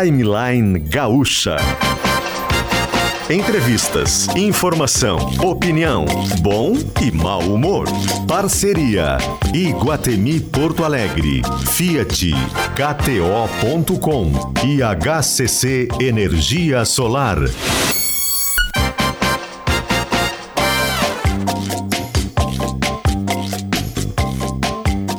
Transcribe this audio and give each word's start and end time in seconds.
Timeline 0.00 0.78
Gaúcha. 0.78 1.58
Entrevistas, 3.28 4.26
informação, 4.34 5.18
opinião, 5.44 6.06
bom 6.40 6.72
e 7.02 7.10
mau 7.12 7.40
humor. 7.40 7.86
Parceria 8.26 9.18
Iguatemi 9.52 10.40
Porto 10.40 10.82
Alegre, 10.82 11.42
Fiat, 11.72 12.30
KTO.com 12.74 14.32
e 14.64 14.80
HCC 14.82 15.88
Energia 16.00 16.86
Solar. 16.86 17.36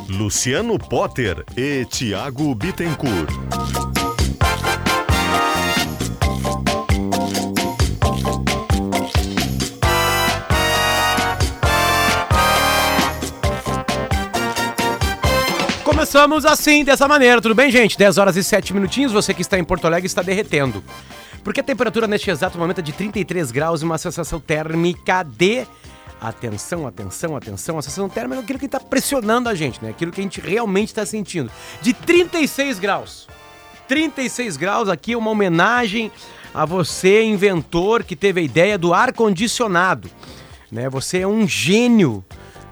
Luciano 0.08 0.76
Potter 0.80 1.44
e 1.56 1.84
Tiago 1.84 2.52
Bittencourt. 2.56 3.30
Começamos 16.14 16.46
assim, 16.46 16.84
dessa 16.84 17.08
maneira, 17.08 17.42
tudo 17.42 17.56
bem, 17.56 17.72
gente? 17.72 17.98
10 17.98 18.18
horas 18.18 18.36
e 18.36 18.44
7 18.44 18.72
minutinhos, 18.72 19.10
você 19.10 19.34
que 19.34 19.42
está 19.42 19.58
em 19.58 19.64
Porto 19.64 19.84
Alegre 19.84 20.06
está 20.06 20.22
derretendo. 20.22 20.80
Porque 21.42 21.58
a 21.58 21.62
temperatura 21.62 22.06
neste 22.06 22.30
exato 22.30 22.56
momento 22.56 22.78
é 22.78 22.82
de 22.82 22.92
33 22.92 23.50
graus 23.50 23.82
e 23.82 23.84
uma 23.84 23.98
sensação 23.98 24.38
térmica 24.38 25.24
de. 25.24 25.66
Atenção, 26.20 26.86
atenção, 26.86 27.36
atenção. 27.36 27.78
A 27.78 27.82
sensação 27.82 28.08
térmica 28.08 28.40
é 28.40 28.44
aquilo 28.44 28.60
que 28.60 28.66
está 28.66 28.78
pressionando 28.78 29.48
a 29.48 29.56
gente, 29.56 29.82
né? 29.82 29.90
Aquilo 29.90 30.12
que 30.12 30.20
a 30.20 30.22
gente 30.22 30.40
realmente 30.40 30.90
está 30.90 31.04
sentindo. 31.04 31.50
De 31.82 31.92
36 31.92 32.78
graus. 32.78 33.26
36 33.88 34.56
graus 34.56 34.88
aqui 34.88 35.14
é 35.14 35.18
uma 35.18 35.32
homenagem 35.32 36.12
a 36.54 36.64
você, 36.64 37.24
inventor, 37.24 38.04
que 38.04 38.14
teve 38.14 38.40
a 38.40 38.44
ideia 38.44 38.78
do 38.78 38.94
ar-condicionado. 38.94 40.08
Né? 40.70 40.88
Você 40.88 41.18
é 41.18 41.26
um 41.26 41.44
gênio. 41.48 42.24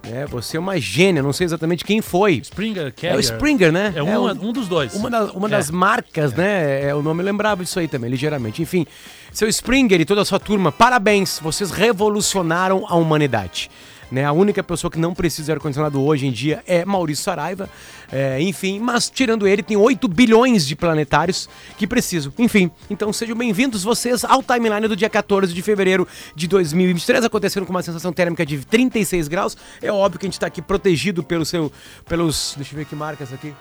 É, 0.04 0.26
você 0.26 0.56
é 0.56 0.60
uma 0.60 0.78
gênia, 0.80 1.22
não 1.22 1.32
sei 1.32 1.44
exatamente 1.44 1.84
quem 1.84 2.00
foi. 2.02 2.34
Springer 2.42 2.86
É 2.88 2.90
Carrier. 2.90 3.16
o 3.16 3.20
Springer, 3.20 3.70
né? 3.72 3.92
É, 3.94 4.02
um, 4.02 4.08
É 4.08 4.18
o- 4.18 4.48
um 4.48 4.52
dos 4.52 4.66
dois. 4.66 4.94
Uma, 4.94 5.08
da- 5.08 5.24
uma 5.32 5.46
É. 5.46 5.50
das 5.50 5.70
marcas, 5.70 6.32
né? 6.34 6.88
É, 6.88 6.94
o 6.94 7.02
nome 7.02 7.22
lembrava 7.22 7.62
disso 7.62 7.78
aí 7.78 7.86
também, 7.86 8.10
ligeiramente. 8.10 8.60
Enfim, 8.60 8.84
seu 9.32 9.48
Springer 9.48 10.00
e 10.00 10.04
toda 10.04 10.20
a 10.22 10.24
sua 10.24 10.40
turma, 10.40 10.72
parabéns, 10.72 11.38
vocês 11.40 11.70
revolucionaram 11.70 12.84
a 12.88 12.96
humanidade. 12.96 13.70
Né? 14.12 14.26
A 14.26 14.32
única 14.32 14.62
pessoa 14.62 14.90
que 14.90 14.98
não 14.98 15.14
precisa 15.14 15.46
de 15.46 15.52
ar-condicionado 15.52 15.98
hoje 16.02 16.26
em 16.26 16.30
dia 16.30 16.62
é 16.66 16.84
Maurício 16.84 17.24
Saraiva. 17.24 17.68
É, 18.12 18.38
enfim, 18.42 18.78
mas 18.78 19.08
tirando 19.08 19.48
ele, 19.48 19.62
tem 19.62 19.74
8 19.74 20.06
bilhões 20.06 20.66
de 20.66 20.76
planetários 20.76 21.48
que 21.78 21.86
precisam. 21.86 22.30
Enfim, 22.38 22.70
então 22.90 23.10
sejam 23.10 23.34
bem-vindos 23.34 23.82
vocês 23.82 24.22
ao 24.22 24.42
timeline 24.42 24.86
do 24.86 24.94
dia 24.94 25.08
14 25.08 25.54
de 25.54 25.62
fevereiro 25.62 26.06
de 26.36 26.46
2023, 26.46 27.24
acontecendo 27.24 27.64
com 27.64 27.70
uma 27.70 27.82
sensação 27.82 28.12
térmica 28.12 28.44
de 28.44 28.58
36 28.58 29.28
graus. 29.28 29.56
É 29.80 29.90
óbvio 29.90 30.20
que 30.20 30.26
a 30.26 30.28
gente 30.28 30.38
tá 30.38 30.46
aqui 30.46 30.60
protegido 30.60 31.22
pelo 31.22 31.46
seu, 31.46 31.72
pelos. 32.06 32.52
Deixa 32.54 32.74
eu 32.74 32.78
ver 32.80 32.84
que 32.84 32.94
marca 32.94 33.24
essa 33.24 33.34
aqui. 33.34 33.54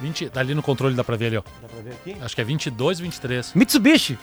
20, 0.00 0.30
tá 0.30 0.38
ali 0.38 0.54
no 0.54 0.62
controle, 0.62 0.94
dá 0.94 1.02
pra 1.02 1.16
ver 1.16 1.26
ali, 1.26 1.36
ó. 1.38 1.42
Dá 1.60 1.68
pra 1.68 1.82
ver 1.82 1.90
aqui? 1.90 2.16
Acho 2.22 2.34
que 2.36 2.40
é 2.40 2.44
22, 2.44 3.00
23. 3.00 3.54
Mitsubishi. 3.54 4.16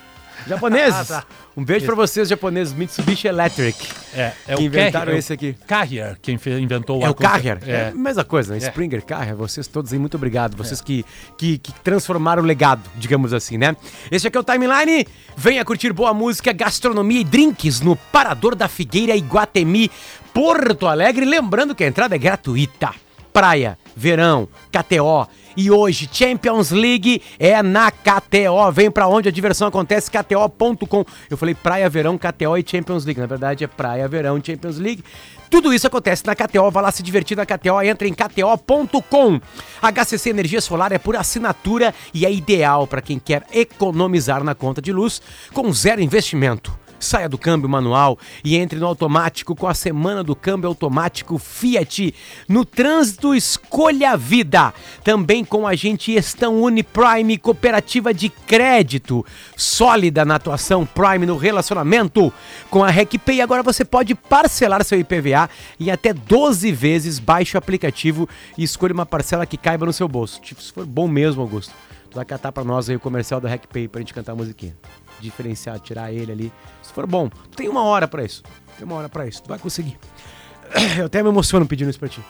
Japoneses. 0.45 1.11
Ah, 1.11 1.21
tá. 1.21 1.25
Um 1.55 1.63
beijo 1.63 1.85
pra 1.85 1.95
vocês, 1.95 2.29
japoneses. 2.29 2.73
Mitsubishi 2.73 3.27
Electric. 3.27 3.87
É, 4.13 4.31
é 4.47 4.55
que 4.55 4.61
o 4.61 4.65
inventaram 4.65 5.05
Carrier, 5.05 5.19
esse 5.19 5.33
aqui. 5.33 5.55
Carrier, 5.65 6.17
quem 6.21 6.39
inventou 6.59 7.01
o 7.01 7.05
É 7.05 7.09
o. 7.09 7.15
Carrier. 7.15 7.59
É. 7.65 7.71
É. 7.71 7.91
mesma 7.93 8.23
coisa, 8.23 8.53
né? 8.53 8.59
É. 8.59 8.67
Springer, 8.67 9.03
Carrier, 9.03 9.35
vocês 9.35 9.67
todos 9.67 9.91
aí, 9.91 9.99
muito 9.99 10.15
obrigado. 10.15 10.55
Vocês 10.55 10.81
que, 10.81 11.05
que, 11.37 11.57
que 11.57 11.73
transformaram 11.81 12.43
o 12.43 12.45
legado, 12.45 12.81
digamos 12.95 13.33
assim, 13.33 13.57
né? 13.57 13.75
Esse 14.11 14.27
aqui 14.27 14.37
é 14.37 14.39
o 14.39 14.43
Timeline. 14.43 15.07
Venha 15.35 15.65
curtir 15.65 15.91
boa 15.93 16.13
música, 16.13 16.51
gastronomia 16.53 17.21
e 17.21 17.23
drinks 17.23 17.81
no 17.81 17.95
Parador 17.95 18.55
da 18.55 18.67
Figueira 18.67 19.15
Iguatemi, 19.15 19.89
Porto 20.33 20.87
Alegre. 20.87 21.25
Lembrando 21.25 21.73
que 21.73 21.83
a 21.83 21.87
entrada 21.87 22.15
é 22.15 22.19
gratuita. 22.19 22.91
Praia, 23.31 23.77
verão, 23.95 24.47
KTO. 24.71 25.27
E 25.57 25.71
hoje, 25.71 26.07
Champions 26.11 26.69
League 26.69 27.19
é 27.39 27.63
na 27.63 27.89
KTO. 27.89 28.71
Vem 28.71 28.91
pra 28.91 29.07
onde 29.07 29.27
a 29.27 29.31
diversão 29.31 29.67
acontece, 29.67 30.11
KTO.com. 30.11 31.03
Eu 31.31 31.35
falei 31.35 31.55
praia, 31.55 31.89
verão, 31.89 32.15
KTO 32.15 32.55
e 32.55 32.63
Champions 32.63 33.05
League. 33.05 33.19
Na 33.19 33.25
verdade, 33.25 33.63
é 33.63 33.67
praia, 33.67 34.07
verão, 34.07 34.39
Champions 34.41 34.77
League. 34.77 35.03
Tudo 35.49 35.73
isso 35.73 35.87
acontece 35.87 36.23
na 36.27 36.35
KTO. 36.35 36.69
Vai 36.69 36.83
lá 36.83 36.91
se 36.91 37.01
divertir 37.01 37.35
na 37.35 37.43
KTO. 37.43 37.81
Entra 37.81 38.07
em 38.07 38.13
KTO.com. 38.13 39.41
HCC 39.81 40.29
Energia 40.29 40.61
Solar 40.61 40.91
é 40.91 40.99
por 40.99 41.15
assinatura 41.15 41.91
e 42.13 42.23
é 42.23 42.31
ideal 42.31 42.85
para 42.85 43.01
quem 43.01 43.17
quer 43.17 43.43
economizar 43.51 44.43
na 44.43 44.53
conta 44.53 44.79
de 44.79 44.93
luz 44.93 45.19
com 45.53 45.73
zero 45.73 46.01
investimento. 46.01 46.86
Saia 46.99 47.29
do 47.29 47.37
câmbio 47.37 47.69
manual 47.69 48.17
e 48.43 48.57
entre 48.57 48.79
no 48.79 48.87
automático 48.87 49.55
com 49.55 49.67
a 49.67 49.73
semana 49.73 50.23
do 50.23 50.35
câmbio 50.35 50.67
automático 50.67 51.37
Fiat. 51.37 52.13
No 52.47 52.65
trânsito, 52.65 53.35
escolha 53.35 54.11
a 54.11 54.15
vida. 54.15 54.73
Também 55.03 55.45
com 55.45 55.67
a 55.67 55.75
gente 55.75 56.13
Estão 56.13 56.61
Uniprime, 56.61 57.37
cooperativa 57.37 58.13
de 58.13 58.29
crédito. 58.29 59.25
Sólida 59.55 60.25
na 60.25 60.35
atuação 60.35 60.85
Prime 60.85 61.25
no 61.25 61.37
relacionamento. 61.37 62.33
Com 62.69 62.83
a 62.83 62.89
RecPay, 62.89 63.41
agora 63.41 63.61
você 63.61 63.85
pode 63.85 64.15
parcelar 64.15 64.83
seu 64.83 64.99
IPVA 64.99 65.49
em 65.79 65.91
até 65.91 66.13
12 66.13 66.71
vezes. 66.71 67.19
Baixe 67.19 67.55
o 67.55 67.59
aplicativo 67.59 68.27
e 68.57 68.63
escolha 68.63 68.93
uma 68.93 69.05
parcela 69.05 69.45
que 69.45 69.57
caiba 69.57 69.85
no 69.85 69.93
seu 69.93 70.07
bolso. 70.07 70.41
Tipo, 70.41 70.61
se 70.61 70.73
for 70.73 70.85
bom 70.85 71.07
mesmo, 71.07 71.41
Augusto. 71.41 71.73
Tu 72.09 72.15
vai 72.15 72.25
catar 72.25 72.51
pra 72.51 72.63
nós 72.63 72.89
aí 72.89 72.95
o 72.95 72.99
comercial 72.99 73.39
da 73.39 73.49
RecPay 73.49 73.87
pra 73.87 73.99
gente 74.01 74.13
cantar 74.13 74.31
a 74.31 74.35
musiquinha. 74.35 74.75
Diferenciar, 75.19 75.79
tirar 75.79 76.11
ele 76.11 76.31
ali. 76.31 76.53
Se 76.81 76.93
for 76.93 77.07
bom, 77.07 77.29
tem 77.55 77.67
uma 77.67 77.83
hora 77.83 78.07
pra 78.07 78.23
isso. 78.23 78.43
Tem 78.77 78.85
uma 78.85 78.95
hora 78.95 79.09
pra 79.09 79.27
isso, 79.27 79.43
tu 79.43 79.49
vai 79.49 79.59
conseguir. 79.59 79.97
Eu 80.97 81.05
até 81.05 81.23
me 81.23 81.29
emociono 81.29 81.65
pedindo 81.65 81.89
isso 81.89 81.99
pra 81.99 82.09
ti. 82.09 82.21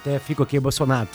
Até 0.00 0.18
fico 0.18 0.42
aqui 0.42 0.56
emocionado. 0.56 1.10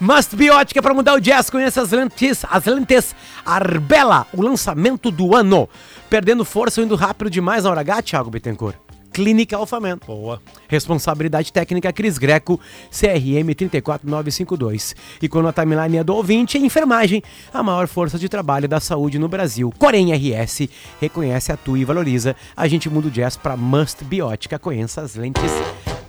Must 0.00 0.34
Be 0.36 0.48
Ótica 0.50 0.80
para 0.80 0.94
mudar 0.94 1.14
o 1.14 1.20
jazz. 1.20 1.50
Conheça 1.50 1.82
as 1.82 1.90
lentes, 1.90 2.44
as 2.48 2.64
lentes 2.64 3.14
Arbella, 3.44 4.26
o 4.32 4.40
lançamento 4.40 5.10
do 5.10 5.34
ano. 5.34 5.68
Perdendo 6.08 6.44
força 6.44 6.80
indo 6.80 6.94
rápido 6.94 7.30
demais 7.30 7.64
na 7.64 7.70
hora 7.70 7.80
H, 7.80 8.02
Thiago 8.02 8.30
Bittencourt. 8.30 8.87
Clínica 9.12 9.56
Alfamento. 9.56 10.06
Boa. 10.06 10.40
Responsabilidade 10.68 11.52
técnica 11.52 11.92
Cris 11.92 12.18
Greco, 12.18 12.60
CRM 12.90 13.54
34952. 13.54 14.94
E 15.20 15.28
quando 15.28 15.48
a 15.48 15.52
timeline 15.52 15.96
é 15.98 16.04
do 16.04 16.14
ouvinte, 16.14 16.56
é 16.56 16.60
enfermagem, 16.60 17.22
a 17.52 17.62
maior 17.62 17.86
força 17.88 18.18
de 18.18 18.28
trabalho 18.28 18.68
da 18.68 18.80
saúde 18.80 19.18
no 19.18 19.28
Brasil. 19.28 19.72
Corém 19.78 20.12
RS 20.12 20.68
reconhece, 21.00 21.50
atua 21.52 21.78
e 21.78 21.84
valoriza. 21.84 22.36
A 22.56 22.68
gente 22.68 22.88
muda 22.88 23.08
o 23.08 23.10
jazz 23.10 23.36
para 23.36 23.56
Must 23.56 24.04
Biótica. 24.04 24.58
Conheça 24.58 25.00
as 25.02 25.14
lentes 25.14 25.50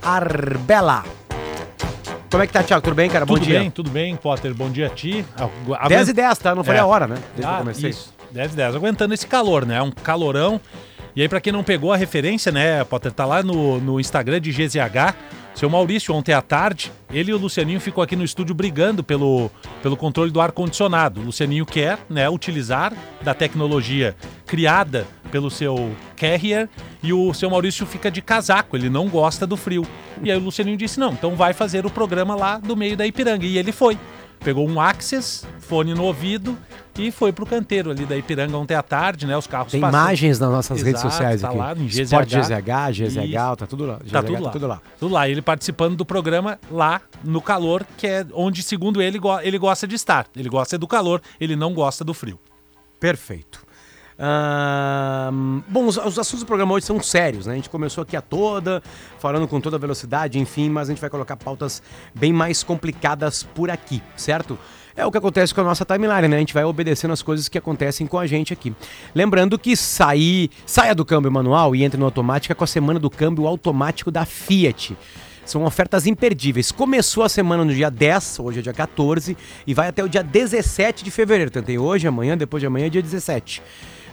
Arbella. 0.01 1.03
Como 2.29 2.43
é 2.43 2.47
que 2.47 2.53
tá, 2.53 2.61
Thiago? 2.61 2.83
Tudo 2.83 2.95
bem, 2.95 3.09
cara? 3.09 3.25
tudo 3.25 3.39
Bom 3.39 3.43
dia. 3.43 3.59
bem, 3.59 3.71
tudo 3.71 3.89
bem, 3.89 4.15
Potter. 4.15 4.53
Bom 4.53 4.69
dia 4.69 4.85
a 4.85 4.89
ti. 4.89 5.25
A- 5.79 5.87
10 5.87 6.09
e 6.09 6.13
10, 6.13 6.37
tá? 6.37 6.53
Não 6.53 6.63
falei 6.63 6.79
É. 6.79 6.83
a 6.83 6.85
hora, 6.85 7.07
né? 7.07 7.15
Desde 7.15 7.41
que 7.41 7.41
eu 7.41 7.49
Ah, 7.49 7.57
comecei. 7.57 7.89
isso. 7.89 8.13
10 8.31 8.53
e 8.53 8.55
10. 8.55 8.75
Aguentando 8.75 9.13
esse 9.15 9.25
calor, 9.25 9.65
né? 9.65 9.81
Um 9.81 9.89
calorão. 9.89 10.61
E 11.15 11.21
aí, 11.21 11.29
pra 11.29 11.41
quem 11.41 11.51
não 11.51 11.63
pegou 11.63 11.91
a 11.91 11.97
referência, 11.97 12.51
né, 12.51 12.83
Potter, 12.83 13.11
tá 13.11 13.25
lá 13.25 13.41
no, 13.43 13.79
no 13.79 13.99
Instagram 13.99 14.39
de 14.39 14.51
GZH. 14.51 15.15
Seu 15.55 15.69
Maurício, 15.69 16.13
ontem 16.13 16.31
à 16.31 16.41
tarde, 16.41 16.89
ele 17.11 17.31
e 17.31 17.33
o 17.33 17.37
Lucianinho 17.37 17.81
ficou 17.81 18.01
aqui 18.01 18.15
no 18.15 18.23
estúdio 18.23 18.55
brigando 18.55 19.03
pelo, 19.03 19.51
pelo 19.81 19.97
controle 19.97 20.31
do 20.31 20.39
ar-condicionado. 20.39 21.19
O 21.19 21.25
Lucianinho 21.25 21.65
quer 21.65 21.99
né, 22.09 22.29
utilizar 22.29 22.93
da 23.21 23.33
tecnologia 23.33 24.15
criada 24.45 25.05
pelo 25.29 25.51
seu 25.51 25.93
Carrier 26.15 26.69
e 27.03 27.11
o 27.11 27.33
seu 27.33 27.49
Maurício 27.49 27.85
fica 27.85 28.09
de 28.09 28.21
casaco, 28.21 28.77
ele 28.77 28.89
não 28.89 29.09
gosta 29.09 29.45
do 29.45 29.57
frio. 29.57 29.85
E 30.23 30.31
aí 30.31 30.37
o 30.37 30.41
Lucianinho 30.41 30.77
disse: 30.77 30.99
não, 30.99 31.11
então 31.11 31.35
vai 31.35 31.51
fazer 31.51 31.85
o 31.85 31.89
programa 31.89 32.35
lá 32.35 32.57
do 32.57 32.77
meio 32.77 32.95
da 32.95 33.05
Ipiranga. 33.05 33.45
E 33.45 33.57
ele 33.57 33.71
foi. 33.71 33.97
Pegou 34.39 34.67
um 34.67 34.79
Access, 34.79 35.45
fone 35.59 35.93
no 35.93 36.03
ouvido 36.03 36.57
e 36.97 37.11
foi 37.11 37.31
pro 37.31 37.45
canteiro 37.45 37.91
ali 37.91 38.05
da 38.05 38.17
Ipiranga 38.17 38.57
ontem 38.57 38.73
à 38.73 38.81
tarde, 38.83 39.25
né? 39.25 39.37
Os 39.37 39.47
carros 39.47 39.71
Tem 39.71 39.79
imagens 39.79 40.39
nas 40.39 40.49
nossas 40.49 40.81
redes 40.81 41.01
Exato, 41.01 41.13
sociais 41.13 41.41
tá 41.41 41.49
aqui. 41.49 41.57
lá 41.57 41.75
no 41.75 41.85
GZH. 41.85 42.01
Sport 42.01 42.29
GZH, 42.29 42.91
GZH, 42.91 43.23
Isso. 43.23 43.55
tá 43.57 43.67
tudo 43.67 43.85
lá. 43.85 43.97
Tá 43.97 44.03
GZH 44.21 44.25
tudo 44.27 44.43
lá. 44.43 44.51
tudo 44.51 44.67
lá. 44.67 44.81
Tudo 44.99 45.13
lá. 45.13 45.29
Ele 45.29 45.41
participando 45.41 45.95
do 45.95 46.05
programa 46.05 46.59
lá 46.71 47.01
no 47.23 47.41
calor, 47.41 47.85
que 47.97 48.07
é 48.07 48.25
onde, 48.33 48.63
segundo 48.63 49.01
ele, 49.01 49.19
ele 49.43 49.57
gosta 49.57 49.87
de 49.87 49.95
estar. 49.95 50.27
Ele 50.35 50.49
gosta 50.49 50.77
do 50.77 50.87
calor, 50.87 51.21
ele 51.39 51.55
não 51.55 51.73
gosta 51.73 52.03
do 52.03 52.13
frio. 52.13 52.39
Perfeito. 52.99 53.68
Bom, 55.69 55.85
os, 55.85 55.95
os 55.95 56.19
assuntos 56.19 56.41
do 56.41 56.45
programa 56.45 56.73
hoje 56.73 56.85
são 56.85 57.01
sérios, 57.01 57.45
né? 57.45 57.53
A 57.53 57.55
gente 57.55 57.69
começou 57.69 58.01
aqui 58.01 58.17
a 58.17 58.21
toda, 58.21 58.83
falando 59.17 59.47
com 59.47 59.61
toda 59.61 59.77
velocidade, 59.77 60.37
enfim, 60.37 60.69
mas 60.69 60.89
a 60.89 60.91
gente 60.91 60.99
vai 60.99 61.09
colocar 61.09 61.37
pautas 61.37 61.81
bem 62.13 62.33
mais 62.33 62.61
complicadas 62.61 63.43
por 63.43 63.69
aqui, 63.69 64.03
certo? 64.17 64.59
É 64.93 65.05
o 65.05 65.11
que 65.11 65.17
acontece 65.17 65.55
com 65.55 65.61
a 65.61 65.63
nossa 65.63 65.85
timeline, 65.85 66.27
né? 66.27 66.35
A 66.35 66.39
gente 66.39 66.53
vai 66.53 66.65
obedecendo 66.65 67.11
as 67.11 67.21
coisas 67.21 67.47
que 67.47 67.57
acontecem 67.57 68.05
com 68.05 68.19
a 68.19 68.27
gente 68.27 68.51
aqui. 68.51 68.75
Lembrando 69.15 69.57
que 69.57 69.73
sair, 69.77 70.49
saia 70.65 70.93
do 70.93 71.05
câmbio 71.05 71.31
manual 71.31 71.73
e 71.73 71.85
entre 71.85 71.97
no 71.97 72.05
automático 72.05 72.51
é 72.51 72.55
com 72.55 72.65
a 72.65 72.67
semana 72.67 72.99
do 72.99 73.09
câmbio 73.09 73.47
automático 73.47 74.11
da 74.11 74.25
Fiat. 74.25 74.97
São 75.45 75.63
ofertas 75.63 76.05
imperdíveis. 76.05 76.73
Começou 76.73 77.23
a 77.23 77.29
semana 77.29 77.63
no 77.63 77.73
dia 77.73 77.89
10, 77.89 78.39
hoje 78.39 78.59
é 78.59 78.61
dia 78.61 78.73
14, 78.73 79.37
e 79.65 79.73
vai 79.73 79.87
até 79.87 80.03
o 80.03 80.09
dia 80.09 80.21
17 80.21 81.05
de 81.05 81.09
fevereiro. 81.09 81.49
Tem 81.49 81.79
hoje, 81.79 82.05
amanhã, 82.05 82.37
depois 82.37 82.59
de 82.59 82.67
amanhã, 82.67 82.89
dia 82.89 83.01
17 83.01 83.63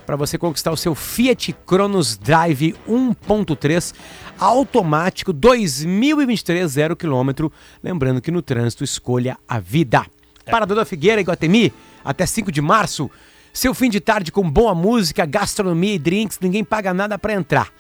para 0.07 0.17
você 0.17 0.39
conquistar 0.39 0.71
o 0.71 0.77
seu 0.77 0.95
Fiat 0.95 1.53
Cronos 1.67 2.17
Drive 2.17 2.77
1.3 2.89 3.93
automático 4.39 5.33
2023 5.33 6.71
0 6.71 6.97
km. 6.97 7.51
Lembrando 7.83 8.21
que 8.23 8.31
no 8.31 8.41
trânsito 8.41 8.85
escolha 8.85 9.37
a 9.49 9.59
vida. 9.59 10.07
É. 10.47 10.51
Parador 10.51 10.77
da 10.77 10.85
Figueira, 10.85 11.21
Iguatemi, 11.21 11.73
até 12.05 12.25
5 12.25 12.53
de 12.53 12.63
março. 12.63 13.11
Seu 13.53 13.75
fim 13.75 13.91
de 13.91 14.01
tarde 14.01 14.31
com 14.31 14.49
boa 14.49 14.75
música, 14.75 15.27
gastronomia 15.27 15.95
e 15.95 15.99
drinks, 15.99 16.39
ninguém 16.41 16.63
paga 16.63 16.95
nada 16.95 17.19
para 17.19 17.35
entrar. 17.35 17.73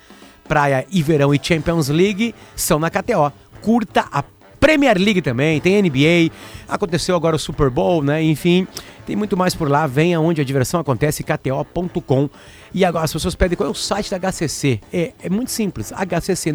Praia 0.49 0.87
e 0.91 1.03
Verão 1.03 1.35
e 1.35 1.41
Champions 1.41 1.89
League 1.89 2.35
são 2.57 2.79
na 2.79 2.91
KTO. 2.91 3.33
Curta 3.61 4.07
a 4.11 4.23
Premier 4.67 4.99
League 4.99 5.23
também, 5.23 5.61
tem 5.61 5.81
NBA, 5.81 6.35
aconteceu 6.69 7.15
agora 7.15 7.37
o 7.37 7.39
Super 7.39 7.71
Bowl, 7.71 8.03
né? 8.03 8.21
Enfim, 8.21 8.67
tem 9.07 9.15
muito 9.15 9.37
mais 9.37 9.55
por 9.55 9.71
lá. 9.71 9.87
Venha 9.87 10.21
onde 10.21 10.41
a 10.41 10.45
diversão 10.45 10.81
acontece, 10.81 11.23
kto.com. 11.23 12.29
E 12.75 12.85
agora 12.85 13.05
as 13.05 13.13
pessoas 13.13 13.37
pedem 13.37 13.57
qual 13.57 13.69
é 13.69 13.71
o 13.71 13.75
site 13.77 14.11
da 14.11 14.19
HCC. 14.19 14.81
É, 14.93 15.13
é 15.23 15.31
muito 15.31 15.53
simples, 15.53 15.93
HCC 15.93 16.53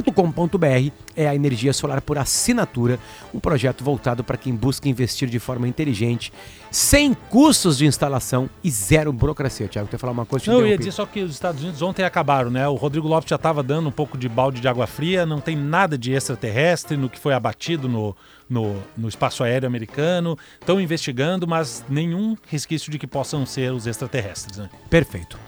Com.br 0.00 0.90
é 1.14 1.28
a 1.28 1.34
energia 1.34 1.72
solar 1.74 2.00
por 2.00 2.16
assinatura, 2.16 2.98
um 3.34 3.38
projeto 3.38 3.84
voltado 3.84 4.24
para 4.24 4.38
quem 4.38 4.54
busca 4.54 4.88
investir 4.88 5.28
de 5.28 5.38
forma 5.38 5.68
inteligente, 5.68 6.32
sem 6.70 7.12
custos 7.12 7.76
de 7.76 7.84
instalação 7.84 8.48
e 8.64 8.70
zero 8.70 9.12
burocracia. 9.12 9.68
Tiago, 9.68 9.88
quer 9.88 9.98
falar 9.98 10.12
uma 10.14 10.24
coisa? 10.24 10.50
Não, 10.50 10.60
eu 10.60 10.68
ia 10.68 10.78
dizer 10.78 10.92
só 10.92 11.04
que 11.04 11.20
os 11.20 11.32
Estados 11.32 11.62
Unidos 11.62 11.82
ontem 11.82 12.04
acabaram, 12.04 12.50
né? 12.50 12.66
O 12.68 12.74
Rodrigo 12.74 13.06
Lopes 13.06 13.28
já 13.28 13.36
estava 13.36 13.62
dando 13.62 13.90
um 13.90 13.92
pouco 13.92 14.16
de 14.16 14.30
balde 14.30 14.62
de 14.62 14.68
água 14.68 14.86
fria, 14.86 15.26
não 15.26 15.40
tem 15.40 15.54
nada 15.54 15.98
de 15.98 16.12
extraterrestre 16.12 16.96
no 16.96 17.10
que 17.10 17.18
foi 17.18 17.34
abatido 17.34 17.86
no, 17.86 18.16
no, 18.48 18.82
no 18.96 19.08
espaço 19.08 19.44
aéreo 19.44 19.66
americano. 19.66 20.38
Estão 20.58 20.80
investigando, 20.80 21.46
mas 21.46 21.84
nenhum 21.86 22.34
resquício 22.48 22.90
de 22.90 22.98
que 22.98 23.06
possam 23.06 23.44
ser 23.44 23.72
os 23.72 23.86
extraterrestres, 23.86 24.56
né? 24.56 24.70
Perfeito. 24.88 25.38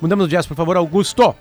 Mudamos 0.00 0.26
o 0.26 0.28
jazz, 0.28 0.44
por 0.44 0.56
favor, 0.56 0.76
Augusto. 0.76 1.36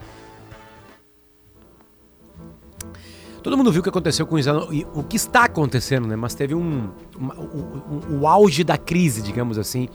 Todo 3.43 3.57
mundo 3.57 3.71
viu 3.71 3.79
o 3.79 3.83
que 3.83 3.89
aconteceu 3.89 4.25
com 4.27 4.38
Israel, 4.38 4.67
e 4.71 4.85
o 4.93 5.03
que 5.03 5.15
está 5.15 5.45
acontecendo, 5.45 6.07
né? 6.07 6.15
Mas 6.15 6.35
teve 6.35 6.53
um, 6.53 6.89
um, 7.19 7.25
um, 7.25 8.19
o 8.19 8.27
auge 8.27 8.63
da 8.63 8.77
crise, 8.77 9.21
digamos 9.21 9.57
assim, 9.57 9.89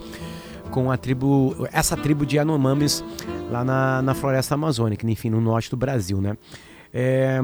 com 0.70 0.90
a 0.90 0.96
tribo, 0.96 1.69
essa 1.72 1.96
tribo 1.96 2.26
de 2.26 2.37
Yanomamis 2.37 3.04
lá 3.50 3.64
na, 3.64 4.02
na 4.02 4.14
floresta 4.14 4.54
amazônica, 4.54 5.08
enfim, 5.08 5.31
no 5.31 5.40
norte 5.40 5.70
do 5.70 5.76
Brasil, 5.76 6.20
né? 6.20 6.37
É, 6.93 7.40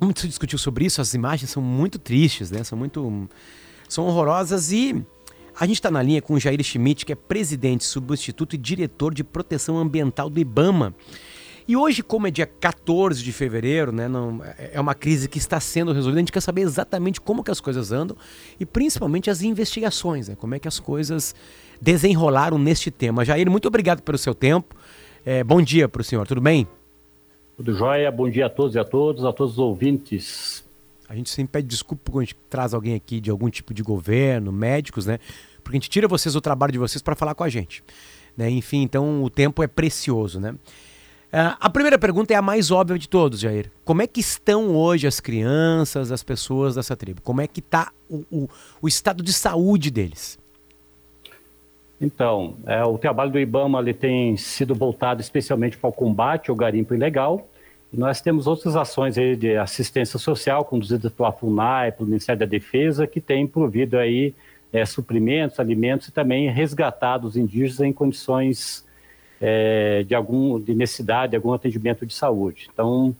muito 0.00 0.20
se 0.20 0.28
discutiu 0.28 0.58
sobre 0.58 0.86
isso, 0.86 1.00
as 1.02 1.12
imagens 1.12 1.50
são 1.50 1.62
muito 1.62 1.98
tristes, 1.98 2.50
né? 2.50 2.64
São 2.64 2.78
muito, 2.78 3.28
são 3.88 4.06
horrorosas 4.06 4.72
e 4.72 5.04
a 5.58 5.66
gente 5.66 5.76
está 5.76 5.90
na 5.90 6.02
linha 6.02 6.22
com 6.22 6.32
o 6.32 6.40
Jair 6.40 6.62
Schmidt, 6.62 7.04
que 7.04 7.12
é 7.12 7.14
presidente 7.14 7.84
substituto 7.84 8.54
e 8.54 8.58
diretor 8.58 9.12
de 9.12 9.22
proteção 9.22 9.76
ambiental 9.76 10.30
do 10.30 10.40
IBAMA. 10.40 10.94
E 11.70 11.76
hoje, 11.76 12.02
como 12.02 12.26
é 12.26 12.32
dia 12.32 12.46
14 12.46 13.22
de 13.22 13.30
fevereiro, 13.30 13.92
né, 13.92 14.08
não, 14.08 14.42
é, 14.44 14.72
é 14.72 14.80
uma 14.80 14.92
crise 14.92 15.28
que 15.28 15.38
está 15.38 15.60
sendo 15.60 15.92
resolvida, 15.92 16.18
a 16.18 16.22
gente 16.22 16.32
quer 16.32 16.40
saber 16.40 16.62
exatamente 16.62 17.20
como 17.20 17.44
que 17.44 17.50
as 17.52 17.60
coisas 17.60 17.92
andam 17.92 18.16
e 18.58 18.66
principalmente 18.66 19.30
as 19.30 19.40
investigações, 19.40 20.26
né, 20.26 20.34
como 20.34 20.52
é 20.52 20.58
que 20.58 20.66
as 20.66 20.80
coisas 20.80 21.32
desenrolaram 21.80 22.58
neste 22.58 22.90
tema. 22.90 23.24
Jair, 23.24 23.48
muito 23.48 23.68
obrigado 23.68 24.02
pelo 24.02 24.18
seu 24.18 24.34
tempo. 24.34 24.74
É, 25.24 25.44
bom 25.44 25.62
dia 25.62 25.88
para 25.88 26.00
o 26.00 26.04
senhor, 26.04 26.26
tudo 26.26 26.40
bem? 26.40 26.66
Tudo 27.56 27.72
jóia, 27.72 28.10
bom 28.10 28.28
dia 28.28 28.46
a 28.46 28.50
todos 28.50 28.74
e 28.74 28.78
a 28.80 28.84
todos, 28.84 29.24
a 29.24 29.32
todos 29.32 29.52
os 29.52 29.58
ouvintes. 29.60 30.64
A 31.08 31.14
gente 31.14 31.30
sempre 31.30 31.52
pede 31.52 31.68
desculpa 31.68 32.10
quando 32.10 32.22
a 32.22 32.24
gente 32.24 32.36
traz 32.48 32.74
alguém 32.74 32.96
aqui 32.96 33.20
de 33.20 33.30
algum 33.30 33.48
tipo 33.48 33.72
de 33.72 33.84
governo, 33.84 34.50
médicos, 34.50 35.06
né? 35.06 35.20
Porque 35.62 35.76
a 35.76 35.80
gente 35.80 35.88
tira 35.88 36.08
vocês 36.08 36.34
o 36.34 36.40
trabalho 36.40 36.72
de 36.72 36.80
vocês 36.80 37.00
para 37.00 37.14
falar 37.14 37.36
com 37.36 37.44
a 37.44 37.48
gente. 37.48 37.84
Né? 38.36 38.50
Enfim, 38.50 38.82
então 38.82 39.22
o 39.22 39.30
tempo 39.30 39.62
é 39.62 39.68
precioso, 39.68 40.40
né? 40.40 40.56
Uh, 41.32 41.54
a 41.60 41.70
primeira 41.70 41.96
pergunta 41.96 42.34
é 42.34 42.36
a 42.36 42.42
mais 42.42 42.72
óbvia 42.72 42.98
de 42.98 43.08
todos, 43.08 43.38
Jair. 43.38 43.70
Como 43.84 44.02
é 44.02 44.06
que 44.06 44.18
estão 44.18 44.74
hoje 44.74 45.06
as 45.06 45.20
crianças, 45.20 46.10
as 46.10 46.24
pessoas 46.24 46.74
dessa 46.74 46.96
tribo? 46.96 47.22
Como 47.22 47.40
é 47.40 47.46
que 47.46 47.60
está 47.60 47.92
o, 48.08 48.24
o, 48.28 48.48
o, 48.82 48.88
estado 48.88 49.22
de 49.22 49.32
saúde 49.32 49.92
deles? 49.92 50.36
Então, 52.00 52.56
é, 52.66 52.82
o 52.82 52.98
trabalho 52.98 53.30
do 53.30 53.38
IBAMA 53.38 53.78
ele 53.78 53.94
tem 53.94 54.36
sido 54.36 54.74
voltado 54.74 55.20
especialmente 55.20 55.76
para 55.76 55.88
o 55.88 55.92
combate 55.92 56.50
ao 56.50 56.56
garimpo 56.56 56.94
ilegal. 56.94 57.48
Nós 57.92 58.20
temos 58.20 58.48
outras 58.48 58.74
ações 58.74 59.16
aí 59.16 59.36
de 59.36 59.56
assistência 59.56 60.18
social 60.18 60.64
conduzidas 60.64 61.12
pela 61.12 61.30
FUNAI, 61.30 61.92
pelo 61.92 62.08
Ministério 62.08 62.40
da 62.40 62.46
Defesa, 62.46 63.06
que 63.06 63.20
tem 63.20 63.46
provido 63.46 63.96
aí 63.96 64.34
é, 64.72 64.84
suprimentos, 64.84 65.60
alimentos 65.60 66.08
e 66.08 66.12
também 66.12 66.50
resgatado 66.50 67.28
os 67.28 67.36
indígenas 67.36 67.80
em 67.80 67.92
condições 67.92 68.84
é, 69.40 70.04
de 70.04 70.14
algum 70.14 70.60
de 70.60 70.74
necessidade, 70.74 71.30
de 71.30 71.36
algum 71.36 71.52
atendimento 71.52 72.04
de 72.04 72.12
saúde. 72.12 72.68
Então, 72.72 73.14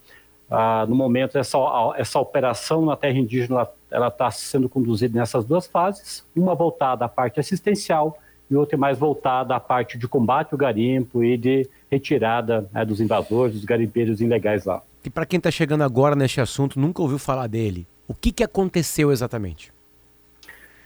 ah, 0.51 0.85
no 0.89 0.95
momento 0.95 1.39
essa, 1.39 1.59
essa 1.97 2.19
operação 2.19 2.85
na 2.85 2.97
terra 2.97 3.19
indígena 3.19 3.69
ela 3.91 4.09
está 4.09 4.31
sendo 4.31 4.69
conduzida 4.69 5.19
nessas 5.19 5.45
duas 5.45 5.67
fases, 5.67 6.25
uma 6.35 6.55
voltada 6.55 7.05
à 7.05 7.09
parte 7.09 7.41
assistencial 7.41 8.19
e 8.51 8.57
outra 8.57 8.77
mais 8.77 8.99
voltada 8.99 9.55
à 9.55 9.61
parte 9.61 9.97
de 9.97 10.09
combate 10.09 10.49
ao 10.53 10.59
garimpo 10.59 11.23
e 11.23 11.37
de 11.37 11.69
retirada 11.91 12.69
né, 12.73 12.85
dos 12.85 13.01
invasores, 13.01 13.55
dos 13.55 13.65
garimpeiros 13.65 14.21
ilegais 14.21 14.65
lá. 14.65 14.83
E 15.05 15.09
para 15.09 15.25
quem 15.25 15.39
está 15.39 15.51
chegando 15.51 15.83
agora 15.83 16.15
neste 16.15 16.41
assunto, 16.41 16.79
nunca 16.79 17.01
ouviu 17.01 17.19
falar 17.19 17.47
dele, 17.47 17.87
o 18.07 18.15
que, 18.15 18.33
que 18.33 18.45
aconteceu 18.45 19.11
exatamente? 19.13 19.73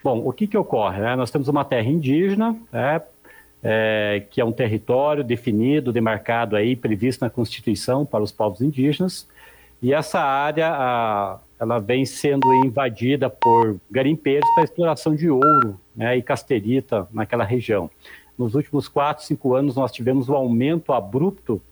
Bom, 0.02 0.22
o 0.24 0.32
que, 0.32 0.46
que 0.46 0.56
ocorre? 0.56 1.00
Né? 1.00 1.16
Nós 1.16 1.30
temos 1.30 1.48
uma 1.48 1.64
terra 1.64 1.88
indígena, 1.88 2.54
é, 2.70 3.00
é, 3.64 4.22
que 4.30 4.42
é 4.42 4.44
um 4.44 4.52
território 4.52 5.24
definido, 5.24 5.90
demarcado 5.90 6.54
aí, 6.54 6.76
previsto 6.76 7.24
na 7.24 7.30
Constituição 7.30 8.04
para 8.04 8.22
os 8.22 8.30
povos 8.30 8.60
indígenas. 8.60 9.26
E 9.80 9.92
essa 9.94 10.20
área, 10.20 10.68
a, 10.70 11.38
ela 11.58 11.78
vem 11.78 12.04
sendo 12.04 12.46
invadida 12.64 13.30
por 13.30 13.80
garimpeiros 13.90 14.48
para 14.54 14.64
exploração 14.64 15.16
de 15.16 15.30
ouro 15.30 15.80
né, 15.96 16.16
e 16.16 16.22
casterita 16.22 17.08
naquela 17.10 17.44
região. 17.44 17.90
Nos 18.36 18.54
últimos 18.54 18.86
quatro, 18.86 19.24
cinco 19.24 19.54
anos, 19.54 19.76
nós 19.76 19.90
tivemos 19.90 20.28
um 20.28 20.34
aumento 20.34 20.92
abrupto 20.92 21.62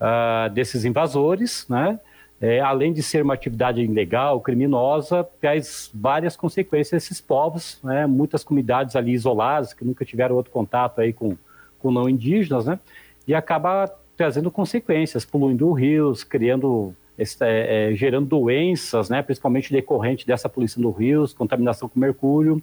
uh, 0.00 0.50
desses 0.50 0.84
invasores, 0.84 1.66
né? 1.68 1.98
É, 2.40 2.58
além 2.58 2.90
de 2.90 3.02
ser 3.02 3.22
uma 3.22 3.34
atividade 3.34 3.82
ilegal, 3.82 4.40
criminosa, 4.40 5.28
traz 5.38 5.90
várias 5.94 6.36
consequências 6.36 7.04
esses 7.04 7.20
povos, 7.20 7.78
né? 7.84 8.06
muitas 8.06 8.42
comunidades 8.42 8.96
ali 8.96 9.12
isoladas, 9.12 9.74
que 9.74 9.84
nunca 9.84 10.06
tiveram 10.06 10.36
outro 10.36 10.50
contato 10.50 11.02
aí 11.02 11.12
com, 11.12 11.36
com 11.78 11.90
não 11.90 12.08
indígenas, 12.08 12.64
né? 12.64 12.80
e 13.28 13.34
acaba 13.34 13.94
trazendo 14.16 14.50
consequências, 14.50 15.22
poluindo 15.22 15.70
rios, 15.72 16.24
criando, 16.24 16.94
é, 17.18 17.90
é, 17.90 17.94
gerando 17.94 18.26
doenças, 18.26 19.10
né? 19.10 19.20
principalmente 19.20 19.70
decorrente 19.70 20.26
dessa 20.26 20.48
poluição 20.48 20.82
dos 20.82 20.96
rios, 20.96 21.34
contaminação 21.34 21.90
com 21.90 22.00
mercúrio, 22.00 22.62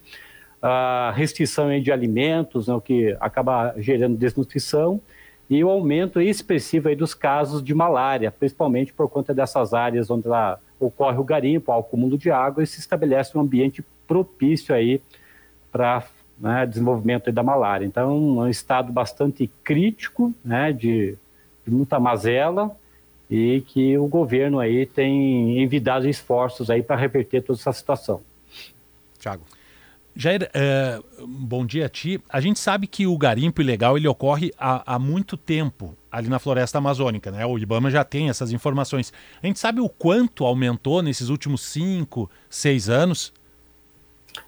a 0.60 1.12
restrição 1.14 1.80
de 1.80 1.92
alimentos, 1.92 2.66
né? 2.66 2.74
o 2.74 2.80
que 2.80 3.16
acaba 3.20 3.74
gerando 3.78 4.16
desnutrição, 4.16 5.00
e 5.48 5.64
o 5.64 5.70
aumento 5.70 6.20
expressivo 6.20 6.94
dos 6.94 7.14
casos 7.14 7.62
de 7.62 7.74
malária, 7.74 8.30
principalmente 8.30 8.92
por 8.92 9.08
conta 9.08 9.32
dessas 9.32 9.72
áreas 9.72 10.10
onde 10.10 10.28
lá 10.28 10.58
ocorre 10.78 11.18
o 11.18 11.24
garimpo, 11.24 11.72
o 11.72 11.74
acúmulo 11.74 12.18
de 12.18 12.30
água 12.30 12.62
e 12.62 12.66
se 12.66 12.80
estabelece 12.80 13.36
um 13.36 13.40
ambiente 13.40 13.84
propício 14.06 14.74
aí 14.74 15.00
para 15.72 16.04
né, 16.38 16.66
desenvolvimento 16.66 17.32
da 17.32 17.42
malária. 17.42 17.84
Então, 17.84 18.10
é 18.10 18.44
um 18.44 18.48
estado 18.48 18.92
bastante 18.92 19.50
crítico, 19.64 20.34
né, 20.44 20.72
de, 20.72 21.16
de 21.64 21.70
muita 21.70 21.98
mazela 21.98 22.76
e 23.30 23.62
que 23.66 23.98
o 23.98 24.06
governo 24.06 24.58
aí 24.58 24.86
tem 24.86 25.62
envidado 25.62 26.08
esforços 26.08 26.70
aí 26.70 26.82
para 26.82 26.96
reverter 26.96 27.42
toda 27.42 27.58
essa 27.58 27.72
situação. 27.72 28.22
Tiago. 29.18 29.42
Jair, 30.20 30.50
é, 30.52 30.98
bom 31.28 31.64
dia 31.64 31.86
a 31.86 31.88
ti. 31.88 32.20
A 32.28 32.40
gente 32.40 32.58
sabe 32.58 32.88
que 32.88 33.06
o 33.06 33.16
garimpo 33.16 33.62
ilegal 33.62 33.96
ele 33.96 34.08
ocorre 34.08 34.50
há, 34.58 34.96
há, 34.96 34.98
muito 34.98 35.36
tempo 35.36 35.94
ali 36.10 36.28
na 36.28 36.40
floresta 36.40 36.78
amazônica, 36.78 37.30
né? 37.30 37.46
O 37.46 37.56
IBAMA 37.56 37.88
já 37.88 38.02
tem 38.02 38.28
essas 38.28 38.50
informações. 38.50 39.12
A 39.40 39.46
gente 39.46 39.60
sabe 39.60 39.80
o 39.80 39.88
quanto 39.88 40.44
aumentou 40.44 41.02
nesses 41.02 41.28
últimos 41.28 41.62
cinco, 41.62 42.28
seis 42.50 42.88
anos? 42.88 43.32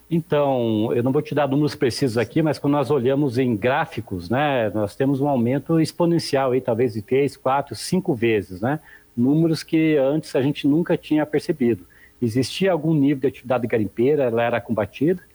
Então, 0.09 0.91
eu 0.93 1.01
não 1.01 1.13
vou 1.13 1.21
te 1.21 1.33
dar 1.33 1.47
números 1.47 1.73
precisos 1.73 2.17
aqui, 2.17 2.41
mas 2.41 2.59
quando 2.59 2.73
nós 2.73 2.91
olhamos 2.91 3.37
em 3.37 3.55
gráficos, 3.55 4.29
né, 4.29 4.69
nós 4.71 4.93
temos 4.93 5.21
um 5.21 5.27
aumento 5.29 5.79
exponencial 5.79 6.51
aí, 6.51 6.59
talvez 6.59 6.95
de 6.95 7.01
três, 7.01 7.37
quatro, 7.37 7.77
cinco 7.77 8.13
vezes, 8.13 8.59
né? 8.59 8.81
Números 9.15 9.63
que 9.63 9.95
antes 9.95 10.35
a 10.35 10.41
gente 10.41 10.67
nunca 10.67 10.97
tinha 10.97 11.25
percebido. 11.25 11.85
Existia 12.21 12.73
algum 12.73 12.93
nível 12.93 13.21
de 13.21 13.27
atividade 13.27 13.65
garimpeira, 13.67 14.23
ela 14.23 14.43
era 14.43 14.59
combatida, 14.59 15.30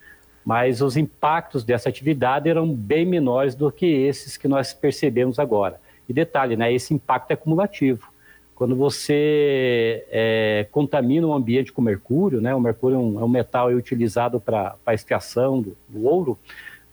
mas 0.47 0.81
os 0.81 0.97
impactos 0.97 1.65
dessa 1.65 1.89
atividade 1.89 2.49
eram 2.49 2.73
bem 2.73 3.05
menores 3.05 3.57
do 3.57 3.73
que 3.73 3.85
esses 3.85 4.37
que 4.37 4.47
nós 4.47 4.73
percebemos 4.73 5.41
agora. 5.41 5.81
E 6.09 6.13
detalhe, 6.13 6.55
né, 6.55 6.73
esse 6.73 6.95
impacto 6.95 7.33
é 7.33 7.37
cumulativo. 7.37 8.09
quando 8.55 8.77
você 8.77 10.07
é, 10.09 10.67
contamina 10.71 11.27
o 11.27 11.35
ambiente 11.35 11.73
com 11.73 11.83
mercúrio, 11.83 12.41
né? 12.41 12.55
O 12.55 12.61
mercúrio 12.61 12.95
é 12.95 12.99
um, 12.99 13.21
é 13.21 13.25
um 13.25 13.29
metal 13.29 13.69
utilizado 13.71 14.41
para 14.41 14.77
a 14.87 14.95
extração 14.95 15.61
do, 15.61 15.77
do 15.89 16.07
ouro, 16.07 16.39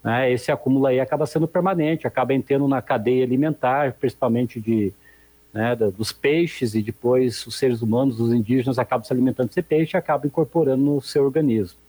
né? 0.04 0.32
Esse 0.32 0.52
acúmulo 0.52 0.88
aí 0.88 1.00
acaba 1.00 1.26
sendo 1.28 1.48
permanente, 1.48 2.08
acaba 2.08 2.34
entrando 2.34 2.68
na 2.68 2.82
cadeia 2.82 3.24
alimentar, 3.24 3.94
principalmente 3.94 4.60
de 4.60 4.92
né, 5.54 5.76
dos 5.76 6.12
peixes 6.12 6.74
e 6.74 6.82
depois 6.82 7.46
os 7.46 7.56
seres 7.58 7.84
humanos, 7.84 8.20
os 8.20 8.34
indígenas, 8.34 8.80
acabam 8.80 9.06
se 9.06 9.14
alimentando 9.14 9.48
desse 9.48 9.62
peixe 9.62 9.96
e 9.96 9.98
acabam 9.98 10.28
incorporando 10.28 10.84
no 10.84 11.02
seu 11.02 11.24
organismo. 11.24 11.83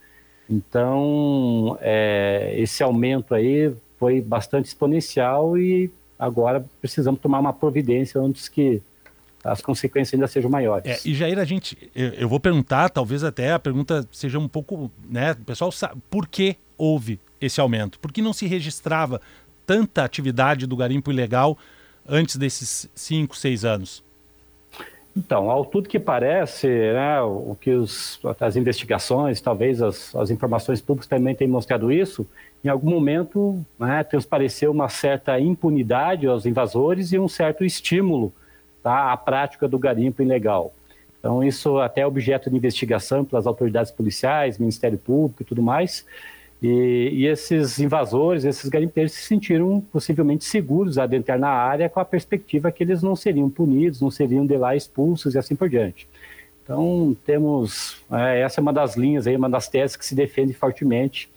Então, 0.49 1.79
é, 1.81 2.55
esse 2.57 2.83
aumento 2.83 3.35
aí 3.35 3.73
foi 3.99 4.21
bastante 4.21 4.67
exponencial 4.67 5.57
e 5.57 5.91
agora 6.19 6.65
precisamos 6.81 7.21
tomar 7.21 7.39
uma 7.39 7.53
providência 7.53 8.21
antes 8.21 8.49
que 8.49 8.83
as 9.43 9.61
consequências 9.61 10.15
ainda 10.15 10.27
sejam 10.27 10.51
maiores. 10.51 11.05
É, 11.05 11.09
e 11.09 11.15
Jair, 11.15 11.39
a 11.39 11.45
gente, 11.45 11.77
eu, 11.95 12.09
eu, 12.15 12.29
vou 12.29 12.41
perguntar, 12.41 12.89
talvez 12.89 13.23
até 13.23 13.53
a 13.53 13.59
pergunta 13.59 14.07
seja 14.11 14.39
um 14.39 14.49
pouco, 14.49 14.91
né, 15.09 15.33
o 15.33 15.45
pessoal 15.45 15.71
sabe, 15.71 16.01
por 16.11 16.27
que 16.27 16.57
houve 16.79 17.21
esse 17.41 17.61
aumento? 17.61 17.99
Por 17.99 18.11
que 18.11 18.23
não 18.23 18.33
se 18.33 18.47
registrava 18.47 19.21
tanta 19.67 20.03
atividade 20.03 20.67
do 20.67 20.77
garimpo 20.77 21.11
ilegal 21.11 21.59
antes 22.09 22.37
desses 22.37 22.89
cinco, 22.95 23.37
seis 23.37 23.65
anos? 23.65 24.03
Então, 25.16 25.49
ao 25.49 25.64
tudo 25.64 25.88
que 25.88 25.99
parece, 25.99 26.66
né, 26.66 27.21
o 27.23 27.56
que 27.61 27.71
os, 27.71 28.18
as 28.40 28.56
investigações, 28.56 29.40
talvez 29.40 29.80
as, 29.80 30.14
as 30.16 30.28
informações 30.28 30.80
públicas 30.80 31.06
também 31.06 31.37
têm 31.37 31.47
mostrado 31.47 31.92
isso, 31.92 32.26
em 32.64 32.68
algum 32.68 32.90
momento 32.90 33.64
né, 33.78 34.02
transpareceu 34.02 34.73
uma 34.73 34.88
certa 34.88 35.38
impunidade 35.38 36.26
aos 36.26 36.47
invasores 36.47 37.12
e 37.12 37.18
um 37.18 37.28
certo 37.28 37.64
estímulo 37.64 38.33
tá, 38.83 39.12
à 39.12 39.16
prática 39.16 39.68
do 39.68 39.78
garimpo 39.78 40.21
ilegal. 40.21 40.75
Então, 41.21 41.44
isso 41.44 41.78
até 41.78 42.00
é 42.00 42.06
objeto 42.06 42.50
de 42.50 42.56
investigação 42.56 43.25
pelas 43.25 43.47
autoridades 43.47 43.92
policiais, 43.92 44.59
Ministério 44.59 44.99
Público 44.99 45.42
e 45.42 45.44
tudo 45.44 45.62
mais. 45.62 46.04
E, 46.66 47.11
e, 47.12 47.26
esses 47.26 47.78
invasores, 47.78 48.42
esses 48.42 48.71
garimpeiros 48.71 49.12
se 49.12 49.21
sentiram 49.21 49.83
possivelmente 49.92 50.47
seguros 50.47 50.97
a 50.97 51.02
adentrar 51.02 51.38
na 51.38 51.50
área 51.50 51.90
com 51.90 52.00
a 52.00 52.06
perspectiva 52.06 52.73
que 52.73 52.83
eles 52.83 53.02
não 53.02 53.14
seriam 53.14 53.50
punidos, 53.50 54.00
não 54.00 54.11
seriam 54.11 54.47
de 54.47 54.56
lá 54.56 54.75
expulsos 54.75 55.35
e 55.35 55.38
assim 55.38 55.54
por 55.54 55.68
diante. 55.68 56.09
Então, 56.62 57.14
temos, 57.26 58.02
é, 58.11 58.40
essa 58.40 58.61
é 58.61 58.62
uma 58.62 58.73
das 58.73 58.97
linhas, 58.97 59.26
aí, 59.26 59.37
uma 59.37 59.50
das 59.50 59.68
teses 59.68 59.94
que 59.94 60.06
se 60.06 60.14
defende 60.14 60.54
fortemente, 60.54 61.28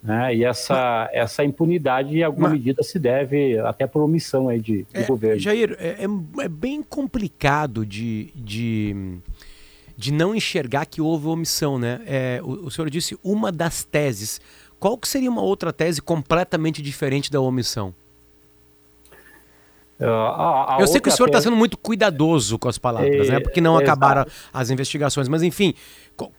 né, 0.00 0.32
e 0.32 0.44
essa, 0.44 1.10
essa 1.12 1.42
impunidade, 1.42 2.16
em 2.16 2.22
alguma 2.22 2.50
Mas, 2.50 2.58
medida, 2.58 2.80
se 2.84 2.96
deve 2.96 3.58
até 3.58 3.88
por 3.88 4.02
omissão 4.02 4.48
aí 4.48 4.60
de, 4.60 4.86
é, 4.94 5.02
governo. 5.02 5.40
Jair, 5.40 5.76
é, 5.80 6.04
é, 6.04 6.44
é 6.44 6.48
bem 6.48 6.80
complicado 6.80 7.84
de, 7.84 8.30
de, 8.36 9.18
de 9.96 10.12
não 10.12 10.32
enxergar 10.32 10.86
que 10.86 11.00
houve 11.00 11.26
omissão, 11.26 11.76
né? 11.76 12.02
É, 12.06 12.40
o, 12.40 12.66
o 12.66 12.70
senhor 12.70 12.88
disse 12.88 13.18
uma 13.24 13.50
das 13.50 13.82
teses. 13.82 14.40
Qual 14.78 14.96
que 14.98 15.08
seria 15.08 15.30
uma 15.30 15.42
outra 15.42 15.72
tese 15.72 16.02
completamente 16.02 16.82
diferente 16.82 17.30
da 17.30 17.40
omissão? 17.40 17.94
Uh, 19.98 20.04
a, 20.04 20.76
a 20.76 20.80
eu 20.80 20.86
sei 20.86 21.00
que 21.00 21.08
o 21.08 21.12
senhor 21.12 21.28
está 21.28 21.38
tese... 21.38 21.44
sendo 21.44 21.56
muito 21.56 21.78
cuidadoso 21.78 22.58
com 22.58 22.68
as 22.68 22.76
palavras, 22.76 23.28
é, 23.28 23.32
né? 23.32 23.40
Porque 23.40 23.62
não 23.62 23.80
é, 23.80 23.82
acabaram 23.82 24.26
as 24.52 24.68
investigações. 24.70 25.26
Mas, 25.26 25.42
enfim, 25.42 25.72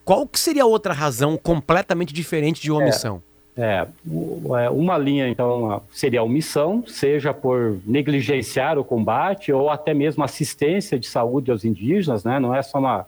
qual 0.04 0.26
que 0.26 0.38
seria 0.38 0.62
a 0.62 0.66
outra 0.66 0.94
razão 0.94 1.36
completamente 1.36 2.14
diferente 2.14 2.62
de 2.62 2.70
omissão? 2.70 3.20
É, 3.56 3.88
é, 4.60 4.70
uma 4.70 4.96
linha, 4.96 5.28
então, 5.28 5.82
seria 5.90 6.20
a 6.20 6.22
omissão, 6.22 6.84
seja 6.86 7.34
por 7.34 7.80
negligenciar 7.84 8.78
o 8.78 8.84
combate 8.84 9.52
ou 9.52 9.68
até 9.68 9.92
mesmo 9.92 10.22
assistência 10.22 10.96
de 10.96 11.08
saúde 11.08 11.50
aos 11.50 11.64
indígenas, 11.64 12.22
né? 12.22 12.38
Não 12.38 12.54
é 12.54 12.62
só 12.62 12.78
uma 12.78 13.06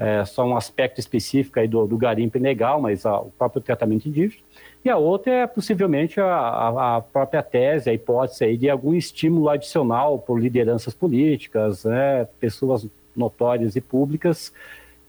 é, 0.00 0.24
só 0.24 0.46
um 0.46 0.56
aspecto 0.56 0.98
específico 0.98 1.60
aí 1.60 1.68
do, 1.68 1.86
do 1.86 1.98
garimpo 1.98 2.38
ilegal, 2.38 2.80
mas 2.80 3.04
a, 3.04 3.20
o 3.20 3.30
próprio 3.38 3.60
tratamento 3.60 4.08
indígena. 4.08 4.42
E 4.84 4.88
a 4.88 4.96
outra 4.96 5.32
é 5.32 5.46
possivelmente 5.46 6.18
a, 6.20 6.96
a, 6.96 7.00
própria 7.02 7.42
tese, 7.42 7.90
a 7.90 7.92
hipótese 7.92 8.44
aí 8.44 8.56
de 8.56 8.70
algum 8.70 8.94
estímulo 8.94 9.48
adicional 9.50 10.18
por 10.18 10.40
lideranças 10.40 10.94
políticas, 10.94 11.84
né, 11.84 12.26
pessoas 12.38 12.86
notórias 13.14 13.76
e 13.76 13.80
públicas 13.80 14.52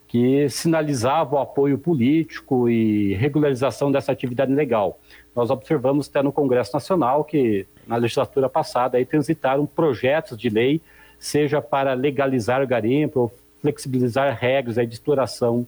que 0.07 0.49
sinalizavam 0.49 1.39
apoio 1.39 1.77
político 1.77 2.69
e 2.69 3.13
regularização 3.13 3.89
dessa 3.89 4.11
atividade 4.11 4.53
legal. 4.53 4.99
Nós 5.33 5.49
observamos 5.49 6.09
até 6.09 6.21
no 6.21 6.33
Congresso 6.33 6.73
Nacional 6.73 7.23
que 7.23 7.65
na 7.87 7.95
legislatura 7.95 8.49
passada 8.49 8.97
aí 8.97 9.05
transitaram 9.05 9.65
projetos 9.65 10.37
de 10.37 10.49
lei, 10.49 10.81
seja 11.17 11.61
para 11.61 11.93
legalizar 11.93 12.61
o 12.61 12.67
garimpo 12.67 13.31
flexibilizar 13.61 14.35
regras 14.37 14.75
de 14.75 14.93
exploração 14.93 15.65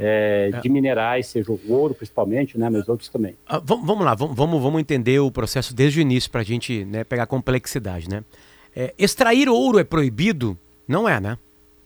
é, 0.00 0.50
é. 0.52 0.60
de 0.60 0.68
minerais, 0.70 1.26
seja 1.26 1.52
o 1.52 1.60
ouro 1.68 1.94
principalmente, 1.94 2.58
né, 2.58 2.70
mas 2.70 2.88
outros 2.88 3.10
também. 3.10 3.36
Ah, 3.46 3.60
vamos 3.62 4.00
lá, 4.00 4.14
vamos, 4.14 4.62
vamos 4.62 4.80
entender 4.80 5.18
o 5.20 5.30
processo 5.30 5.74
desde 5.74 6.00
o 6.00 6.02
início 6.02 6.30
para 6.30 6.40
a 6.40 6.44
gente 6.44 6.84
né, 6.86 7.04
pegar 7.04 7.24
a 7.24 7.26
complexidade. 7.26 8.08
Né? 8.08 8.24
É, 8.74 8.94
extrair 8.98 9.48
ouro 9.48 9.78
é 9.78 9.84
proibido? 9.84 10.56
Não 10.88 11.06
é, 11.06 11.20
né? 11.20 11.36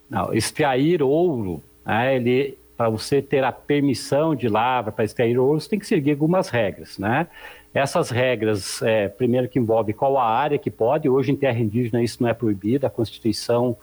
Não, 0.09 0.33
extrair 0.33 1.03
ouro, 1.03 1.61
né, 1.85 2.15
ele 2.15 2.57
para 2.77 2.89
você 2.89 3.23
ter 3.23 3.45
a 3.45 3.53
permissão 3.53 4.35
de 4.35 4.49
lavra 4.49 4.91
para 4.91 5.05
extrair 5.05 5.39
ouro, 5.39 5.61
você 5.61 5.69
tem 5.69 5.79
que 5.79 5.87
seguir 5.87 6.11
algumas 6.11 6.49
regras, 6.49 6.99
né? 6.99 7.29
Essas 7.73 8.11
regras, 8.11 8.83
é, 8.83 9.09
primeiro 9.09 9.49
que 9.49 9.59
envolve 9.59 9.93
qual 9.93 10.17
a 10.19 10.29
área 10.29 10.59
que 10.59 10.71
pode, 10.71 11.09
hoje 11.09 11.33
em 11.33 11.37
terra 11.37 11.59
indígena 11.59 12.03
isso 12.03 12.23
não 12.23 12.29
é 12.29 12.35
proibido, 12.35 12.87
a 12.87 12.91
Constituição 12.91 13.77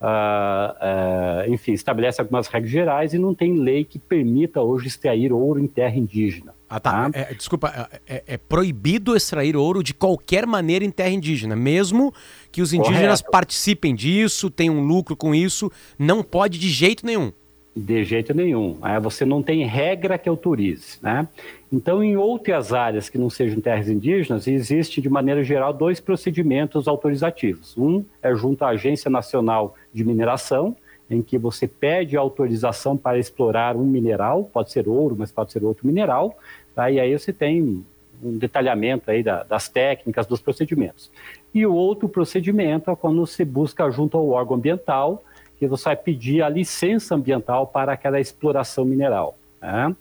Uh, 0.00 1.48
uh, 1.48 1.52
enfim, 1.52 1.72
estabelece 1.72 2.20
algumas 2.20 2.46
regras 2.46 2.70
gerais 2.70 3.14
e 3.14 3.18
não 3.18 3.34
tem 3.34 3.58
lei 3.58 3.84
que 3.84 3.98
permita 3.98 4.60
hoje 4.60 4.86
extrair 4.86 5.32
ouro 5.32 5.58
em 5.58 5.66
terra 5.66 5.96
indígena. 5.96 6.54
Ah, 6.68 6.78
tá. 6.78 7.10
tá? 7.10 7.18
É, 7.18 7.34
desculpa, 7.34 7.90
é, 8.06 8.14
é, 8.14 8.22
é, 8.26 8.36
proibido 8.36 9.16
extrair 9.16 9.56
ouro 9.56 9.82
de 9.82 9.92
qualquer 9.92 10.46
maneira 10.46 10.84
em 10.84 10.90
terra 10.90 11.10
indígena, 11.10 11.56
mesmo 11.56 12.14
que 12.52 12.62
os 12.62 12.72
indígenas 12.72 13.20
Correto. 13.20 13.30
participem 13.32 13.94
disso, 13.94 14.50
tenham 14.50 14.76
um 14.76 14.86
lucro 14.86 15.16
com 15.16 15.34
isso, 15.34 15.70
não 15.98 16.22
pode 16.22 16.58
de 16.58 16.68
jeito 16.68 17.04
nenhum. 17.04 17.32
De 17.74 18.02
jeito 18.04 18.34
nenhum. 18.34 18.78
É, 18.84 18.98
você 18.98 19.24
não 19.24 19.42
tem 19.42 19.64
regra 19.64 20.18
que 20.18 20.28
autorize. 20.28 20.98
Né? 21.00 21.28
Então, 21.72 22.02
em 22.02 22.16
outras 22.16 22.72
áreas 22.72 23.08
que 23.08 23.18
não 23.18 23.30
sejam 23.30 23.60
terras 23.60 23.88
indígenas, 23.88 24.46
existe, 24.46 25.00
de 25.00 25.08
maneira 25.08 25.44
geral, 25.44 25.72
dois 25.72 26.00
procedimentos 26.00 26.88
autorizativos. 26.88 27.76
Um 27.78 28.04
é 28.22 28.34
junto 28.34 28.64
à 28.64 28.68
Agência 28.68 29.10
Nacional 29.10 29.76
de 29.92 30.04
Mineração, 30.04 30.76
em 31.10 31.22
que 31.22 31.38
você 31.38 31.66
pede 31.66 32.16
autorização 32.16 32.96
para 32.96 33.18
explorar 33.18 33.76
um 33.76 33.84
mineral, 33.84 34.44
pode 34.52 34.70
ser 34.72 34.88
ouro, 34.88 35.16
mas 35.18 35.32
pode 35.32 35.52
ser 35.52 35.64
outro 35.64 35.86
mineral, 35.86 36.36
tá? 36.74 36.90
e 36.90 37.00
aí 37.00 37.18
você 37.18 37.32
tem 37.32 37.84
um 38.22 38.36
detalhamento 38.36 39.10
aí 39.10 39.22
da, 39.22 39.42
das 39.42 39.68
técnicas, 39.68 40.26
dos 40.26 40.40
procedimentos. 40.40 41.10
E 41.54 41.64
o 41.64 41.72
outro 41.72 42.08
procedimento 42.08 42.90
é 42.90 42.96
quando 42.96 43.26
se 43.26 43.44
busca 43.44 43.88
junto 43.90 44.16
ao 44.16 44.28
órgão 44.28 44.56
ambiental 44.56 45.24
que 45.58 45.66
você 45.66 45.84
vai 45.84 45.96
pedir 45.96 46.42
a 46.42 46.48
licença 46.48 47.14
ambiental 47.14 47.66
para 47.66 47.92
aquela 47.92 48.20
exploração 48.20 48.84
mineral. 48.84 49.36
Né? 49.60 49.94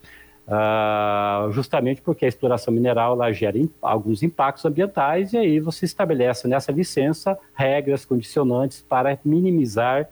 Uh, 0.47 1.51
justamente 1.51 2.01
porque 2.01 2.23
a 2.23 2.27
exploração 2.27 2.73
mineral 2.73 3.13
ela 3.13 3.33
gera 3.33 3.59
alguns 3.81 4.23
impactos 4.23 4.63
ambientais 4.63 5.33
e 5.33 5.37
aí 5.37 5.59
você 5.59 5.83
estabelece 5.83 6.47
nessa 6.47 6.71
licença 6.71 7.37
regras 7.53 8.05
condicionantes 8.05 8.81
para 8.81 9.19
minimizar 9.25 10.07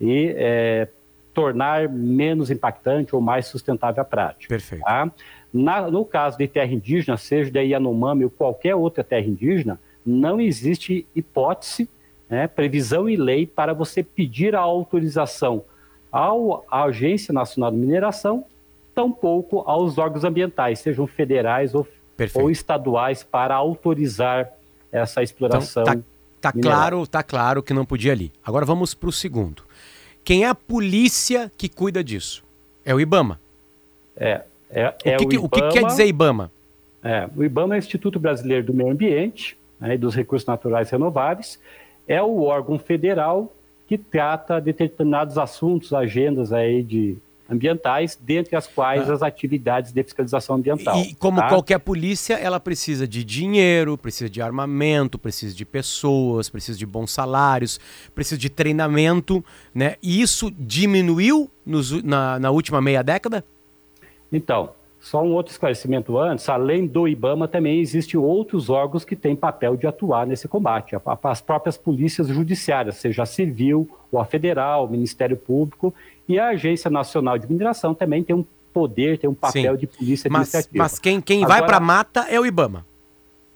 e 0.00 0.34
é, 0.36 0.88
tornar 1.32 1.88
menos 1.88 2.50
impactante 2.50 3.14
ou 3.14 3.20
mais 3.20 3.46
sustentável 3.46 4.02
a 4.02 4.04
prática. 4.04 4.48
Perfeito. 4.48 4.82
Tá? 4.82 5.08
Na, 5.52 5.88
no 5.88 6.04
caso 6.04 6.36
de 6.36 6.48
terra 6.48 6.72
indígena, 6.72 7.16
seja 7.16 7.50
da 7.50 7.60
Yanomami 7.60 8.24
ou 8.24 8.30
qualquer 8.30 8.74
outra 8.74 9.04
terra 9.04 9.26
indígena, 9.26 9.78
não 10.04 10.40
existe 10.40 11.06
hipótese 11.14 11.88
né, 12.28 12.46
previsão 12.46 13.08
e 13.08 13.16
lei 13.16 13.46
para 13.46 13.72
você 13.72 14.02
pedir 14.02 14.54
a 14.54 14.60
autorização 14.60 15.64
ao, 16.10 16.64
à 16.70 16.84
Agência 16.84 17.32
Nacional 17.32 17.70
de 17.70 17.76
Mineração, 17.76 18.44
tampouco 18.94 19.60
aos 19.66 19.98
órgãos 19.98 20.24
ambientais, 20.24 20.78
sejam 20.78 21.06
federais 21.06 21.74
ou, 21.74 21.86
ou 22.34 22.50
estaduais, 22.50 23.22
para 23.22 23.54
autorizar 23.54 24.50
essa 24.90 25.22
exploração. 25.22 25.82
Então, 25.82 26.04
tá, 26.40 26.52
tá 26.52 26.60
claro, 26.60 27.06
tá 27.06 27.22
claro 27.22 27.62
que 27.62 27.74
não 27.74 27.84
podia 27.84 28.12
ali. 28.12 28.32
Agora 28.44 28.64
vamos 28.64 28.94
para 28.94 29.08
o 29.08 29.12
segundo. 29.12 29.62
Quem 30.24 30.44
é 30.44 30.48
a 30.48 30.54
polícia 30.54 31.52
que 31.56 31.68
cuida 31.68 32.02
disso? 32.02 32.42
É 32.84 32.94
o 32.94 33.00
IBAMA. 33.00 33.38
É. 34.16 34.42
é, 34.70 34.94
é 35.04 35.16
o, 35.16 35.18
que, 35.18 35.36
o, 35.36 35.44
IBAMA, 35.44 35.44
o 35.44 35.48
que 35.50 35.68
quer 35.68 35.84
dizer 35.84 36.06
IBAMA? 36.06 36.50
É, 37.04 37.28
o 37.36 37.44
IBAMA 37.44 37.74
é 37.74 37.78
o 37.78 37.78
Instituto 37.78 38.18
Brasileiro 38.18 38.66
do 38.66 38.74
Meio 38.74 38.90
Ambiente 38.90 39.56
né, 39.78 39.94
e 39.94 39.98
dos 39.98 40.14
Recursos 40.14 40.46
Naturais 40.46 40.90
Renováveis 40.90 41.60
é 42.08 42.22
o 42.22 42.42
órgão 42.42 42.78
federal 42.78 43.52
que 43.86 43.96
trata 43.96 44.60
determinados 44.60 45.38
assuntos, 45.38 45.92
agendas 45.92 46.52
aí 46.52 46.82
de 46.82 47.16
ambientais, 47.48 48.18
dentre 48.20 48.56
as 48.56 48.66
quais 48.66 49.08
ah. 49.08 49.14
as 49.14 49.22
atividades 49.22 49.92
de 49.92 50.02
fiscalização 50.02 50.56
ambiental. 50.56 50.98
E 50.98 51.14
como 51.14 51.40
tá? 51.40 51.48
qualquer 51.48 51.78
polícia, 51.78 52.34
ela 52.34 52.58
precisa 52.58 53.06
de 53.06 53.22
dinheiro, 53.22 53.96
precisa 53.96 54.28
de 54.28 54.42
armamento, 54.42 55.18
precisa 55.18 55.54
de 55.54 55.64
pessoas, 55.64 56.48
precisa 56.48 56.76
de 56.76 56.84
bons 56.84 57.12
salários, 57.12 57.78
precisa 58.14 58.38
de 58.38 58.50
treinamento, 58.50 59.44
né? 59.72 59.94
E 60.02 60.20
isso 60.20 60.50
diminuiu 60.50 61.48
nos, 61.64 62.02
na, 62.02 62.38
na 62.40 62.50
última 62.50 62.80
meia 62.80 63.02
década? 63.02 63.44
Então, 64.32 64.70
só 65.06 65.22
um 65.22 65.34
outro 65.34 65.52
esclarecimento 65.52 66.18
antes, 66.18 66.48
além 66.48 66.84
do 66.84 67.06
IBAMA, 67.06 67.46
também 67.46 67.78
existem 67.78 68.18
outros 68.18 68.68
órgãos 68.68 69.04
que 69.04 69.14
têm 69.14 69.36
papel 69.36 69.76
de 69.76 69.86
atuar 69.86 70.26
nesse 70.26 70.48
combate. 70.48 70.96
As 71.22 71.40
próprias 71.40 71.78
polícias 71.78 72.26
judiciárias, 72.26 72.96
seja 72.96 73.22
a 73.22 73.26
civil, 73.26 73.88
ou 74.10 74.18
a 74.18 74.24
federal, 74.24 74.84
o 74.84 74.90
Ministério 74.90 75.36
Público, 75.36 75.94
e 76.28 76.40
a 76.40 76.48
Agência 76.48 76.90
Nacional 76.90 77.38
de 77.38 77.46
Mineração 77.46 77.94
também 77.94 78.24
tem 78.24 78.34
um 78.34 78.44
poder, 78.72 79.16
tem 79.16 79.30
um 79.30 79.34
papel 79.34 79.74
Sim. 79.74 79.78
de 79.78 79.86
polícia 79.86 80.28
mas, 80.28 80.48
administrativa. 80.48 80.82
Mas 80.82 80.98
quem, 80.98 81.20
quem 81.20 81.44
Agora, 81.44 81.60
vai 81.60 81.68
para 81.68 81.76
a 81.76 81.80
mata 81.80 82.26
é 82.28 82.40
o 82.40 82.44
IBAMA. 82.44 82.84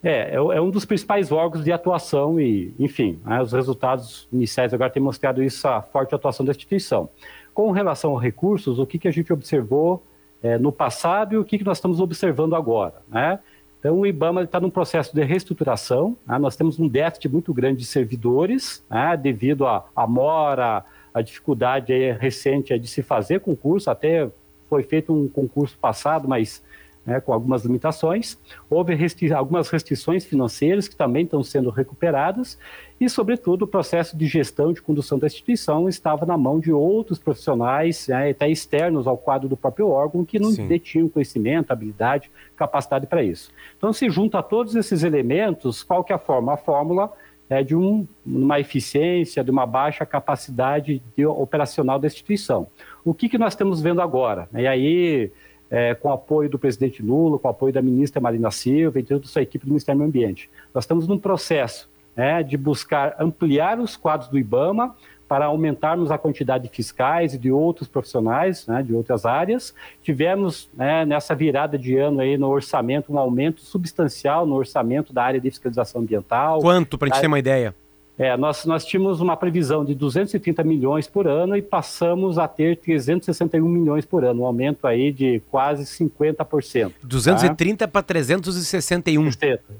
É, 0.04 0.30
é, 0.30 0.34
é, 0.36 0.60
um 0.60 0.70
dos 0.70 0.84
principais 0.84 1.32
órgãos 1.32 1.64
de 1.64 1.72
atuação 1.72 2.38
e, 2.38 2.72
enfim, 2.78 3.18
né, 3.24 3.42
os 3.42 3.52
resultados 3.52 4.28
iniciais 4.32 4.72
agora 4.72 4.88
têm 4.88 5.02
mostrado 5.02 5.42
isso, 5.42 5.66
a 5.66 5.82
forte 5.82 6.14
atuação 6.14 6.46
da 6.46 6.52
instituição. 6.52 7.08
Com 7.52 7.72
relação 7.72 8.12
aos 8.12 8.22
recursos, 8.22 8.78
o 8.78 8.86
que, 8.86 9.00
que 9.00 9.08
a 9.08 9.10
gente 9.10 9.32
observou 9.32 10.00
é, 10.42 10.58
no 10.58 10.72
passado 10.72 11.34
e 11.34 11.38
o 11.38 11.44
que, 11.44 11.58
que 11.58 11.64
nós 11.64 11.78
estamos 11.78 12.00
observando 12.00 12.54
agora. 12.54 13.02
Né? 13.08 13.38
Então, 13.78 13.98
o 13.98 14.06
IBAMA 14.06 14.42
está 14.42 14.60
num 14.60 14.70
processo 14.70 15.14
de 15.14 15.24
reestruturação. 15.24 16.16
Né? 16.26 16.38
Nós 16.38 16.56
temos 16.56 16.78
um 16.78 16.88
déficit 16.88 17.28
muito 17.28 17.52
grande 17.52 17.78
de 17.78 17.86
servidores, 17.86 18.84
né? 18.90 19.16
devido 19.16 19.66
à 19.66 20.06
mora, 20.06 20.84
a 21.12 21.22
dificuldade 21.22 21.92
recente 22.12 22.78
de 22.78 22.88
se 22.88 23.02
fazer 23.02 23.40
concurso. 23.40 23.90
Até 23.90 24.30
foi 24.68 24.82
feito 24.82 25.12
um 25.12 25.28
concurso 25.28 25.76
passado, 25.78 26.28
mas 26.28 26.62
né, 27.04 27.20
com 27.20 27.32
algumas 27.32 27.64
limitações. 27.64 28.38
Houve 28.68 28.94
restri 28.94 29.32
algumas 29.32 29.68
restrições 29.68 30.24
financeiras 30.24 30.88
que 30.88 30.96
também 30.96 31.24
estão 31.24 31.42
sendo 31.42 31.70
recuperadas 31.70 32.58
e, 33.00 33.08
sobretudo, 33.08 33.62
o 33.62 33.68
processo 33.68 34.16
de 34.16 34.26
gestão 34.26 34.72
de 34.72 34.82
condução 34.82 35.18
da 35.18 35.26
instituição 35.26 35.88
estava 35.88 36.26
na 36.26 36.36
mão 36.36 36.60
de 36.60 36.72
outros 36.72 37.18
profissionais, 37.18 38.08
né, 38.08 38.30
até 38.30 38.48
externos 38.48 39.06
ao 39.06 39.16
quadro 39.16 39.48
do 39.48 39.56
próprio 39.56 39.88
órgão, 39.88 40.24
que 40.24 40.38
não 40.38 40.50
Sim. 40.50 40.68
detinham 40.68 41.08
conhecimento, 41.08 41.70
habilidade, 41.70 42.30
capacidade 42.54 43.06
para 43.06 43.22
isso. 43.22 43.50
Então, 43.76 43.92
se 43.92 44.10
junta 44.10 44.38
a 44.38 44.42
todos 44.42 44.74
esses 44.74 45.02
elementos, 45.02 45.82
qual 45.82 46.04
que 46.04 46.12
é 46.12 46.16
a 46.16 46.18
forma? 46.18 46.52
A 46.52 46.56
fórmula 46.58 47.10
é 47.48 47.64
de 47.64 47.74
um, 47.74 48.06
uma 48.24 48.60
eficiência, 48.60 49.42
de 49.42 49.50
uma 49.50 49.66
baixa 49.66 50.06
capacidade 50.06 51.02
de, 51.16 51.26
operacional 51.26 51.98
da 51.98 52.06
instituição. 52.06 52.68
O 53.04 53.12
que, 53.12 53.28
que 53.28 53.38
nós 53.38 53.54
estamos 53.54 53.80
vendo 53.80 54.00
agora? 54.00 54.48
E 54.54 54.66
aí 54.68 55.32
é, 55.70 55.94
com 55.94 56.10
apoio 56.10 56.50
do 56.50 56.58
presidente 56.58 57.02
Lula, 57.02 57.38
com 57.38 57.48
apoio 57.48 57.72
da 57.72 57.80
ministra 57.80 58.20
Marina 58.20 58.50
Silva 58.50 58.98
e 58.98 59.02
toda 59.02 59.24
a 59.24 59.28
sua 59.28 59.42
equipe 59.42 59.64
do 59.64 59.68
Ministério 59.68 59.98
do 59.98 60.00
Meio 60.00 60.08
Ambiente. 60.08 60.50
Nós 60.74 60.84
estamos 60.84 61.06
num 61.06 61.18
processo 61.18 61.88
né, 62.16 62.42
de 62.42 62.56
buscar 62.56 63.14
ampliar 63.18 63.78
os 63.78 63.96
quadros 63.96 64.28
do 64.28 64.38
IBAMA 64.38 64.94
para 65.28 65.44
aumentarmos 65.44 66.10
a 66.10 66.18
quantidade 66.18 66.64
de 66.64 66.74
fiscais 66.74 67.34
e 67.34 67.38
de 67.38 67.52
outros 67.52 67.86
profissionais, 67.86 68.66
né, 68.66 68.82
de 68.82 68.92
outras 68.92 69.24
áreas. 69.24 69.72
Tivemos 70.02 70.68
né, 70.74 71.04
nessa 71.04 71.36
virada 71.36 71.78
de 71.78 71.96
ano 71.96 72.20
aí 72.20 72.36
no 72.36 72.48
orçamento 72.48 73.12
um 73.12 73.18
aumento 73.18 73.60
substancial 73.60 74.44
no 74.44 74.56
orçamento 74.56 75.12
da 75.12 75.22
área 75.22 75.40
de 75.40 75.48
fiscalização 75.48 76.00
ambiental. 76.00 76.58
Quanto, 76.60 76.98
para 76.98 77.06
a 77.06 77.10
gente 77.12 77.20
ter 77.20 77.28
uma 77.28 77.38
ideia? 77.38 77.72
É, 78.20 78.36
nós, 78.36 78.66
nós 78.66 78.84
tínhamos 78.84 79.22
uma 79.22 79.34
previsão 79.34 79.82
de 79.82 79.94
230 79.94 80.62
milhões 80.62 81.08
por 81.08 81.26
ano 81.26 81.56
e 81.56 81.62
passamos 81.62 82.38
a 82.38 82.46
ter 82.46 82.76
361 82.76 83.66
milhões 83.66 84.04
por 84.04 84.26
ano, 84.26 84.42
um 84.42 84.44
aumento 84.44 84.86
aí 84.86 85.10
de 85.10 85.40
quase 85.50 85.84
50%. 85.84 86.92
230 87.02 87.78
tá? 87.78 87.90
para 87.90 88.02
361. 88.02 89.30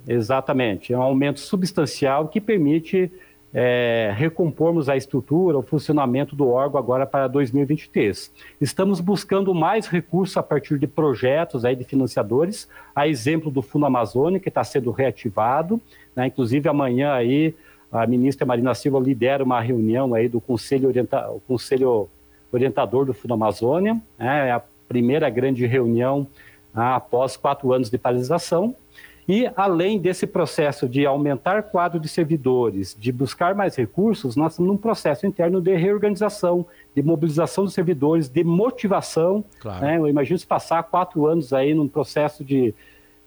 Exatamente, 0.09 0.91
é 0.91 0.97
um 0.97 1.03
aumento 1.03 1.39
substancial 1.39 2.29
que 2.29 2.41
permite 2.41 3.13
é, 3.53 4.11
recompormos 4.17 4.89
a 4.89 4.97
estrutura, 4.97 5.59
o 5.59 5.63
funcionamento 5.63 6.35
do 6.35 6.49
órgão 6.49 6.79
agora 6.79 7.05
para 7.05 7.29
2023. 7.29 8.33
Estamos 8.59 9.01
buscando 9.01 9.55
mais 9.55 9.87
recursos 9.87 10.35
a 10.39 10.43
partir 10.43 10.79
de 10.79 10.87
projetos 10.87 11.63
aí 11.67 11.77
de 11.77 11.85
financiadores, 11.85 12.67
a 12.97 13.07
exemplo 13.07 13.51
do 13.51 13.61
Fundo 13.61 13.85
Amazônia, 13.85 14.41
que 14.41 14.49
está 14.49 14.65
sendo 14.65 14.91
reativado, 14.91 15.79
né? 16.17 16.29
inclusive 16.29 16.71
amanhã 16.71 17.13
aí 17.13 17.55
a 17.93 18.07
ministra 18.07 18.47
Marina 18.47 18.75
Silva 18.75 18.99
lidera 19.01 19.43
uma 19.43 19.61
reunião 19.61 20.15
aí 20.15 20.29
do 20.29 20.41
Conselho, 20.41 20.89
Orienta 20.89 21.31
o 21.31 21.41
Conselho 21.41 22.09
Orientador 22.53 23.05
do 23.05 23.15
Fundo 23.15 23.35
Amazônia, 23.35 23.95
né, 24.19 24.49
é 24.49 24.53
a 24.53 24.63
primeira 24.89 25.31
grande 25.31 25.67
reunião 25.67 26.27
ah, 26.75 26.97
após 26.97 27.37
quatro 27.37 27.73
anos 27.73 27.91
de 27.91 27.99
paralisação. 27.99 28.75
E, 29.29 29.49
além 29.55 29.97
desse 29.97 30.27
processo 30.27 30.89
de 30.89 31.07
aumentar 31.07 31.63
quadro 31.63 32.01
de 32.01 32.09
servidores, 32.09 32.97
de 32.99 33.13
buscar 33.13 33.55
mais 33.55 33.77
recursos, 33.77 34.35
nós 34.35 34.55
estamos 34.55 34.73
num 34.73 34.77
processo 34.77 35.25
interno 35.25 35.61
de 35.61 35.77
reorganização, 35.77 36.67
de 36.97 37.01
mobilização 37.01 37.63
dos 37.63 37.73
servidores, 37.73 38.29
de 38.29 38.43
motivação. 38.43 39.45
Claro. 39.61 39.85
Né? 39.85 39.99
Eu 39.99 40.09
imagino 40.09 40.37
se 40.37 40.47
passar 40.47 40.83
quatro 40.83 41.27
anos 41.27 41.53
aí 41.53 41.75
num 41.75 41.87
processo 41.87 42.45
de 42.45 42.75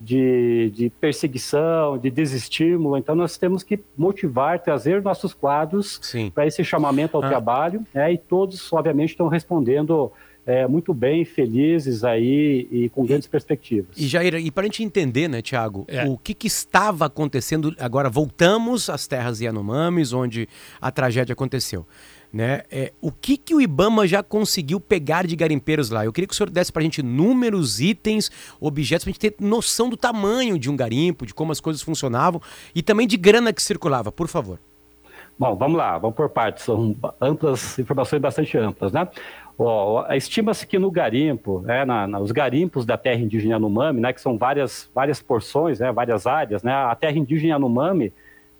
de, 0.04 0.70
de 0.72 0.90
perseguição, 0.90 1.98
de 1.98 2.10
desestímulo. 2.10 2.98
Então, 2.98 3.16
nós 3.16 3.38
temos 3.38 3.64
que 3.64 3.80
motivar, 3.98 4.60
trazer 4.60 5.02
nossos 5.02 5.34
quadros 5.34 6.02
para 6.34 6.46
esse 6.46 6.64
chamamento 6.64 7.16
ao 7.16 7.24
ah. 7.24 7.30
trabalho, 7.30 7.86
né? 7.94 8.12
e 8.12 8.18
todos, 8.18 8.72
obviamente, 8.74 9.12
estão 9.12 9.28
respondendo 9.28 10.12
é, 10.46 10.68
muito 10.68 10.94
bem, 10.94 11.24
felizes 11.24 12.04
aí 12.04 12.68
e 12.70 12.90
com 12.90 13.06
grandes 13.06 13.28
e, 13.28 13.30
perspectivas. 13.30 13.98
E 13.98 14.08
Jair, 14.08 14.36
e 14.36 14.52
para 14.52 14.64
a 14.64 14.66
gente 14.66 14.84
entender, 14.84 15.30
né, 15.30 15.42
Tiago, 15.42 15.86
é. 15.88 16.04
o 16.06 16.18
que, 16.18 16.34
que, 16.34 16.48
estava 16.48 17.06
acontecendo, 17.06 17.74
agora 17.80 18.10
voltamos 18.10 18.90
às 18.90 19.08
terras 19.08 19.40
Yanomamis, 19.40 20.12
onde 20.12 20.48
a 20.82 20.92
tragédia 20.92 21.32
aconteceu. 21.32 21.86
Né? 22.34 22.64
É, 22.72 22.92
o 23.00 23.12
que, 23.12 23.38
que 23.38 23.54
o 23.54 23.62
Ibama 23.62 24.08
já 24.08 24.24
conseguiu 24.24 24.80
pegar 24.80 25.28
de 25.28 25.36
garimpeiros 25.36 25.92
lá? 25.92 26.04
Eu 26.04 26.12
queria 26.12 26.28
que 26.28 26.34
o 26.34 26.36
senhor 26.36 26.50
desse 26.50 26.74
para 26.74 26.82
a 26.82 26.84
gente 26.84 27.04
números, 27.04 27.80
itens, 27.80 28.32
objetos, 28.60 29.04
para 29.04 29.12
a 29.12 29.14
gente 29.14 29.20
ter 29.20 29.36
noção 29.40 29.88
do 29.88 29.96
tamanho 29.96 30.58
de 30.58 30.68
um 30.68 30.76
garimpo, 30.76 31.28
de 31.28 31.34
como 31.34 31.52
as 31.52 31.60
coisas 31.60 31.84
funcionavam 31.84 32.42
e 32.74 32.82
também 32.82 33.06
de 33.06 33.18
grana 33.18 33.54
que 33.54 33.62
circulava, 33.62 34.12
por 34.12 34.28
favor. 34.28 34.58
Bom, 35.38 35.56
vamos 35.56 35.78
lá, 35.78 35.98
vamos 36.00 36.16
por 36.16 36.30
partes, 36.30 36.64
são 36.64 36.96
amplas, 37.22 37.78
informações 37.78 38.22
bastante 38.22 38.58
amplas, 38.58 38.92
né? 38.92 39.08
Estima-se 40.16 40.66
que 40.66 40.80
no 40.80 40.90
garimpo, 40.90 41.62
né, 41.62 41.86
na, 41.86 42.08
na, 42.08 42.20
os 42.20 42.32
garimpos 42.32 42.86
da 42.86 42.98
terra 42.98 43.22
indígena 43.22 43.54
Yanomami, 43.54 44.00
né, 44.00 44.12
que 44.12 44.22
são 44.22 44.38
várias, 44.38 44.90
várias 44.94 45.22
porções, 45.22 45.80
né, 45.80 45.92
várias 45.92 46.26
áreas, 46.26 46.64
né, 46.64 46.74
a 46.74 46.96
terra 46.96 47.18
indígena 47.18 47.54
Yanomami, 47.54 48.12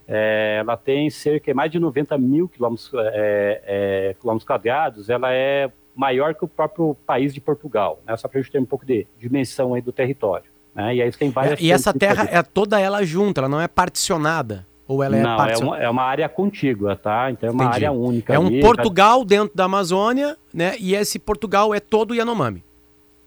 é, 0.08 0.58
ela 0.60 0.76
tem 0.76 1.10
cerca 1.10 1.52
de 1.52 1.54
mais 1.56 1.72
de 1.72 1.80
90 1.80 2.18
mil 2.18 2.48
quilômetros, 2.48 2.92
é, 2.94 3.62
é, 3.66 4.16
quilômetros 4.20 4.46
quadrados, 4.46 5.10
ela 5.10 5.32
é 5.32 5.72
maior 5.96 6.34
que 6.34 6.44
o 6.44 6.48
próprio 6.48 6.96
país 7.06 7.34
de 7.34 7.40
Portugal, 7.40 8.02
né? 8.06 8.16
só 8.18 8.28
para 8.28 8.40
a 8.40 8.42
gente 8.42 8.52
ter 8.52 8.60
um 8.60 8.66
pouco 8.66 8.86
de 8.86 9.08
dimensão 9.18 9.74
aí 9.74 9.82
do 9.82 9.92
território. 9.92 10.52
Né? 10.74 10.96
E 10.96 11.02
aí 11.02 11.12
tem 11.12 11.30
várias. 11.30 11.60
E 11.62 11.72
essa 11.72 11.94
terra 11.94 12.28
é 12.32 12.42
toda 12.42 12.80
ela 12.80 13.04
junta, 13.06 13.42
ela 13.42 13.50
não 13.50 13.62
é 13.62 13.68
particionada. 13.68 14.66
Ou 14.88 15.02
ela 15.02 15.16
é 15.16 15.22
Não, 15.22 15.46
é 15.46 15.58
uma, 15.58 15.78
é 15.84 15.90
uma 15.90 16.04
área 16.04 16.28
contígua, 16.28 16.96
tá? 16.96 17.32
Então 17.32 17.48
é 17.48 17.52
uma 17.52 17.64
Entendi. 17.64 17.86
área 17.86 17.92
única. 17.92 18.34
É 18.34 18.40
um 18.40 18.48
ali, 18.48 18.60
Portugal 18.60 19.20
tá... 19.20 19.26
dentro 19.26 19.56
da 19.56 19.64
Amazônia, 19.64 20.38
né? 20.54 20.76
E 20.78 20.94
esse 20.94 21.18
Portugal 21.18 21.74
é 21.74 21.80
todo 21.80 22.14
Yanomami. 22.14 22.64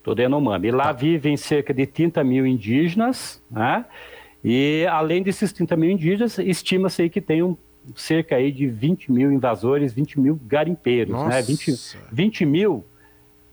Todo 0.02 0.20
Yanomami. 0.20 0.68
E 0.68 0.70
lá 0.70 0.84
tá. 0.84 0.92
vivem 0.92 1.36
cerca 1.36 1.72
de 1.72 1.86
30 1.86 2.22
mil 2.22 2.46
indígenas, 2.46 3.42
né? 3.50 3.86
E 4.48 4.86
além 4.86 5.24
desses 5.24 5.52
30 5.52 5.76
mil 5.76 5.90
indígenas, 5.90 6.38
estima-se 6.38 7.02
aí 7.02 7.10
que 7.10 7.20
tem 7.20 7.42
um, 7.42 7.56
cerca 7.96 8.36
aí 8.36 8.52
de 8.52 8.68
20 8.68 9.10
mil 9.10 9.32
invasores, 9.32 9.92
20 9.92 10.20
mil 10.20 10.40
garimpeiros, 10.46 11.12
né? 11.12 11.18
Nossa. 11.18 11.34
né? 11.34 11.42
20, 11.42 11.74
20 12.12 12.46
mil, 12.46 12.84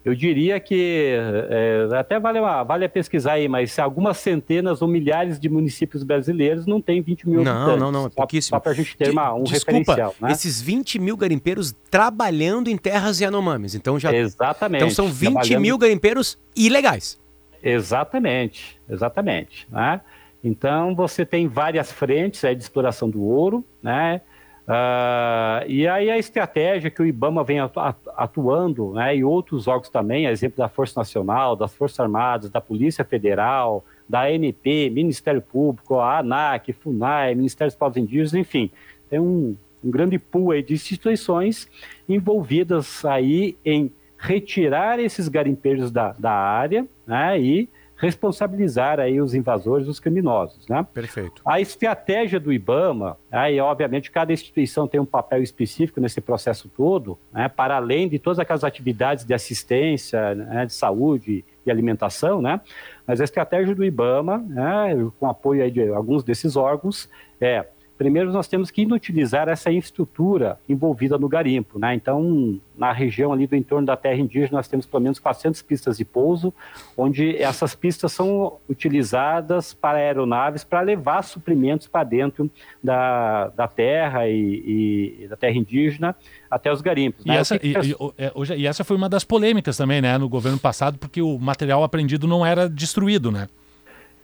eu 0.06 0.14
diria 0.14 0.60
que 0.60 1.16
é, 1.50 1.88
até 1.98 2.20
vale, 2.20 2.40
uma, 2.40 2.62
vale 2.62 2.86
a 2.86 2.90
pesquisar 2.90 3.34
aí, 3.34 3.48
mas 3.48 3.80
algumas 3.80 4.18
centenas 4.18 4.84
ou 4.84 4.88
milhares 4.88 5.40
de 5.40 5.50
municípios 5.50 6.04
brasileiros 6.04 6.68
não 6.68 6.80
tem 6.80 7.02
20 7.02 7.28
mil 7.28 7.44
não, 7.44 7.52
habitantes. 7.52 7.80
Não, 7.80 7.92
não, 7.92 8.06
é 8.06 8.10
pouquíssimo. 8.10 8.50
Só, 8.50 8.58
só 8.58 8.60
para 8.60 8.72
a 8.74 8.76
gente 8.76 8.96
ter 8.96 9.10
uma, 9.10 9.34
um 9.34 9.46
Desculpa, 9.46 9.72
referencial. 9.72 10.16
Né? 10.22 10.32
esses 10.32 10.62
20 10.62 11.00
mil 11.00 11.18
garimpeiros 11.18 11.76
trabalhando 11.90 12.70
em 12.70 12.78
terras 12.78 13.20
Yanomamis, 13.20 13.74
então 13.74 13.98
já... 13.98 14.14
Exatamente. 14.14 14.84
Então 14.84 14.94
são 14.94 15.08
20 15.08 15.32
trabalhando... 15.32 15.60
mil 15.60 15.76
garimpeiros 15.76 16.38
ilegais. 16.56 17.20
Exatamente, 17.64 18.80
exatamente, 18.88 19.68
né? 19.72 20.02
Então, 20.44 20.94
você 20.94 21.26
tem 21.26 21.48
várias 21.48 21.92
frentes 21.92 22.44
aí 22.44 22.56
de 22.56 22.64
exploração 22.64 23.10
do 23.10 23.24
ouro, 23.24 23.64
né? 23.82 24.22
Uh, 24.64 25.68
e 25.68 25.88
aí 25.88 26.10
a 26.10 26.18
estratégia 26.18 26.90
que 26.90 27.02
o 27.02 27.06
IBAMA 27.06 27.44
vem 27.44 27.60
atuando, 27.60 28.94
né, 28.94 29.18
e 29.18 29.22
outros 29.24 29.68
órgãos 29.68 29.90
também, 29.90 30.26
exemplo 30.26 30.58
da 30.58 30.70
Força 30.70 30.98
Nacional, 30.98 31.54
das 31.54 31.76
Forças 31.76 32.00
Armadas, 32.00 32.50
da 32.50 32.62
Polícia 32.62 33.04
Federal, 33.04 33.84
da 34.08 34.22
ANP, 34.22 34.90
Ministério 34.90 35.42
Público, 35.42 35.96
a 35.96 36.20
ANAC, 36.20 36.72
FUNAI, 36.72 37.36
Ministério 37.36 37.72
dos 37.72 37.78
Povos 37.78 37.98
Indígenas, 37.98 38.34
enfim, 38.34 38.72
tem 39.10 39.20
um, 39.20 39.58
um 39.84 39.92
grande 39.92 40.18
pool 40.18 40.62
de 40.62 40.74
instituições 40.74 41.68
envolvidas 42.08 43.04
aí 43.04 43.58
em 43.66 43.92
retirar 44.18 44.98
esses 44.98 45.28
garimpeiros 45.28 45.92
da, 45.92 46.14
da 46.18 46.32
área 46.32 46.88
né, 47.06 47.38
e 47.38 47.68
responsabilizar 48.04 49.00
aí 49.00 49.22
os 49.22 49.34
invasores, 49.34 49.88
os 49.88 50.00
criminosos, 50.00 50.68
né? 50.68 50.86
Perfeito. 50.94 51.42
A 51.46 51.62
estratégia 51.62 52.40
do 52.40 52.52
IBAMA, 52.52 53.18
aí 53.32 53.60
obviamente 53.60 54.12
cada 54.12 54.34
instituição 54.34 54.88
tem 54.88 55.00
um 55.00 55.06
papel 55.06 55.42
específico 55.42 56.02
nesse 56.02 56.20
processo 56.20 56.68
todo, 56.68 57.18
né, 57.32 57.48
para 57.48 57.78
além 57.78 58.10
de 58.10 58.20
todas 58.20 58.40
aquelas 58.40 58.64
atividades 58.64 59.24
de 59.26 59.34
assistência, 59.34 60.36
né, 60.36 60.66
de 60.66 60.74
saúde 60.74 61.46
e 61.66 61.72
alimentação, 61.72 62.42
né? 62.42 62.60
Mas 63.08 63.22
a 63.22 63.24
estratégia 63.24 63.74
do 63.74 63.86
IBAMA, 63.86 64.40
né, 64.40 65.10
com 65.20 65.28
apoio 65.28 65.64
aí 65.64 65.72
de 65.72 65.88
alguns 65.90 66.24
desses 66.24 66.56
órgãos, 66.58 67.10
é 67.40 67.66
primeiro 67.98 68.32
nós 68.32 68.48
temos 68.48 68.72
que 68.72 68.82
inutilizar 68.82 69.48
essa 69.48 69.72
infraestrutura 69.72 70.60
envolvida 70.68 71.18
no 71.18 71.28
garimpo. 71.28 71.80
Né? 71.80 71.96
Então, 71.96 72.60
na 72.78 72.92
região 72.92 73.32
ali 73.32 73.48
do 73.48 73.56
entorno 73.56 73.86
da 73.86 73.96
terra 73.96 74.18
indígena, 74.18 74.58
nós 74.58 74.68
temos 74.68 74.86
pelo 74.86 75.04
menos 75.04 75.20
400 75.20 75.62
pistas 75.62 75.98
de 75.98 76.06
pouso, 76.06 76.54
onde 76.98 77.38
essas 77.38 77.76
pistas 77.76 78.12
são 78.12 78.58
utilizadas 78.70 79.74
para 79.74 79.98
aeronaves 79.98 80.64
para 80.64 80.82
levar 80.82 81.22
suprimentos 81.24 81.88
para 81.88 82.04
dentro 82.04 82.50
da, 82.84 83.50
da 83.50 83.68
terra 83.68 84.28
e, 84.28 85.20
e, 85.22 85.28
da 85.28 85.36
terra 85.36 85.56
indígena 85.56 86.16
até 86.50 86.72
os 86.72 86.82
garimpos. 86.82 87.26
E, 87.26 87.30
né? 87.30 87.38
essa, 87.38 87.56
e, 87.56 87.74
e, 87.74 88.56
e 88.58 88.68
essa 88.68 88.84
foi 88.84 88.98
uma 88.98 89.10
das 89.10 89.24
polêmicas 89.24 89.78
também 89.78 90.02
né, 90.02 90.18
no 90.18 90.28
governo 90.28 90.60
passado, 90.60 90.98
porque 90.98 91.22
o 91.22 91.38
material 91.38 91.84
apreendido 91.84 92.28
não 92.28 92.46
era 92.46 92.70
destruído, 92.70 93.32
né? 93.32 93.48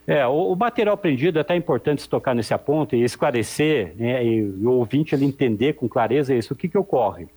É, 0.08 0.26
o, 0.26 0.54
o, 0.54 0.56
material 0.56 0.96
apreendido 0.96 1.38
é 1.38 1.42
até 1.42 1.56
importante 1.56 2.02
se 2.02 2.10
tocar 2.10 2.34
nesse 2.34 2.58
ponto 2.58 2.96
e 2.96 3.04
esclarecer, 3.04 3.94
né, 3.96 4.26
e, 4.26 4.44
o 4.44 4.72
ouvinte 4.72 5.14
ele 5.14 5.26
entender 5.26 5.74
com 5.74 5.88
clareza 5.88 6.34
isso. 6.34 6.54
O 6.54 6.56
que, 6.56 6.68
que 6.68 6.78
ocorre? 6.78 7.28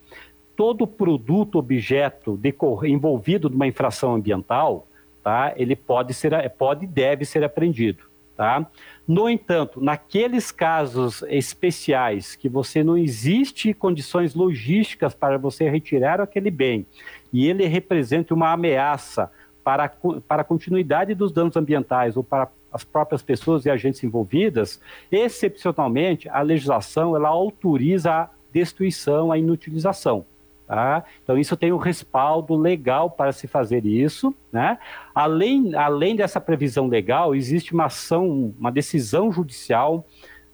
Todo 0.56 0.86
produto, 0.86 1.58
objeto 1.58 2.36
decor, 2.36 2.86
envolvido 2.86 3.50
numa 3.50 3.66
infração 3.66 4.14
ambiental, 4.14 4.86
tá, 5.22 5.52
ele 5.56 5.76
pode 5.76 6.14
ser, 6.14 6.32
pode 6.50 6.84
e 6.84 6.88
deve 6.88 7.24
ser 7.24 7.44
apreendido. 7.44 8.04
Tá? 8.36 8.66
No 9.06 9.28
entanto, 9.28 9.80
naqueles 9.80 10.50
casos 10.50 11.22
especiais 11.28 12.34
que 12.34 12.48
você 12.48 12.82
não 12.82 12.96
existe 12.96 13.74
condições 13.74 14.34
logísticas 14.34 15.14
para 15.14 15.36
você 15.36 15.68
retirar 15.68 16.20
aquele 16.20 16.50
bem 16.50 16.86
e 17.32 17.46
ele 17.46 17.66
representa 17.66 18.32
uma 18.32 18.50
ameaça 18.52 19.30
para, 19.62 19.88
para 20.26 20.42
a 20.42 20.44
continuidade 20.44 21.14
dos 21.14 21.32
danos 21.32 21.56
ambientais 21.56 22.16
ou 22.16 22.24
para 22.24 22.48
as 22.72 22.84
próprias 22.84 23.22
pessoas 23.22 23.66
e 23.66 23.70
agentes 23.70 24.02
envolvidas, 24.02 24.80
excepcionalmente, 25.10 26.28
a 26.28 26.40
legislação 26.40 27.14
ela 27.14 27.28
autoriza 27.28 28.10
a 28.10 28.30
destruição, 28.52 29.30
a 29.30 29.38
inutilização. 29.38 30.24
Tá? 30.66 31.04
Então, 31.22 31.36
isso 31.36 31.54
tem 31.54 31.70
um 31.70 31.76
respaldo 31.76 32.56
legal 32.56 33.10
para 33.10 33.30
se 33.32 33.46
fazer 33.46 33.84
isso. 33.84 34.34
Né? 34.50 34.78
Além, 35.14 35.74
além 35.74 36.16
dessa 36.16 36.40
previsão 36.40 36.86
legal, 36.86 37.34
existe 37.34 37.74
uma 37.74 37.86
ação, 37.86 38.54
uma 38.58 38.72
decisão 38.72 39.30
judicial, 39.30 40.06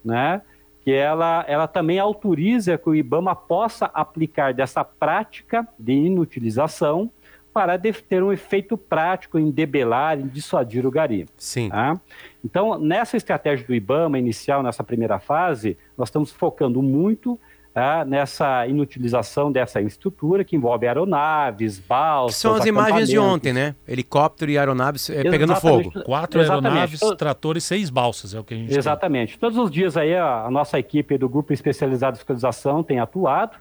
né? 0.04 0.42
que 0.82 0.90
ela, 0.90 1.44
ela 1.46 1.68
também 1.68 2.00
autoriza 2.00 2.76
que 2.76 2.88
o 2.88 2.94
IBAMA 2.94 3.36
possa 3.36 3.86
aplicar 3.94 4.52
dessa 4.52 4.82
prática 4.82 5.68
de 5.78 5.92
inutilização 5.92 7.10
para 7.58 7.76
ter 7.76 8.22
um 8.22 8.32
efeito 8.32 8.78
prático 8.78 9.36
em 9.36 9.50
debelar, 9.50 10.16
em 10.16 10.28
dissuadir 10.28 10.86
o 10.86 10.92
garimpo. 10.92 11.32
Sim. 11.36 11.70
Tá? 11.70 12.00
Então, 12.44 12.78
nessa 12.78 13.16
estratégia 13.16 13.66
do 13.66 13.74
IBAMA 13.74 14.16
inicial, 14.16 14.62
nessa 14.62 14.84
primeira 14.84 15.18
fase, 15.18 15.76
nós 15.96 16.08
estamos 16.08 16.30
focando 16.30 16.80
muito 16.80 17.36
tá, 17.74 18.04
nessa 18.04 18.64
inutilização 18.68 19.50
dessa 19.50 19.82
estrutura 19.82 20.44
que 20.44 20.54
envolve 20.54 20.86
aeronaves, 20.86 21.80
balsas. 21.80 22.36
Que 22.36 22.42
são 22.42 22.54
as 22.54 22.64
imagens 22.64 23.08
de 23.08 23.18
ontem, 23.18 23.52
né? 23.52 23.74
Helicóptero 23.88 24.52
e 24.52 24.56
aeronaves 24.56 25.10
é, 25.10 25.28
pegando 25.28 25.56
fogo. 25.56 25.90
Quatro 26.04 26.40
Exatamente. 26.40 26.66
aeronaves, 26.66 27.00
tratores, 27.18 27.64
seis 27.64 27.90
balsas, 27.90 28.34
é 28.34 28.38
o 28.38 28.44
que 28.44 28.54
a 28.54 28.56
gente 28.56 28.78
Exatamente. 28.78 29.32
Tem. 29.32 29.40
Todos 29.40 29.58
os 29.58 29.68
dias 29.68 29.96
aí 29.96 30.14
a, 30.14 30.44
a 30.44 30.50
nossa 30.52 30.78
equipe 30.78 31.18
do 31.18 31.28
Grupo 31.28 31.52
Especializado 31.52 32.12
de 32.12 32.18
Fiscalização 32.20 32.84
tem 32.84 33.00
atuado 33.00 33.58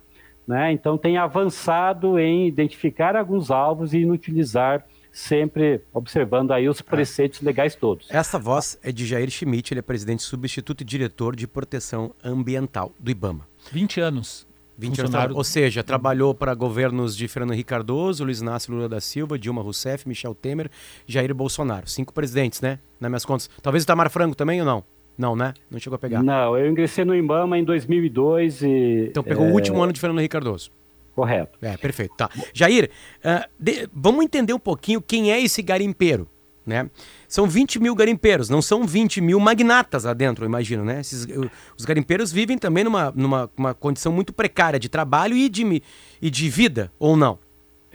né? 0.47 0.71
Então, 0.71 0.97
tem 0.97 1.17
avançado 1.17 2.17
em 2.17 2.47
identificar 2.47 3.15
alguns 3.15 3.51
alvos 3.51 3.93
e 3.93 3.99
inutilizar 3.99 4.85
sempre 5.11 5.81
observando 5.91 6.51
aí 6.51 6.69
os 6.69 6.79
preceitos 6.79 7.41
legais 7.41 7.75
todos. 7.75 8.07
Essa 8.11 8.37
voz 8.37 8.77
é 8.83 8.91
de 8.91 9.05
Jair 9.05 9.29
Schmidt, 9.31 9.73
ele 9.73 9.79
é 9.79 9.81
presidente 9.81 10.21
substituto 10.21 10.81
e 10.81 10.85
diretor 10.85 11.35
de 11.35 11.47
proteção 11.47 12.13
ambiental 12.23 12.93
do 12.99 13.09
IBAMA. 13.09 13.47
20 13.71 13.99
anos. 13.99 14.47
20 14.77 15.01
anos, 15.01 15.35
ou 15.35 15.43
seja, 15.43 15.83
trabalhou 15.83 16.35
para 16.35 16.53
governos 16.53 17.17
de 17.17 17.27
Fernando 17.27 17.53
Henrique 17.53 17.69
Cardoso, 17.69 18.23
Luiz 18.23 18.41
Inácio 18.41 18.71
Lula 18.71 18.87
da 18.87 19.01
Silva, 19.01 19.39
Dilma 19.39 19.59
Rousseff, 19.63 20.07
Michel 20.07 20.35
Temer, 20.35 20.69
Jair 21.07 21.33
Bolsonaro. 21.33 21.89
Cinco 21.89 22.13
presidentes, 22.13 22.61
né? 22.61 22.77
Nas 22.99 23.09
minhas 23.09 23.25
contas. 23.25 23.49
Talvez 23.63 23.83
o 23.83 23.87
Tamar 23.87 24.07
Franco 24.11 24.35
também 24.35 24.59
ou 24.59 24.67
não? 24.67 24.83
Não, 25.17 25.35
né? 25.35 25.53
Não 25.69 25.79
chegou 25.79 25.95
a 25.95 25.99
pegar. 25.99 26.21
Não, 26.21 26.57
eu 26.57 26.69
ingressei 26.69 27.03
no 27.03 27.15
IBAMA 27.15 27.57
em 27.57 27.63
2002 27.63 28.61
e... 28.61 29.07
Então 29.09 29.23
pegou 29.23 29.45
é... 29.45 29.49
o 29.49 29.53
último 29.53 29.81
ano 29.81 29.91
de 29.91 29.99
Fernando 29.99 30.19
Henrique 30.19 30.33
Cardoso. 30.33 30.71
Correto. 31.15 31.57
É, 31.61 31.75
perfeito. 31.75 32.15
Tá. 32.15 32.29
Jair, 32.53 32.91
uh, 33.25 33.49
de... 33.59 33.89
vamos 33.91 34.23
entender 34.23 34.53
um 34.53 34.59
pouquinho 34.59 35.01
quem 35.01 35.31
é 35.31 35.41
esse 35.41 35.63
garimpeiro, 35.63 36.29
né? 36.63 36.91
São 37.27 37.47
20 37.47 37.79
mil 37.79 37.95
garimpeiros, 37.95 38.49
não 38.49 38.61
são 38.61 38.85
20 38.85 39.19
mil 39.21 39.39
magnatas 39.39 40.03
lá 40.03 40.13
dentro, 40.13 40.45
eu 40.45 40.47
imagino, 40.47 40.85
né? 40.85 40.99
Esses, 40.99 41.25
os 41.75 41.85
garimpeiros 41.85 42.31
vivem 42.31 42.55
também 42.55 42.83
numa, 42.83 43.11
numa 43.15 43.49
uma 43.57 43.73
condição 43.73 44.11
muito 44.11 44.31
precária 44.31 44.79
de 44.79 44.87
trabalho 44.87 45.35
e 45.35 45.49
de, 45.49 45.81
e 46.21 46.29
de 46.29 46.49
vida, 46.49 46.91
ou 46.99 47.17
não? 47.17 47.39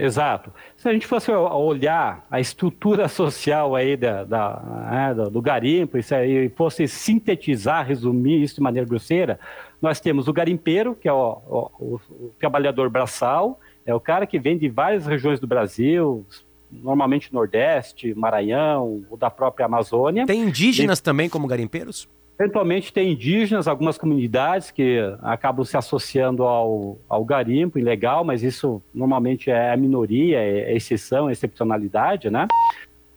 Exato. 0.02 0.52
Se 0.76 0.88
a 0.88 0.92
gente 0.92 1.06
fosse 1.06 1.30
olhar 1.30 2.26
a 2.28 2.40
estrutura 2.40 3.06
social 3.08 3.76
aí 3.76 3.96
da, 3.96 4.24
da 4.24 4.62
né, 4.90 5.30
do 5.30 5.40
garimpo 5.40 5.96
isso 5.96 6.12
aí, 6.12 6.46
e 6.46 6.48
fosse 6.48 6.88
sintetizar, 6.88 7.86
resumir 7.86 8.42
isso 8.42 8.56
de 8.56 8.60
maneira 8.60 8.88
grosseira, 8.88 9.38
nós 9.80 10.00
temos 10.00 10.26
o 10.26 10.32
garimpeiro, 10.32 10.96
que 10.96 11.08
é 11.08 11.12
o, 11.12 11.38
o, 11.46 11.70
o, 11.78 12.00
o 12.10 12.32
trabalhador 12.38 12.90
braçal, 12.90 13.60
é 13.86 13.94
o 13.94 14.00
cara 14.00 14.26
que 14.26 14.40
vem 14.40 14.58
de 14.58 14.68
várias 14.68 15.06
regiões 15.06 15.38
do 15.38 15.46
Brasil, 15.46 16.26
normalmente 16.70 17.32
Nordeste, 17.32 18.12
Maranhão, 18.14 19.04
ou 19.08 19.16
da 19.16 19.30
própria 19.30 19.66
Amazônia. 19.66 20.26
Tem 20.26 20.40
indígenas 20.40 20.98
e... 20.98 21.02
também 21.02 21.28
como 21.28 21.46
garimpeiros? 21.46 22.08
Eventualmente 22.42 22.92
tem 22.92 23.12
indígenas, 23.12 23.68
algumas 23.68 23.96
comunidades 23.96 24.72
que 24.72 24.98
acabam 25.20 25.64
se 25.64 25.76
associando 25.76 26.42
ao, 26.42 26.98
ao 27.08 27.24
garimpo 27.24 27.78
ilegal, 27.78 28.24
mas 28.24 28.42
isso 28.42 28.82
normalmente 28.92 29.48
é 29.48 29.72
a 29.72 29.76
minoria, 29.76 30.38
é, 30.40 30.72
é 30.72 30.76
exceção, 30.76 31.28
é 31.28 31.32
excepcionalidade, 31.32 32.30
né? 32.30 32.48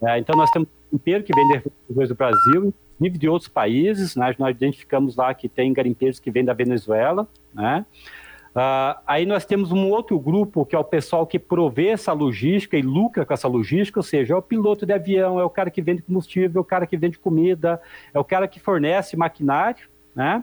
É, 0.03 0.19
então 0.19 0.37
nós 0.37 0.51
temos 0.51 0.67
garimpeiro 0.91 1.23
que 1.23 1.33
vem 1.33 2.07
do 2.07 2.15
Brasil, 2.15 2.71
inclusive 2.99 3.17
de 3.17 3.27
outros 3.27 3.49
países, 3.49 4.15
né? 4.15 4.35
nós 4.37 4.55
identificamos 4.55 5.15
lá 5.15 5.33
que 5.33 5.49
tem 5.49 5.73
garimpeiros 5.73 6.19
que 6.19 6.29
vêm 6.29 6.45
da 6.45 6.53
Venezuela, 6.53 7.27
né? 7.51 7.83
Uh, 8.55 8.95
aí 9.05 9.25
nós 9.25 9.43
temos 9.43 9.73
um 9.73 9.89
outro 9.89 10.17
grupo, 10.17 10.65
que 10.65 10.73
é 10.73 10.79
o 10.79 10.83
pessoal 10.83 11.27
que 11.27 11.37
provê 11.37 11.87
essa 11.87 12.13
logística 12.13 12.77
e 12.77 12.81
lucra 12.81 13.25
com 13.25 13.33
essa 13.33 13.49
logística, 13.49 13.99
ou 13.99 14.03
seja, 14.03 14.33
é 14.33 14.37
o 14.37 14.41
piloto 14.41 14.85
de 14.85 14.93
avião, 14.93 15.37
é 15.37 15.43
o 15.43 15.49
cara 15.49 15.69
que 15.69 15.81
vende 15.81 16.01
combustível, 16.01 16.59
é 16.59 16.61
o 16.61 16.65
cara 16.65 16.87
que 16.87 16.95
vende 16.95 17.19
comida, 17.19 17.81
é 18.13 18.19
o 18.19 18.23
cara 18.23 18.47
que 18.47 18.57
fornece 18.57 19.17
maquinário, 19.17 19.89
né? 20.15 20.41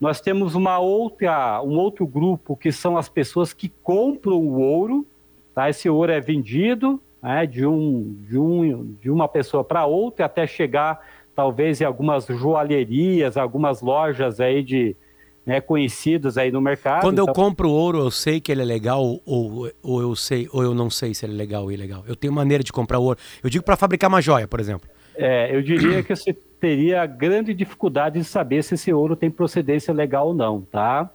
Nós 0.00 0.18
temos 0.18 0.54
uma 0.54 0.78
outra, 0.78 1.62
um 1.62 1.76
outro 1.76 2.06
grupo 2.06 2.56
que 2.56 2.72
são 2.72 2.96
as 2.96 3.10
pessoas 3.10 3.52
que 3.52 3.68
compram 3.68 4.38
o 4.38 4.58
ouro, 4.58 5.06
tá? 5.54 5.68
Esse 5.68 5.90
ouro 5.90 6.10
é 6.10 6.20
vendido 6.22 7.02
né, 7.22 7.46
de, 7.46 7.66
um, 7.66 8.16
de, 8.28 8.38
um, 8.38 8.94
de 8.94 9.10
uma 9.10 9.28
pessoa 9.28 9.62
para 9.62 9.84
outra 9.84 10.24
até 10.24 10.46
chegar 10.46 11.06
talvez 11.34 11.82
em 11.82 11.84
algumas 11.84 12.26
joalherias, 12.26 13.36
algumas 13.36 13.82
lojas 13.82 14.40
aí 14.40 14.62
de, 14.62 14.96
né, 15.44 15.60
conhecidos 15.60 16.38
aí 16.38 16.50
no 16.50 16.60
mercado. 16.60 17.02
Quando 17.02 17.20
então... 17.20 17.26
eu 17.28 17.34
compro 17.34 17.70
ouro, 17.70 17.98
eu 17.98 18.10
sei 18.10 18.40
que 18.40 18.52
ele 18.52 18.62
é 18.62 18.64
legal 18.64 19.20
ou, 19.26 19.70
ou 19.82 20.00
eu 20.00 20.14
sei 20.14 20.48
ou 20.52 20.62
eu 20.62 20.74
não 20.74 20.88
sei 20.88 21.14
se 21.14 21.26
ele 21.26 21.34
é 21.34 21.36
legal 21.36 21.64
ou 21.64 21.72
ilegal. 21.72 22.04
Eu 22.06 22.16
tenho 22.16 22.32
maneira 22.32 22.62
de 22.62 22.72
comprar 22.72 22.98
ouro. 22.98 23.18
Eu 23.42 23.50
digo 23.50 23.64
para 23.64 23.76
fabricar 23.76 24.08
uma 24.08 24.20
joia, 24.20 24.46
por 24.46 24.60
exemplo. 24.60 24.88
É, 25.16 25.54
eu 25.54 25.62
diria 25.62 26.02
que 26.02 26.14
você 26.14 26.32
teria 26.32 27.04
grande 27.06 27.52
dificuldade 27.52 28.18
de 28.18 28.24
saber 28.24 28.62
se 28.62 28.74
esse 28.74 28.92
ouro 28.92 29.16
tem 29.16 29.30
procedência 29.30 29.92
legal 29.92 30.28
ou 30.28 30.34
não, 30.34 30.60
tá? 30.62 31.10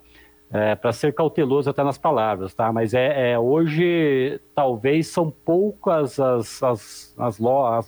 É, 0.50 0.76
para 0.76 0.94
ser 0.94 1.14
cauteloso 1.14 1.70
até 1.70 1.84
nas 1.84 1.98
palavras, 1.98 2.54
tá? 2.54 2.72
Mas 2.72 2.94
é, 2.94 3.32
é 3.32 3.40
hoje 3.40 4.40
talvez 4.56 5.08
são 5.08 5.30
poucas 5.30 6.20
as, 6.20 6.64
as, 6.64 7.16
as, 7.18 7.40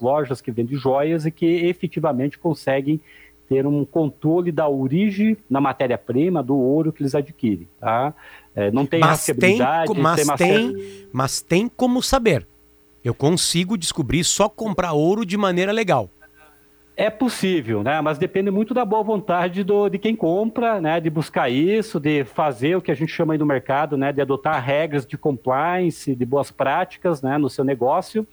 lojas 0.01 0.41
que 0.41 0.51
vendem 0.51 0.77
joias 0.77 1.25
e 1.25 1.31
que 1.31 1.45
efetivamente 1.45 2.37
conseguem 2.37 2.99
ter 3.49 3.65
um 3.65 3.83
controle 3.83 4.51
da 4.51 4.69
origem 4.69 5.35
na 5.49 5.59
matéria-prima 5.59 6.43
do 6.43 6.55
ouro 6.55 6.93
que 6.93 7.01
eles 7.01 7.15
adquirem, 7.15 7.67
tá? 7.79 8.13
É, 8.55 8.69
não 8.69 8.85
tem 8.85 8.99
mas 8.99 9.25
tem, 9.25 9.57
mas 9.97 10.27
tem, 10.37 10.37
tem, 10.37 11.07
mas 11.11 11.41
tem 11.41 11.67
como 11.67 12.01
saber. 12.03 12.47
Eu 13.03 13.15
consigo 13.15 13.77
descobrir 13.77 14.23
só 14.23 14.47
comprar 14.47 14.93
ouro 14.93 15.25
de 15.25 15.35
maneira 15.35 15.71
legal. 15.71 16.09
É 16.95 17.09
possível, 17.09 17.81
né? 17.81 18.01
Mas 18.01 18.17
depende 18.17 18.51
muito 18.51 18.73
da 18.73 18.83
boa 18.83 19.01
vontade 19.01 19.63
do, 19.63 19.87
de 19.87 19.97
quem 19.97 20.15
compra, 20.15 20.81
né? 20.81 20.99
De 20.99 21.09
buscar 21.09 21.49
isso, 21.49 21.97
de 21.97 22.25
fazer 22.25 22.75
o 22.75 22.81
que 22.81 22.91
a 22.91 22.93
gente 22.93 23.11
chama 23.11 23.33
aí 23.33 23.39
no 23.39 23.45
mercado, 23.45 23.95
né? 23.95 24.11
De 24.11 24.21
adotar 24.21 24.61
regras 24.61 25.05
de 25.05 25.17
compliance, 25.17 26.13
de 26.13 26.25
boas 26.25 26.51
práticas, 26.51 27.21
né? 27.21 27.37
No 27.37 27.49
seu 27.49 27.63
negócio, 27.63 28.27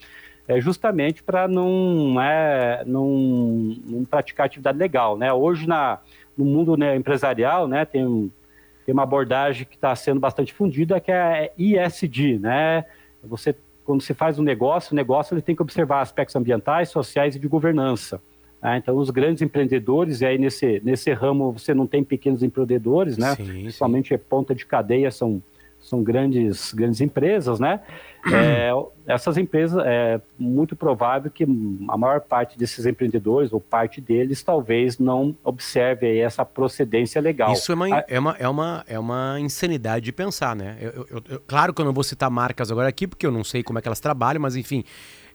é 0.49 0.61
justamente 0.61 1.23
para 1.23 1.49
não, 1.49 2.21
é, 2.21 2.83
não, 2.87 3.77
não 3.85 4.05
praticar 4.05 4.47
atividade 4.47 4.79
legal, 4.79 5.17
né? 5.17 5.33
Hoje 5.33 5.67
na, 5.67 5.99
no 6.37 6.45
mundo 6.45 6.77
né, 6.77 6.97
empresarial, 6.97 7.67
né? 7.67 7.85
Tem, 7.85 8.31
tem 8.85 8.93
uma 8.93 9.03
abordagem 9.03 9.67
que 9.67 9.75
está 9.75 9.95
sendo 9.97 10.21
bastante 10.21 10.53
fundida 10.53 11.01
que 11.01 11.11
é 11.11 11.53
ISD, 11.59 12.39
né? 12.39 12.85
Você 13.25 13.55
quando 13.87 14.03
se 14.03 14.13
faz 14.13 14.37
um 14.37 14.43
negócio, 14.43 14.93
o 14.93 14.97
negócio 14.97 15.33
ele 15.33 15.41
tem 15.41 15.55
que 15.55 15.63
observar 15.63 16.01
aspectos 16.01 16.35
ambientais, 16.35 16.89
sociais 16.89 17.37
e 17.37 17.39
de 17.39 17.47
governança. 17.47 18.21
Ah, 18.61 18.77
então, 18.77 18.97
os 18.97 19.11
grandes 19.11 19.43
empreendedores, 19.43 20.21
e 20.21 20.27
aí 20.27 20.39
nesse, 20.39 20.81
nesse 20.85 21.13
ramo 21.13 21.53
você 21.53 21.73
não 21.73 21.87
tem 21.87 22.03
pequenos 22.03 22.43
empreendedores, 22.43 23.17
né? 23.17 23.37
Sim, 23.37 23.45
Principalmente 23.45 24.09
sim. 24.09 24.19
ponta 24.19 24.55
de 24.55 24.67
cadeia 24.67 25.11
são, 25.11 25.41
são 25.87 26.03
grandes, 26.03 26.75
grandes 26.75 27.01
empresas, 27.01 27.61
né? 27.61 27.81
É, 28.27 28.70
essas 29.07 29.37
empresas, 29.37 29.81
é 29.87 30.20
muito 30.37 30.75
provável 30.75 31.31
que 31.31 31.44
a 31.44 31.96
maior 31.96 32.20
parte 32.20 32.59
desses 32.59 32.85
empreendedores, 32.87 33.53
ou 33.53 33.61
parte 33.61 34.01
deles, 34.01 34.42
talvez 34.42 34.99
não 34.99 35.37
observe 35.44 36.18
essa 36.18 36.44
procedência 36.44 37.20
legal. 37.20 37.53
Isso 37.53 37.70
é 37.70 37.75
uma, 37.75 37.88
é 37.88 38.18
uma, 38.18 38.37
é 38.38 38.49
uma, 38.49 38.85
é 38.88 38.99
uma 38.99 39.38
insanidade 39.38 40.05
de 40.05 40.12
pensar, 40.12 40.57
né? 40.57 40.77
Eu, 40.81 41.07
eu, 41.09 41.22
eu, 41.29 41.40
claro 41.46 41.72
que 41.72 41.81
eu 41.81 41.85
não 41.85 41.92
vou 41.92 42.03
citar 42.03 42.29
marcas 42.29 42.70
agora 42.70 42.88
aqui, 42.88 43.07
porque 43.07 43.25
eu 43.25 43.31
não 43.31 43.44
sei 43.44 43.62
como 43.62 43.79
é 43.79 43.83
que 43.83 43.87
elas 43.87 44.01
trabalham, 44.01 44.42
mas 44.42 44.57
enfim, 44.57 44.83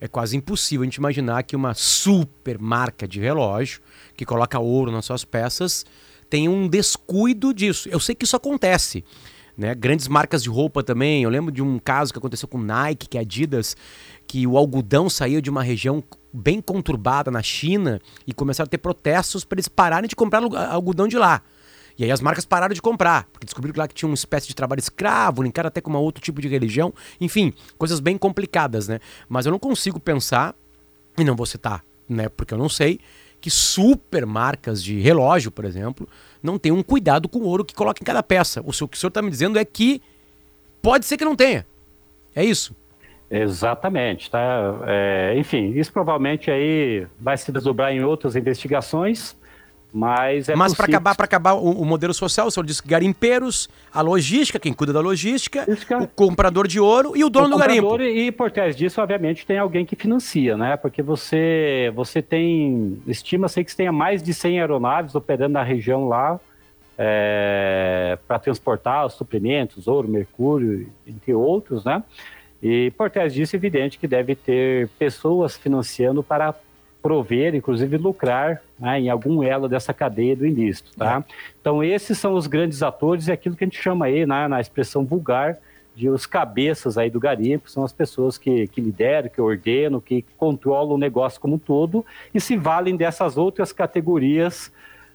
é 0.02 0.08
quase 0.08 0.36
impossível 0.36 0.82
a 0.82 0.86
gente 0.86 0.96
imaginar 0.96 1.44
que 1.44 1.56
uma 1.56 1.74
super 1.74 2.60
marca 2.60 3.08
de 3.08 3.22
relógio 3.22 3.82
que 4.18 4.26
coloca 4.26 4.60
ouro 4.60 4.92
nas 4.92 5.06
suas 5.06 5.24
peças 5.24 5.86
tenha 6.30 6.52
um 6.52 6.68
descuido 6.68 7.54
disso. 7.54 7.88
Eu 7.90 8.00
sei 8.00 8.16
que 8.16 8.26
isso 8.26 8.36
acontece. 8.36 9.04
Né? 9.58 9.76
Grandes 9.76 10.08
marcas 10.08 10.42
de 10.44 10.50
roupa 10.50 10.84
também. 10.84 11.24
Eu 11.24 11.30
lembro 11.30 11.52
de 11.52 11.62
um 11.62 11.78
caso 11.80 12.12
que 12.12 12.20
aconteceu 12.20 12.48
com 12.48 12.58
Nike, 12.58 13.08
que 13.08 13.18
é 13.18 13.22
Adidas, 13.22 13.76
que 14.28 14.46
o 14.48 14.58
algodão 14.58 15.10
saiu 15.10 15.42
de 15.42 15.50
uma 15.50 15.64
região 15.64 16.04
bem 16.34 16.62
conturbada 16.62 17.30
na 17.30 17.42
China 17.42 18.00
e 18.26 18.34
começaram 18.34 18.68
a 18.68 18.70
ter 18.70 18.78
protestos 18.78 19.44
para 19.44 19.58
eles 19.58 19.68
pararem 19.68 20.08
de 20.08 20.16
comprar 20.16 20.42
algodão 20.70 21.08
de 21.08 21.18
lá. 21.18 21.42
E 21.98 22.04
aí 22.04 22.12
as 22.12 22.22
marcas 22.22 22.46
pararam 22.46 22.74
de 22.74 22.82
comprar, 22.82 23.28
porque 23.32 23.46
descobriram 23.46 23.74
que 23.74 23.80
lá 23.80 23.88
que 23.88 23.94
tinha 23.94 24.08
uma 24.10 24.16
espécie 24.16 24.48
de 24.48 24.56
trabalho 24.56 24.80
escravo, 24.80 25.44
linkado 25.44 25.68
até 25.68 25.82
com 25.82 25.92
um 25.92 25.96
outro 25.98 26.24
tipo 26.24 26.42
de 26.42 26.48
religião. 26.48 26.94
Enfim, 27.20 27.54
coisas 27.78 28.00
bem 28.00 28.18
complicadas, 28.18 28.88
né? 28.88 29.00
Mas 29.28 29.46
eu 29.46 29.52
não 29.52 29.60
consigo 29.60 30.00
pensar, 30.00 30.56
e 31.18 31.24
não 31.24 31.36
vou 31.36 31.46
citar, 31.46 31.84
né? 32.08 32.30
Porque 32.30 32.54
eu 32.54 32.58
não 32.58 32.70
sei, 32.70 33.00
que 33.40 33.50
super 33.50 34.26
marcas 34.26 34.84
de 34.84 35.00
relógio, 35.00 35.52
por 35.52 35.66
exemplo, 35.66 36.08
não 36.42 36.58
tem 36.58 36.72
um 36.72 36.84
cuidado 36.84 37.30
com 37.30 37.40
o 37.40 37.46
ouro 37.46 37.66
que 37.66 37.74
coloca 37.74 38.02
em 38.02 38.06
cada 38.06 38.24
peça. 38.24 38.62
O 38.62 38.72
que 38.88 38.98
o 38.98 39.00
senhor 39.00 39.10
está 39.10 39.22
me 39.22 39.30
dizendo 39.30 39.60
é 39.60 39.66
que 39.66 40.02
pode 40.82 41.06
ser 41.06 41.18
que 41.18 41.26
não 41.26 41.36
tenha. 41.36 41.66
É 42.36 42.44
isso. 42.44 42.76
Exatamente, 43.30 44.30
tá? 44.30 44.82
É, 44.86 45.34
enfim, 45.38 45.72
isso 45.76 45.92
provavelmente 45.94 46.52
aí 46.52 47.08
vai 47.20 47.38
se 47.38 47.50
desdobrar 47.52 47.94
em 47.94 48.04
outras 48.04 48.36
investigações, 48.36 49.38
mas 49.94 50.48
é 50.48 50.56
Mas 50.56 50.74
para 50.74 50.86
acabar, 50.86 51.16
para 51.16 51.26
acabar 51.26 51.54
o, 51.54 51.82
o, 51.82 51.86
modelo 51.86 52.14
social, 52.14 52.48
o 52.48 52.52
senhor 52.52 52.66
disse 52.66 52.82
garimpeiros, 52.86 53.70
a 53.94 54.02
logística, 54.02 54.58
quem 54.60 54.72
cuida 54.74 54.94
da 54.94 55.02
logística, 55.02 55.66
o 56.02 56.08
comprador 56.08 56.68
de 56.68 56.80
ouro 56.80 57.16
e 57.16 57.24
o 57.24 57.30
dono 57.30 57.48
o 57.48 57.50
do 57.52 57.58
garimpo. 57.58 58.02
E 58.02 58.32
por 58.32 58.50
trás 58.52 58.76
disso, 58.76 59.02
obviamente, 59.02 59.46
tem 59.46 59.58
alguém 59.58 59.86
que 59.86 59.96
financia, 59.96 60.56
né? 60.56 60.78
Porque 60.78 61.02
você, 61.02 61.92
você 61.94 62.22
tem, 62.22 63.02
estima-se 63.06 63.64
que 63.64 63.76
tenha 63.76 63.92
mais 63.92 64.24
de 64.24 64.34
100 64.34 64.62
aeronaves 64.62 65.14
operando 65.14 65.54
na 65.54 65.64
região 65.64 66.08
lá 66.08 66.40
é, 66.98 68.18
para 68.28 68.40
transportar 68.40 69.06
os 69.06 69.14
suprimentos, 69.14 69.88
ouro, 69.88 70.08
mercúrio, 70.08 70.88
entre 71.06 71.34
outros, 71.34 71.84
né? 71.84 72.02
E 72.62 72.92
por 72.92 73.10
trás 73.10 73.34
disso, 73.34 73.56
é 73.56 73.58
evidente 73.58 73.98
que 73.98 74.08
deve 74.08 74.36
ter 74.36 74.88
pessoas 75.00 75.58
financiando 75.58 76.22
para 76.22 76.54
prover, 77.02 77.56
inclusive 77.56 77.98
lucrar 77.98 78.62
né, 78.80 79.00
em 79.00 79.10
algum 79.10 79.44
elo 79.44 79.68
dessa 79.68 79.94
cadeia 79.94 80.36
do 80.36 80.46
ilícito. 80.46 80.92
Tá? 80.96 81.24
É. 81.28 81.34
Então, 81.60 81.84
esses 81.84 82.18
são 82.18 82.34
os 82.34 82.48
grandes 82.48 82.84
atores 82.84 83.28
e 83.28 83.32
aquilo 83.32 83.56
que 83.56 83.64
a 83.64 83.68
gente 83.68 83.82
chama 83.82 84.06
aí, 84.06 84.26
né, 84.26 84.48
na 84.48 84.62
expressão 84.62 85.04
vulgar, 85.06 85.58
de 85.96 86.10
os 86.10 86.26
cabeças 86.26 86.98
aí 86.98 87.10
do 87.10 87.20
garimpo, 87.20 87.70
são 87.70 87.84
as 87.84 87.92
pessoas 87.92 88.38
que, 88.38 88.68
que 88.68 88.80
lideram, 88.80 89.30
que 89.30 89.42
ordenam, 89.42 90.00
que 90.00 90.24
controlam 90.38 90.96
o 90.96 90.98
negócio 90.98 91.40
como 91.40 91.56
um 91.56 91.60
todo 91.60 92.06
e 92.34 92.40
se 92.40 92.56
valem 92.56 92.96
dessas 92.96 93.38
outras 93.38 93.74
categorias 93.74 94.72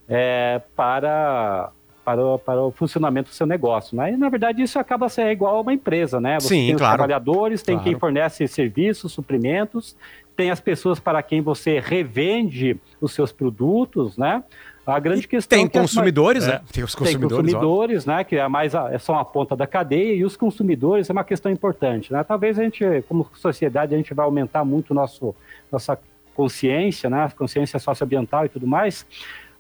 é, 0.08 0.60
para, 0.76 1.70
para, 2.04 2.24
o, 2.24 2.38
para 2.38 2.62
o 2.62 2.70
funcionamento 2.70 3.30
do 3.30 3.34
seu 3.34 3.46
negócio. 3.46 3.96
Né? 3.96 4.12
E, 4.12 4.16
na 4.16 4.28
verdade, 4.28 4.62
isso 4.62 4.78
acaba 4.78 5.08
sendo 5.08 5.30
igual 5.30 5.56
a 5.56 5.60
uma 5.62 5.72
empresa, 5.72 6.20
né? 6.20 6.38
Você 6.38 6.48
Sim, 6.48 6.66
tem 6.66 6.76
claro. 6.76 6.92
os 6.92 6.96
trabalhadores, 6.96 7.62
tem 7.62 7.76
claro. 7.76 7.90
quem 7.90 7.98
fornece 7.98 8.46
serviços, 8.46 9.12
suprimentos, 9.12 9.96
tem 10.36 10.50
as 10.50 10.60
pessoas 10.60 11.00
para 11.00 11.22
quem 11.22 11.40
você 11.40 11.80
revende 11.80 12.78
os 13.00 13.12
seus 13.12 13.32
produtos, 13.32 14.18
né? 14.18 14.44
A 14.86 15.00
grande 15.00 15.24
e 15.24 15.28
questão 15.28 15.58
tem 15.58 15.66
é 15.66 15.68
consumidores, 15.68 16.44
é, 16.44 16.52
né? 16.52 16.60
Tem 16.72 16.84
os 16.84 16.94
consumidores, 16.94 17.36
tem 17.36 17.44
consumidores, 17.44 18.06
né? 18.06 18.22
Que 18.22 18.36
é 18.36 18.46
mais 18.46 18.74
a, 18.74 18.92
é 18.92 18.98
são 18.98 19.18
a 19.18 19.24
ponta 19.24 19.56
da 19.56 19.66
cadeia 19.66 20.14
e 20.14 20.24
os 20.24 20.36
consumidores 20.36 21.10
é 21.10 21.12
uma 21.12 21.24
questão 21.24 21.50
importante, 21.50 22.12
né? 22.12 22.22
Talvez 22.22 22.58
a 22.58 22.62
gente, 22.62 22.84
como 23.08 23.28
sociedade, 23.34 23.94
a 23.94 23.96
gente 23.96 24.14
vai 24.14 24.24
aumentar 24.24 24.64
muito 24.64 24.94
nosso 24.94 25.34
nossa 25.72 25.98
consciência, 26.34 27.10
né? 27.10 27.28
Consciência 27.36 27.78
socioambiental 27.80 28.44
e 28.44 28.48
tudo 28.48 28.66
mais. 28.66 29.04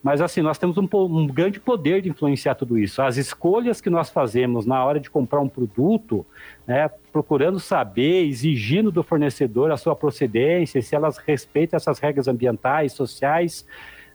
Mas 0.06 0.20
assim, 0.20 0.40
nós 0.40 0.56
temos 0.56 0.78
um, 0.78 0.88
um, 0.92 1.26
grande 1.26 1.58
poder 1.58 2.00
de 2.00 2.08
influenciar 2.08 2.54
tudo 2.54 2.78
isso. 2.78 3.02
As 3.02 3.16
escolhas 3.16 3.80
que 3.80 3.90
nós 3.90 4.08
fazemos 4.08 4.64
na 4.64 4.84
hora 4.84 5.00
de 5.00 5.10
comprar 5.10 5.40
um 5.40 5.48
produto, 5.48 6.24
né, 6.64 6.88
procurando 7.10 7.58
saber, 7.58 8.24
exigindo 8.24 8.92
do 8.92 9.02
fornecedor 9.02 9.72
a 9.72 9.76
sua 9.76 9.96
procedência, 9.96 10.80
se 10.80 10.94
elas 10.94 11.18
respeitam 11.18 11.76
essas 11.76 11.98
regras 11.98 12.28
ambientais, 12.28 12.92
sociais, 12.92 13.66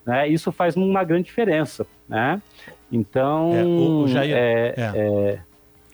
né, 0.06 0.30
isso 0.30 0.50
faz 0.50 0.78
uma 0.78 1.04
grande 1.04 1.26
diferença. 1.26 1.86
Né? 2.08 2.42
Então, 2.90 3.54
é, 3.54 3.62
o, 3.66 4.04
o 4.04 4.08
Jair, 4.08 4.34
é, 4.34 4.74
é. 4.78 5.40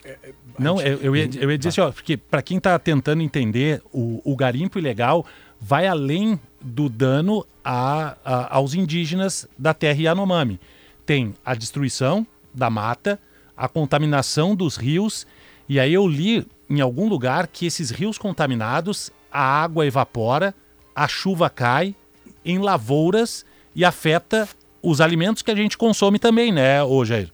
é 0.06 0.32
não, 0.60 0.80
eu, 0.80 1.00
eu, 1.02 1.16
ia, 1.16 1.28
eu 1.40 1.50
ia 1.50 1.58
dizer 1.58 1.70
assim, 1.70 1.82
ó, 1.82 1.92
porque 1.92 2.16
para 2.16 2.44
quem 2.44 2.60
está 2.60 2.78
tentando 2.78 3.24
entender, 3.24 3.82
o, 3.92 4.22
o 4.24 4.36
garimpo 4.36 4.78
ilegal 4.78 5.26
vai 5.60 5.88
além 5.88 6.40
do 6.68 6.90
dano 6.90 7.46
a, 7.64 8.18
a, 8.24 8.56
aos 8.56 8.74
indígenas 8.74 9.48
da 9.58 9.74
terra 9.74 10.02
Yanomami. 10.02 10.60
Tem 11.06 11.34
a 11.46 11.56
destruição 11.56 12.28
da 12.54 12.70
mata, 12.70 13.20
a 13.56 13.68
contaminação 13.68 14.56
dos 14.56 14.76
rios, 14.76 15.26
e 15.68 15.80
aí 15.80 15.94
eu 15.94 16.08
li 16.08 16.46
em 16.70 16.82
algum 16.82 17.08
lugar 17.08 17.48
que 17.48 17.66
esses 17.66 17.90
rios 17.90 18.18
contaminados, 18.18 19.12
a 19.32 19.42
água 19.42 19.86
evapora, 19.86 20.54
a 20.94 21.08
chuva 21.08 21.50
cai 21.50 21.96
em 22.44 22.60
lavouras 22.60 23.46
e 23.74 23.86
afeta 23.86 24.48
os 24.82 25.00
alimentos 25.00 25.42
que 25.42 25.52
a 25.52 25.56
gente 25.56 25.78
consome 25.78 26.20
também, 26.20 26.52
né, 26.52 26.84
ô 26.84 27.04
Jair? 27.06 27.32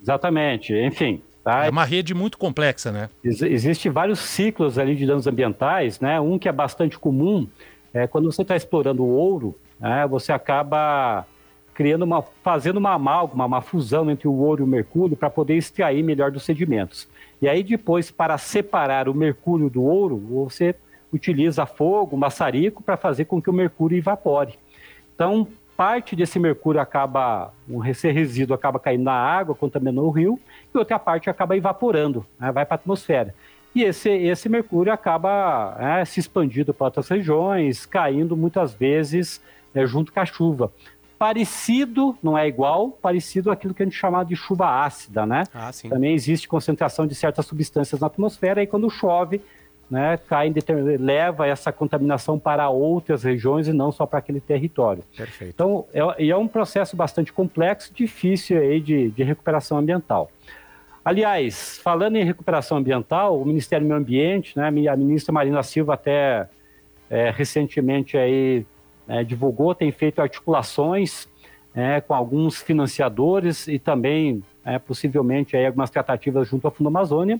Exatamente. 0.00 0.74
Enfim, 0.74 1.22
Tá? 1.44 1.66
É 1.66 1.68
uma 1.68 1.84
rede 1.84 2.14
muito 2.14 2.38
complexa, 2.38 2.90
né? 2.90 3.10
Ex 3.22 3.42
Existem 3.42 3.92
vários 3.92 4.18
ciclos 4.18 4.78
ali 4.78 4.96
de 4.96 5.06
danos 5.06 5.26
ambientais, 5.26 6.00
né? 6.00 6.18
Um 6.18 6.38
que 6.38 6.48
é 6.48 6.52
bastante 6.52 6.98
comum 6.98 7.46
é 7.94 8.06
quando 8.08 8.30
você 8.30 8.42
está 8.42 8.56
explorando 8.56 9.04
o 9.04 9.08
ouro, 9.08 9.56
né? 9.78 10.06
Você 10.08 10.32
acaba 10.32 11.24
criando 11.72 12.02
uma, 12.02 12.22
fazendo 12.42 12.76
uma 12.76 12.92
amálgama, 12.92 13.46
uma 13.46 13.60
fusão 13.60 14.10
entre 14.10 14.28
o 14.28 14.32
ouro 14.32 14.62
e 14.62 14.64
o 14.64 14.66
mercúrio 14.66 15.16
para 15.16 15.30
poder 15.30 15.56
extrair 15.56 16.02
melhor 16.02 16.30
dos 16.30 16.42
sedimentos. 16.42 17.08
E 17.40 17.48
aí 17.48 17.62
depois, 17.62 18.10
para 18.10 18.36
separar 18.36 19.08
o 19.08 19.14
mercúrio 19.14 19.70
do 19.70 19.82
ouro, 19.82 20.16
você 20.16 20.74
utiliza 21.12 21.64
fogo, 21.66 22.16
maçarico 22.16 22.82
para 22.82 22.96
fazer 22.96 23.26
com 23.26 23.40
que 23.40 23.48
o 23.48 23.52
mercúrio 23.52 23.96
evapore. 23.96 24.58
Então, 25.14 25.46
parte 25.76 26.16
desse 26.16 26.38
mercúrio 26.38 26.80
acaba, 26.80 27.52
esse 27.86 28.10
resíduo 28.10 28.54
acaba 28.54 28.78
caindo 28.78 29.04
na 29.04 29.12
água, 29.12 29.54
contaminando 29.54 30.06
o 30.06 30.10
rio, 30.10 30.38
e 30.72 30.78
outra 30.78 30.98
parte 30.98 31.30
acaba 31.30 31.56
evaporando, 31.56 32.24
né, 32.38 32.50
vai 32.50 32.64
para 32.64 32.74
a 32.74 32.76
atmosfera. 32.76 33.34
E 33.74 33.82
esse, 33.82 34.08
esse 34.08 34.48
mercúrio 34.48 34.92
acaba 34.92 35.76
né, 35.78 36.04
se 36.04 36.20
expandindo 36.20 36.72
para 36.72 36.86
outras 36.86 37.08
regiões, 37.08 37.84
caindo 37.84 38.36
muitas 38.36 38.72
vezes 38.72 39.42
né, 39.74 39.84
junto 39.84 40.12
com 40.12 40.20
a 40.20 40.24
chuva. 40.24 40.72
Parecido, 41.18 42.16
não 42.22 42.36
é 42.36 42.46
igual, 42.46 42.90
parecido 42.90 43.50
àquilo 43.50 43.74
que 43.74 43.82
a 43.82 43.86
gente 43.86 43.96
chama 43.96 44.24
de 44.24 44.36
chuva 44.36 44.84
ácida, 44.84 45.24
né? 45.24 45.44
Ah, 45.54 45.70
Também 45.88 46.14
existe 46.14 46.46
concentração 46.46 47.06
de 47.06 47.14
certas 47.14 47.46
substâncias 47.46 48.00
na 48.00 48.06
atmosfera 48.06 48.62
e 48.62 48.66
quando 48.66 48.90
chove, 48.90 49.40
né, 49.90 50.18
cai 50.28 50.52
leva 50.98 51.46
essa 51.46 51.72
contaminação 51.72 52.38
para 52.38 52.68
outras 52.68 53.22
regiões 53.22 53.68
e 53.68 53.72
não 53.72 53.92
só 53.92 54.06
para 54.06 54.18
aquele 54.18 54.40
território. 54.40 55.02
Perfeito. 55.16 55.52
Então, 55.54 55.84
é, 55.92 56.28
é 56.28 56.36
um 56.36 56.48
processo 56.48 56.96
bastante 56.96 57.32
complexo, 57.32 57.92
difícil 57.94 58.58
aí 58.58 58.80
de, 58.80 59.10
de 59.10 59.22
recuperação 59.22 59.78
ambiental. 59.78 60.30
Aliás, 61.04 61.78
falando 61.82 62.16
em 62.16 62.24
recuperação 62.24 62.78
ambiental, 62.78 63.38
o 63.38 63.44
Ministério 63.44 63.84
do 63.84 63.88
Meio 63.88 64.00
Ambiente, 64.00 64.56
né, 64.56 64.68
a 64.68 64.96
ministra 64.96 65.34
Marina 65.34 65.62
Silva 65.62 65.94
até 65.94 66.48
é, 67.10 67.30
recentemente 67.30 68.16
aí 68.16 68.64
é, 69.06 69.22
divulgou, 69.22 69.74
tem 69.74 69.92
feito 69.92 70.22
articulações 70.22 71.28
é, 71.74 72.00
com 72.00 72.14
alguns 72.14 72.62
financiadores 72.62 73.68
e 73.68 73.78
também, 73.78 74.42
é, 74.64 74.78
possivelmente, 74.78 75.54
aí, 75.54 75.66
algumas 75.66 75.90
tratativas 75.90 76.48
junto 76.48 76.66
à 76.66 76.70
Fundo 76.70 76.88
Amazônia, 76.88 77.38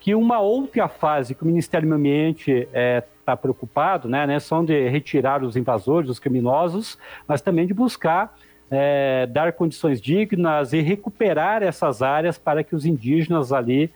que 0.00 0.14
uma 0.14 0.40
outra 0.40 0.88
fase 0.88 1.34
que 1.34 1.42
o 1.42 1.46
Ministério 1.46 1.86
do 1.86 1.98
Meio 1.98 1.98
Ambiente 1.98 2.50
está 2.50 3.32
é, 3.32 3.36
preocupado, 3.36 4.08
né, 4.08 4.26
né, 4.26 4.40
são 4.40 4.64
de 4.64 4.88
retirar 4.88 5.44
os 5.44 5.54
invasores, 5.54 6.08
os 6.08 6.18
criminosos, 6.18 6.96
mas 7.28 7.42
também 7.42 7.66
de 7.66 7.74
buscar 7.74 8.34
é, 8.74 9.26
dar 9.26 9.52
condições 9.52 10.00
dignas 10.00 10.72
e 10.72 10.80
recuperar 10.80 11.62
essas 11.62 12.00
áreas 12.00 12.38
para 12.38 12.64
que 12.64 12.74
os 12.74 12.86
indígenas 12.86 13.52
ali 13.52 13.90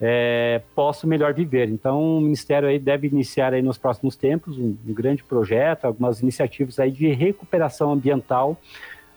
é, 0.00 0.62
possam 0.74 1.08
melhor 1.08 1.34
viver. 1.34 1.68
Então, 1.68 2.16
o 2.16 2.20
Ministério 2.22 2.66
aí 2.66 2.78
deve 2.78 3.06
iniciar 3.06 3.52
aí 3.52 3.60
nos 3.60 3.76
próximos 3.76 4.16
tempos 4.16 4.56
um, 4.56 4.74
um 4.88 4.94
grande 4.94 5.22
projeto, 5.22 5.84
algumas 5.84 6.22
iniciativas 6.22 6.80
aí 6.80 6.90
de 6.90 7.08
recuperação 7.08 7.92
ambiental 7.92 8.56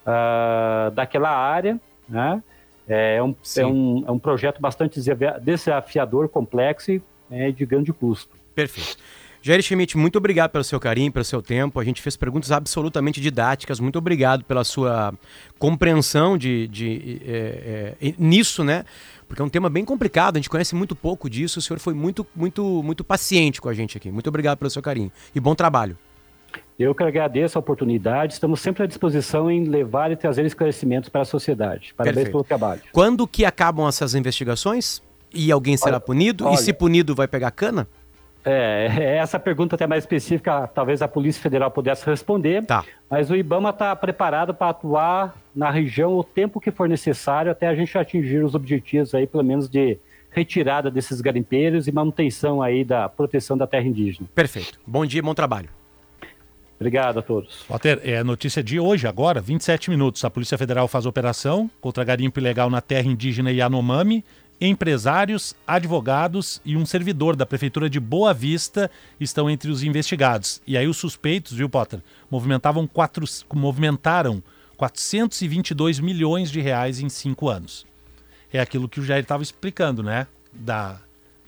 uh, 0.02 0.90
daquela 0.90 1.30
área, 1.30 1.80
né? 2.06 2.42
É 2.86 3.20
um, 3.20 3.34
é, 3.56 3.66
um, 3.66 4.04
é 4.06 4.10
um 4.12 4.18
projeto 4.18 4.60
bastante 4.60 5.00
desafiador, 5.42 6.28
complexo 6.28 6.92
e 6.92 7.02
é, 7.28 7.50
de 7.50 7.66
grande 7.66 7.92
custo. 7.92 8.36
Perfeito. 8.54 8.96
Jair 9.46 9.62
Schmidt, 9.62 9.96
muito 9.96 10.18
obrigado 10.18 10.50
pelo 10.50 10.64
seu 10.64 10.80
carinho, 10.80 11.12
pelo 11.12 11.24
seu 11.24 11.40
tempo. 11.40 11.78
A 11.78 11.84
gente 11.84 12.02
fez 12.02 12.16
perguntas 12.16 12.50
absolutamente 12.50 13.20
didáticas. 13.20 13.78
Muito 13.78 13.96
obrigado 13.96 14.44
pela 14.44 14.64
sua 14.64 15.14
compreensão 15.56 16.36
de, 16.36 16.66
de 16.66 17.22
é, 17.24 17.94
é, 18.02 18.14
nisso, 18.18 18.64
né? 18.64 18.84
Porque 19.28 19.40
é 19.40 19.44
um 19.44 19.48
tema 19.48 19.70
bem 19.70 19.84
complicado. 19.84 20.34
A 20.34 20.40
gente 20.40 20.50
conhece 20.50 20.74
muito 20.74 20.96
pouco 20.96 21.30
disso. 21.30 21.60
O 21.60 21.62
senhor 21.62 21.78
foi 21.78 21.94
muito, 21.94 22.26
muito, 22.34 22.82
muito 22.82 23.04
paciente 23.04 23.60
com 23.60 23.68
a 23.68 23.72
gente 23.72 23.96
aqui. 23.96 24.10
Muito 24.10 24.26
obrigado 24.26 24.58
pelo 24.58 24.68
seu 24.68 24.82
carinho 24.82 25.12
e 25.32 25.38
bom 25.38 25.54
trabalho. 25.54 25.96
Eu 26.76 26.92
que 26.92 27.04
agradeço 27.04 27.56
a 27.56 27.60
oportunidade. 27.60 28.32
Estamos 28.32 28.60
sempre 28.60 28.82
à 28.82 28.86
disposição 28.86 29.48
em 29.48 29.62
levar 29.62 30.10
e 30.10 30.16
trazer 30.16 30.44
esclarecimentos 30.44 31.08
para 31.08 31.20
a 31.20 31.24
sociedade. 31.24 31.94
Parabéns 31.96 32.14
Perfeito. 32.16 32.32
pelo 32.32 32.42
trabalho. 32.42 32.82
Quando 32.90 33.28
que 33.28 33.44
acabam 33.44 33.86
essas 33.86 34.16
investigações? 34.16 35.00
E 35.32 35.52
alguém 35.52 35.76
será 35.76 35.96
olha, 35.96 36.00
punido? 36.00 36.46
Olha, 36.46 36.54
e 36.54 36.58
se 36.58 36.72
punido, 36.72 37.14
vai 37.14 37.28
pegar 37.28 37.52
cana? 37.52 37.86
É, 38.48 38.86
é, 38.96 39.16
essa 39.16 39.40
pergunta 39.40 39.74
até 39.74 39.88
mais 39.88 40.04
específica, 40.04 40.68
talvez 40.68 41.02
a 41.02 41.08
Polícia 41.08 41.42
Federal 41.42 41.68
pudesse 41.68 42.06
responder. 42.06 42.64
Tá. 42.64 42.84
Mas 43.10 43.28
o 43.28 43.34
IBAMA 43.34 43.70
está 43.70 43.94
preparado 43.96 44.54
para 44.54 44.68
atuar 44.68 45.36
na 45.54 45.68
região 45.68 46.16
o 46.16 46.22
tempo 46.22 46.60
que 46.60 46.70
for 46.70 46.88
necessário 46.88 47.50
até 47.50 47.66
a 47.66 47.74
gente 47.74 47.98
atingir 47.98 48.44
os 48.44 48.54
objetivos 48.54 49.14
aí, 49.14 49.26
pelo 49.26 49.42
menos 49.42 49.68
de 49.68 49.98
retirada 50.30 50.90
desses 50.90 51.20
garimpeiros 51.20 51.88
e 51.88 51.92
manutenção 51.92 52.62
aí 52.62 52.84
da 52.84 53.08
proteção 53.08 53.56
da 53.56 53.66
terra 53.66 53.86
indígena. 53.86 54.28
Perfeito. 54.32 54.78
Bom 54.86 55.04
dia, 55.04 55.22
bom 55.22 55.34
trabalho. 55.34 55.68
Obrigado 56.78 57.18
a 57.18 57.22
todos. 57.22 57.64
Walter, 57.68 58.00
é 58.04 58.22
notícia 58.22 58.62
de 58.62 58.78
hoje, 58.78 59.08
agora, 59.08 59.40
27 59.40 59.88
minutos. 59.88 60.22
A 60.24 60.30
Polícia 60.30 60.58
Federal 60.58 60.86
faz 60.86 61.06
operação 61.06 61.70
contra 61.80 62.04
garimpo 62.04 62.38
ilegal 62.38 62.68
na 62.68 62.82
terra 62.82 63.08
indígena 63.08 63.50
Yanomami 63.50 64.22
empresários, 64.60 65.54
advogados 65.66 66.60
e 66.64 66.76
um 66.76 66.86
servidor 66.86 67.36
da 67.36 67.44
Prefeitura 67.44 67.90
de 67.90 68.00
Boa 68.00 68.32
Vista 68.32 68.90
estão 69.20 69.50
entre 69.50 69.70
os 69.70 69.82
investigados. 69.82 70.62
E 70.66 70.76
aí 70.76 70.86
os 70.86 70.96
suspeitos, 70.96 71.52
viu, 71.52 71.68
Potter, 71.68 72.00
movimentavam 72.30 72.86
quatro, 72.86 73.24
movimentaram 73.52 74.42
422 74.76 76.00
milhões 76.00 76.50
de 76.50 76.60
reais 76.60 77.00
em 77.00 77.08
cinco 77.08 77.48
anos. 77.48 77.86
É 78.52 78.60
aquilo 78.60 78.88
que 78.88 79.00
o 79.00 79.04
Jair 79.04 79.22
estava 79.22 79.42
explicando, 79.42 80.02
né? 80.02 80.26
Da, 80.52 80.98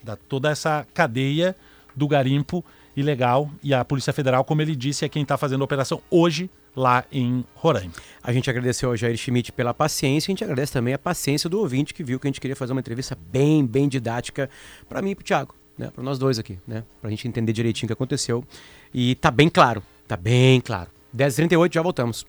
da 0.03 0.15
toda 0.15 0.49
essa 0.49 0.85
cadeia 0.93 1.55
do 1.95 2.07
garimpo 2.07 2.63
ilegal 2.95 3.49
e 3.63 3.73
a 3.73 3.83
Polícia 3.83 4.13
Federal, 4.13 4.43
como 4.43 4.61
ele 4.61 4.75
disse, 4.75 5.05
é 5.05 5.09
quem 5.09 5.23
está 5.23 5.37
fazendo 5.37 5.61
a 5.61 5.65
operação 5.65 6.01
hoje 6.11 6.49
lá 6.75 7.03
em 7.11 7.43
Roraima. 7.55 7.93
A 8.21 8.31
gente 8.31 8.49
agradeceu 8.49 8.89
ao 8.89 8.95
Jair 8.95 9.17
Schmidt 9.17 9.51
pela 9.51 9.73
paciência, 9.73 10.29
a 10.29 10.31
gente 10.31 10.43
agradece 10.43 10.73
também 10.73 10.93
a 10.93 10.99
paciência 10.99 11.49
do 11.49 11.59
ouvinte 11.59 11.93
que 11.93 12.03
viu 12.03 12.19
que 12.19 12.27
a 12.27 12.29
gente 12.29 12.41
queria 12.41 12.55
fazer 12.55 12.71
uma 12.71 12.81
entrevista 12.81 13.17
bem, 13.31 13.65
bem 13.65 13.87
didática 13.87 14.49
para 14.87 15.01
mim 15.01 15.11
e 15.11 15.15
para 15.15 15.21
o 15.21 15.25
Thiago, 15.25 15.55
né? 15.77 15.89
para 15.93 16.03
nós 16.03 16.17
dois 16.19 16.39
aqui, 16.39 16.59
né? 16.67 16.83
para 17.01 17.07
a 17.07 17.11
gente 17.11 17.27
entender 17.27 17.53
direitinho 17.53 17.85
o 17.85 17.89
que 17.89 17.93
aconteceu. 17.93 18.43
E 18.93 19.15
tá 19.15 19.31
bem 19.31 19.49
claro, 19.49 19.83
tá 20.07 20.15
bem 20.15 20.61
claro. 20.61 20.89
10h38, 21.15 21.73
já 21.73 21.81
voltamos. 21.81 22.25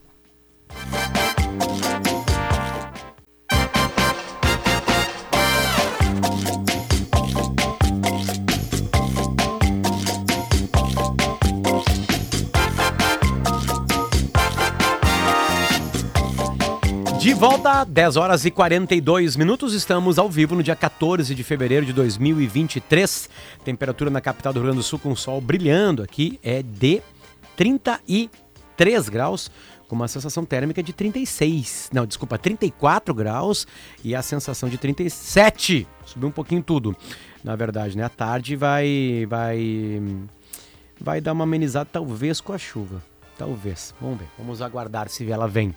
Volta, 17.41 17.85
10 17.85 18.19
horas 18.19 18.45
e 18.45 18.51
42 18.51 19.35
minutos. 19.35 19.73
Estamos 19.73 20.19
ao 20.19 20.29
vivo 20.29 20.55
no 20.55 20.63
dia 20.63 20.77
14 20.77 21.35
de 21.35 21.43
fevereiro 21.43 21.87
de 21.87 21.93
2023. 21.95 23.31
Temperatura 23.65 24.11
na 24.11 24.21
capital 24.21 24.53
do 24.53 24.59
Rio 24.59 24.65
Grande 24.65 24.81
do 24.81 24.83
Sul 24.83 24.99
com 24.99 25.17
sol 25.17 25.41
brilhando 25.41 26.03
aqui 26.03 26.39
é 26.43 26.63
de 26.63 27.01
33 27.57 29.09
graus, 29.09 29.51
com 29.89 29.97
uma 29.97 30.07
sensação 30.07 30.45
térmica 30.45 30.83
de 30.83 30.93
36. 30.93 31.89
Não, 31.95 32.05
desculpa, 32.05 32.37
34 32.37 33.15
graus 33.15 33.67
e 34.05 34.15
a 34.15 34.21
sensação 34.21 34.69
de 34.69 34.77
37. 34.77 35.89
Subiu 36.05 36.29
um 36.29 36.33
pouquinho 36.33 36.63
tudo. 36.63 36.95
Na 37.43 37.57
verdade, 37.57 37.97
né? 37.97 38.05
A 38.05 38.11
tarde 38.11 38.55
vai 38.55 39.25
vai 39.27 40.03
vai 41.01 41.23
dar 41.23 41.33
uma 41.33 41.45
amenizada 41.45 41.89
talvez 41.91 42.39
com 42.39 42.53
a 42.53 42.59
chuva. 42.59 43.03
Talvez. 43.39 43.95
Vamos 43.99 44.19
ver. 44.19 44.29
Vamos 44.37 44.61
aguardar 44.61 45.09
se 45.09 45.33
ela 45.33 45.49
vem. 45.49 45.75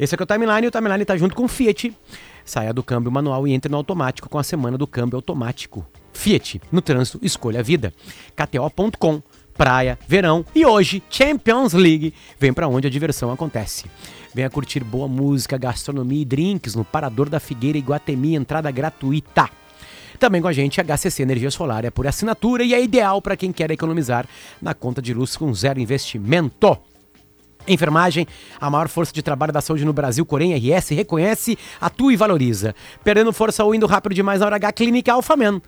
Esse 0.00 0.14
aqui 0.14 0.22
é 0.22 0.24
o 0.24 0.26
Timeline 0.26 0.64
e 0.64 0.68
o 0.68 0.70
Timeline 0.70 1.02
está 1.02 1.14
junto 1.14 1.36
com 1.36 1.44
o 1.44 1.48
Fiat. 1.48 1.94
Saia 2.42 2.72
do 2.72 2.82
câmbio 2.82 3.12
manual 3.12 3.46
e 3.46 3.52
entre 3.52 3.70
no 3.70 3.76
automático 3.76 4.30
com 4.30 4.38
a 4.38 4.42
semana 4.42 4.78
do 4.78 4.86
câmbio 4.86 5.16
automático. 5.16 5.86
Fiat, 6.14 6.58
no 6.72 6.80
trânsito, 6.80 7.20
escolha 7.20 7.60
a 7.60 7.62
vida. 7.62 7.92
KTO.com, 8.34 9.22
praia, 9.52 9.98
verão 10.08 10.42
e 10.54 10.64
hoje 10.64 11.02
Champions 11.10 11.74
League. 11.74 12.14
Vem 12.38 12.50
para 12.50 12.66
onde 12.66 12.86
a 12.86 12.90
diversão 12.90 13.30
acontece. 13.30 13.90
Venha 14.34 14.48
curtir 14.48 14.82
boa 14.82 15.06
música, 15.06 15.58
gastronomia 15.58 16.22
e 16.22 16.24
drinks 16.24 16.74
no 16.74 16.82
Parador 16.84 17.28
da 17.28 17.38
Figueira 17.38 17.76
Iguatemi, 17.76 18.34
entrada 18.34 18.70
gratuita. 18.70 19.50
Também 20.18 20.40
com 20.40 20.48
a 20.48 20.52
gente, 20.54 20.80
HCC 20.80 21.22
Energia 21.22 21.50
Solar 21.50 21.84
é 21.84 21.90
por 21.90 22.06
assinatura 22.06 22.64
e 22.64 22.72
é 22.72 22.82
ideal 22.82 23.20
para 23.20 23.36
quem 23.36 23.52
quer 23.52 23.70
economizar 23.70 24.26
na 24.62 24.72
conta 24.72 25.02
de 25.02 25.12
luz 25.12 25.36
com 25.36 25.52
zero 25.52 25.78
investimento. 25.78 26.89
Enfermagem, 27.68 28.26
a 28.60 28.70
maior 28.70 28.88
força 28.88 29.12
de 29.12 29.22
trabalho 29.22 29.52
da 29.52 29.60
saúde 29.60 29.84
no 29.84 29.92
Brasil, 29.92 30.24
Corém 30.24 30.54
RS, 30.54 30.90
reconhece, 30.90 31.58
atua 31.80 32.12
e 32.12 32.16
valoriza. 32.16 32.74
Perdendo 33.04 33.32
força 33.32 33.64
ou 33.64 33.74
indo 33.74 33.86
rápido 33.86 34.14
demais 34.14 34.40
na 34.40 34.46
hora 34.46 34.56
H, 34.56 34.72
Clínica 34.72 35.12
Alphaman. 35.12 35.60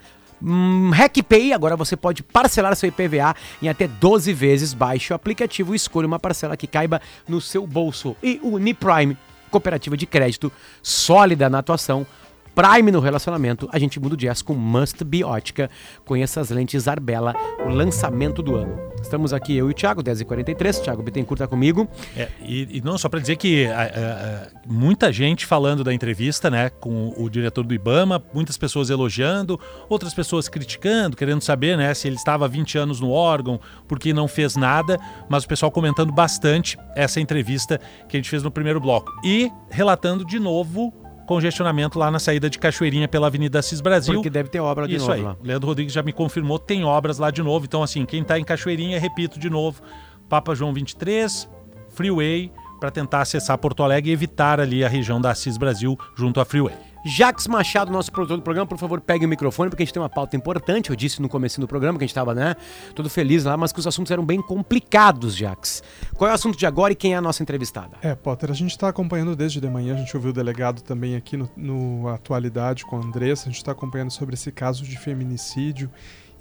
Hum, 0.44 0.90
RecPay, 0.90 1.52
agora 1.52 1.76
você 1.76 1.96
pode 1.96 2.22
parcelar 2.22 2.74
seu 2.74 2.88
IPVA 2.88 3.34
em 3.62 3.68
até 3.68 3.86
12 3.86 4.32
vezes. 4.32 4.74
Baixe 4.74 5.12
o 5.12 5.16
aplicativo 5.16 5.72
e 5.72 5.76
escolha 5.76 6.06
uma 6.06 6.18
parcela 6.18 6.56
que 6.56 6.66
caiba 6.66 7.00
no 7.28 7.40
seu 7.40 7.64
bolso. 7.64 8.16
E 8.20 8.40
o 8.42 8.54
Uniprime, 8.54 9.16
cooperativa 9.50 9.96
de 9.96 10.06
crédito 10.06 10.50
sólida 10.82 11.48
na 11.48 11.58
atuação 11.58 12.04
Prime 12.54 12.92
no 12.92 13.00
relacionamento, 13.00 13.68
a 13.72 13.78
gente 13.78 13.98
muda 13.98 14.14
o 14.14 14.16
jazz 14.16 14.42
com 14.42 14.52
Must 14.52 15.02
Be 15.04 15.24
Ótica. 15.24 15.70
Conheça 16.04 16.40
as 16.40 16.50
lentes 16.50 16.86
Arbella, 16.86 17.34
o 17.64 17.70
lançamento 17.70 18.42
do 18.42 18.54
ano. 18.54 18.78
Estamos 19.00 19.32
aqui, 19.32 19.56
eu 19.56 19.68
e 19.68 19.72
o 19.72 19.74
Thiago, 19.74 20.02
10h43. 20.02 20.82
Thiago 20.82 21.02
Bittencourt 21.02 21.40
está 21.40 21.48
comigo. 21.48 21.88
É, 22.16 22.28
e, 22.42 22.78
e, 22.78 22.80
não, 22.82 22.98
só 22.98 23.08
para 23.08 23.20
dizer 23.20 23.36
que 23.36 23.66
a, 23.66 23.80
a, 23.80 23.84
a, 23.84 24.48
muita 24.66 25.10
gente 25.10 25.46
falando 25.46 25.82
da 25.82 25.94
entrevista 25.94 26.50
né, 26.50 26.68
com 26.68 27.14
o 27.16 27.28
diretor 27.30 27.64
do 27.64 27.74
Ibama, 27.74 28.22
muitas 28.34 28.58
pessoas 28.58 28.90
elogiando, 28.90 29.58
outras 29.88 30.12
pessoas 30.12 30.48
criticando, 30.48 31.16
querendo 31.16 31.40
saber 31.40 31.76
né, 31.76 31.92
se 31.94 32.06
ele 32.06 32.16
estava 32.16 32.44
há 32.44 32.48
20 32.48 32.78
anos 32.78 33.00
no 33.00 33.10
órgão, 33.10 33.58
porque 33.88 34.12
não 34.12 34.28
fez 34.28 34.56
nada, 34.56 34.98
mas 35.28 35.44
o 35.44 35.48
pessoal 35.48 35.72
comentando 35.72 36.12
bastante 36.12 36.78
essa 36.94 37.18
entrevista 37.18 37.80
que 38.08 38.16
a 38.16 38.18
gente 38.18 38.28
fez 38.28 38.42
no 38.42 38.50
primeiro 38.50 38.78
bloco. 38.78 39.10
E 39.24 39.50
relatando 39.70 40.24
de 40.24 40.38
novo 40.38 41.01
congestionamento 41.26 41.98
lá 41.98 42.10
na 42.10 42.18
saída 42.18 42.50
de 42.50 42.58
Cachoeirinha 42.58 43.08
pela 43.08 43.26
Avenida 43.26 43.58
Assis 43.58 43.80
Brasil. 43.80 44.14
Porque 44.14 44.30
deve 44.30 44.48
ter 44.48 44.60
obra 44.60 44.86
de 44.86 44.96
Isso 44.96 45.06
novo 45.06 45.16
aí. 45.16 45.22
lá. 45.22 45.36
Leandro 45.42 45.68
Rodrigues 45.68 45.92
já 45.92 46.02
me 46.02 46.12
confirmou, 46.12 46.58
tem 46.58 46.84
obras 46.84 47.18
lá 47.18 47.30
de 47.30 47.42
novo. 47.42 47.64
Então, 47.64 47.82
assim, 47.82 48.04
quem 48.04 48.22
está 48.22 48.38
em 48.38 48.44
Cachoeirinha, 48.44 48.98
repito 48.98 49.38
de 49.38 49.48
novo, 49.48 49.82
Papa 50.28 50.54
João 50.54 50.72
23, 50.72 51.48
Freeway, 51.90 52.52
para 52.80 52.90
tentar 52.90 53.20
acessar 53.20 53.56
Porto 53.58 53.82
Alegre 53.82 54.10
e 54.10 54.12
evitar 54.12 54.60
ali 54.60 54.84
a 54.84 54.88
região 54.88 55.20
da 55.20 55.30
Assis 55.30 55.56
Brasil 55.56 55.96
junto 56.16 56.40
à 56.40 56.44
Freeway. 56.44 56.74
Jax 57.04 57.46
Machado, 57.46 57.90
nosso 57.90 58.12
produtor 58.12 58.36
do 58.36 58.42
programa, 58.42 58.66
por 58.66 58.78
favor, 58.78 59.00
pegue 59.00 59.26
o 59.26 59.28
microfone, 59.28 59.68
porque 59.70 59.82
a 59.82 59.86
gente 59.86 59.92
tem 59.92 60.02
uma 60.02 60.08
pauta 60.08 60.36
importante. 60.36 60.90
Eu 60.90 60.96
disse 60.96 61.20
no 61.20 61.28
começo 61.28 61.60
do 61.60 61.66
programa 61.66 61.98
que 61.98 62.04
a 62.04 62.06
gente 62.06 62.12
estava, 62.12 62.34
né, 62.34 62.54
todo 62.94 63.10
feliz 63.10 63.44
lá, 63.44 63.56
mas 63.56 63.72
que 63.72 63.80
os 63.80 63.86
assuntos 63.86 64.10
eram 64.10 64.24
bem 64.24 64.40
complicados, 64.40 65.36
Jax. 65.36 65.82
Qual 66.14 66.28
é 66.28 66.32
o 66.32 66.34
assunto 66.34 66.56
de 66.56 66.66
agora 66.66 66.92
e 66.92 66.96
quem 66.96 67.14
é 67.14 67.16
a 67.16 67.20
nossa 67.20 67.42
entrevistada? 67.42 67.96
É, 68.02 68.14
Potter, 68.14 68.50
a 68.50 68.54
gente 68.54 68.70
está 68.70 68.88
acompanhando 68.88 69.34
desde 69.34 69.60
de 69.60 69.68
manhã, 69.68 69.94
a 69.94 69.98
gente 69.98 70.16
ouviu 70.16 70.30
o 70.30 70.34
delegado 70.34 70.82
também 70.82 71.16
aqui 71.16 71.36
no, 71.36 71.50
no 71.56 72.08
Atualidade 72.08 72.84
com 72.84 72.96
a 72.96 73.00
Andressa, 73.00 73.44
a 73.48 73.50
gente 73.50 73.58
está 73.58 73.72
acompanhando 73.72 74.10
sobre 74.10 74.34
esse 74.34 74.52
caso 74.52 74.84
de 74.84 74.98
feminicídio 74.98 75.90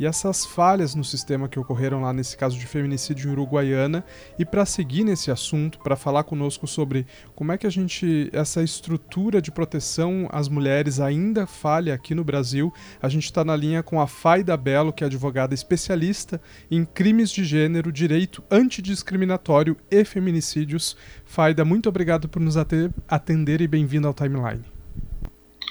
e 0.01 0.05
essas 0.07 0.43
falhas 0.43 0.95
no 0.95 1.03
sistema 1.03 1.47
que 1.47 1.59
ocorreram 1.59 2.01
lá 2.01 2.11
nesse 2.11 2.35
caso 2.35 2.57
de 2.57 2.65
feminicídio 2.65 3.29
em 3.29 3.33
Uruguaiana. 3.33 4.03
E 4.39 4.43
para 4.43 4.65
seguir 4.65 5.03
nesse 5.03 5.29
assunto, 5.29 5.77
para 5.77 5.95
falar 5.95 6.23
conosco 6.23 6.65
sobre 6.65 7.05
como 7.35 7.51
é 7.51 7.57
que 7.57 7.67
a 7.67 7.69
gente 7.69 8.27
essa 8.33 8.63
estrutura 8.63 9.39
de 9.39 9.51
proteção 9.51 10.27
às 10.31 10.49
mulheres 10.49 10.99
ainda 10.99 11.45
falha 11.45 11.93
aqui 11.93 12.15
no 12.15 12.23
Brasil, 12.23 12.73
a 12.99 13.07
gente 13.07 13.25
está 13.25 13.45
na 13.45 13.55
linha 13.55 13.83
com 13.83 14.01
a 14.01 14.07
Faida 14.07 14.57
Belo, 14.57 14.91
que 14.91 15.03
é 15.03 15.05
advogada 15.05 15.53
especialista 15.53 16.41
em 16.71 16.83
crimes 16.83 17.29
de 17.29 17.45
gênero, 17.45 17.91
direito 17.91 18.43
antidiscriminatório 18.49 19.77
e 19.91 20.03
feminicídios. 20.03 20.97
Faida, 21.23 21.63
muito 21.63 21.87
obrigado 21.87 22.27
por 22.27 22.41
nos 22.41 22.57
atender 22.57 23.61
e 23.61 23.67
bem-vindo 23.67 24.07
ao 24.07 24.15
Timeline. 24.15 24.65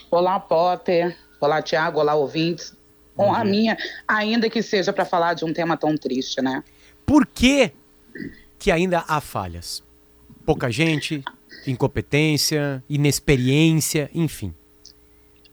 Olá, 0.09 0.39
Potter. 0.39 1.19
Olá, 1.41 1.61
Tiago. 1.61 1.99
Olá, 1.99 2.15
ouvintes. 2.15 2.79
Bom, 3.17 3.35
a 3.35 3.45
minha, 3.45 3.77
ainda 4.07 4.49
que 4.49 4.63
seja 4.63 4.93
para 4.93 5.05
falar 5.05 5.35
de 5.35 5.45
um 5.45 5.53
tema 5.53 5.77
tão 5.77 5.97
triste, 5.97 6.41
né? 6.41 6.65
Por 7.05 7.27
que, 7.27 7.73
que 8.59 8.71
ainda 8.71 9.05
há 9.07 9.21
falhas? 9.21 9.83
Pouca 10.47 10.71
gente, 10.71 11.23
incompetência, 11.67 12.83
inexperiência, 12.89 14.11
enfim. 14.15 14.55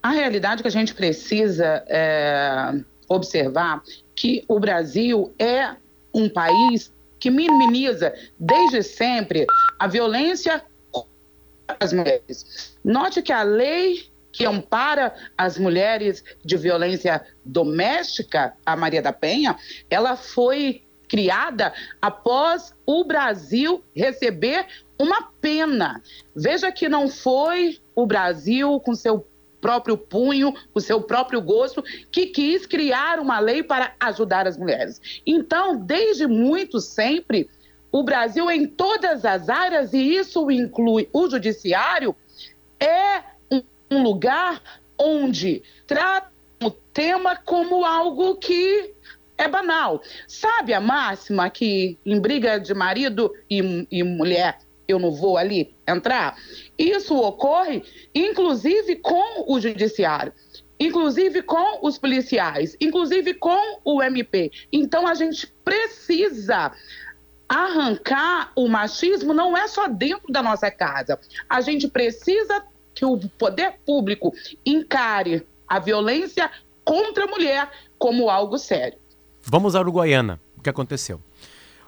A 0.02 0.12
realidade 0.12 0.62
que 0.62 0.68
a 0.68 0.72
gente 0.72 0.94
precisa 0.94 1.84
é, 1.88 2.80
observar 3.08 3.84
que 4.16 4.44
o 4.48 4.60
Brasil 4.60 5.34
é 5.38 5.76
um 6.14 6.30
país 6.30 6.94
que 7.20 7.30
minimiza 7.30 8.14
desde 8.40 8.84
sempre 8.84 9.46
a 9.80 9.88
violência 9.88 10.64
contra 10.92 11.10
as 11.80 11.92
mulheres. 11.92 12.78
Note 12.84 13.22
que 13.22 13.34
a 13.34 13.44
lei 13.44 14.06
que 14.38 14.46
ampara 14.46 15.16
as 15.36 15.58
mulheres 15.58 16.24
de 16.46 16.56
violência 16.56 17.26
doméstica, 17.44 18.54
a 18.64 18.76
Maria 18.76 19.02
da 19.02 19.12
Penha, 19.12 19.58
ela 19.90 20.16
foi 20.16 20.84
criada 21.10 21.74
após 22.00 22.72
o 22.86 23.04
Brasil 23.04 23.84
receber 23.96 24.68
uma 25.00 25.32
pena. 25.42 26.04
Veja 26.36 26.72
que 26.72 26.88
não 26.88 27.10
foi 27.10 27.80
o 27.96 28.06
Brasil 28.06 28.80
com 28.82 28.94
seu 28.94 29.28
próprio 29.60 29.98
punho, 29.98 30.54
com 30.72 30.80
seu 30.80 31.02
próprio 31.02 31.42
gosto, 31.42 31.84
que 32.12 32.28
quis 32.28 32.68
criar 32.68 33.20
uma 33.20 33.40
lei 33.40 33.64
para 33.64 33.96
ajudar 34.00 34.46
as 34.46 34.56
mulheres. 34.56 35.02
Então, 35.26 35.78
desde 35.78 36.28
muito 36.28 36.80
sempre, 36.80 37.50
o 37.92 38.04
Brasil 38.04 38.52
em 38.52 38.68
todas 38.68 39.26
as 39.26 39.50
áreas, 39.50 39.94
e 39.94 40.16
isso 40.16 40.52
inclui 40.52 41.10
o 41.12 41.28
judiciário, 41.28 42.16
é 42.80 43.37
um 43.90 44.04
lugar 44.04 44.62
onde 44.98 45.64
trata 45.86 46.32
o 46.62 46.72
tema 46.72 47.36
como 47.36 47.86
algo 47.86 48.36
que 48.36 48.94
é 49.38 49.48
banal. 49.48 50.02
Sabe 50.28 50.74
a 50.74 50.82
máxima 50.82 51.50
que 51.50 51.98
em 52.06 52.20
briga 52.20 52.60
de 52.60 52.74
marido 52.74 53.32
e, 53.50 53.88
e 53.92 54.04
mulher 54.04 54.58
eu 54.88 54.98
não 54.98 55.12
vou 55.12 55.38
ali 55.38 55.76
entrar? 55.88 56.36
Isso 56.78 57.16
ocorre, 57.16 57.84
inclusive, 58.16 58.96
com 58.98 59.52
o 59.52 59.60
judiciário 59.60 60.34
inclusive 60.80 61.42
com 61.42 61.80
os 61.82 61.98
policiais, 61.98 62.78
inclusive 62.80 63.34
com 63.34 63.80
o 63.84 64.02
MP. 64.02 64.52
Então 64.72 65.08
a 65.08 65.16
gente 65.16 65.48
precisa 65.66 66.72
arrancar 67.50 68.52
o 68.56 68.68
machismo 68.68 69.34
não 69.34 69.58
é 69.58 69.68
só 69.68 69.88
dentro 69.88 70.32
da 70.32 70.44
nossa 70.44 70.70
casa. 70.70 71.20
A 71.50 71.62
gente 71.62 71.88
precisa 71.88 72.64
que 72.98 73.06
o 73.06 73.16
poder 73.38 73.76
público 73.86 74.34
encare 74.66 75.46
a 75.68 75.78
violência 75.78 76.50
contra 76.84 77.26
a 77.26 77.28
mulher 77.28 77.70
como 78.00 78.28
algo 78.28 78.58
sério. 78.58 78.98
Vamos 79.44 79.76
à 79.76 79.82
Uruguaiana. 79.82 80.42
O 80.58 80.64
que 80.64 80.70
aconteceu? 80.70 81.22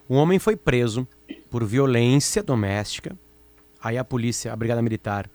Um 0.07 0.17
homem 0.17 0.37
foi 0.37 0.55
preso 0.55 1.07
por 1.49 1.65
violência 1.65 2.43
doméstica. 2.43 3.17
Aí 3.81 3.97
a 3.97 4.03
polícia, 4.03 4.53
a 4.53 4.55
Brigada 4.55 4.83
Militar, 4.83 5.27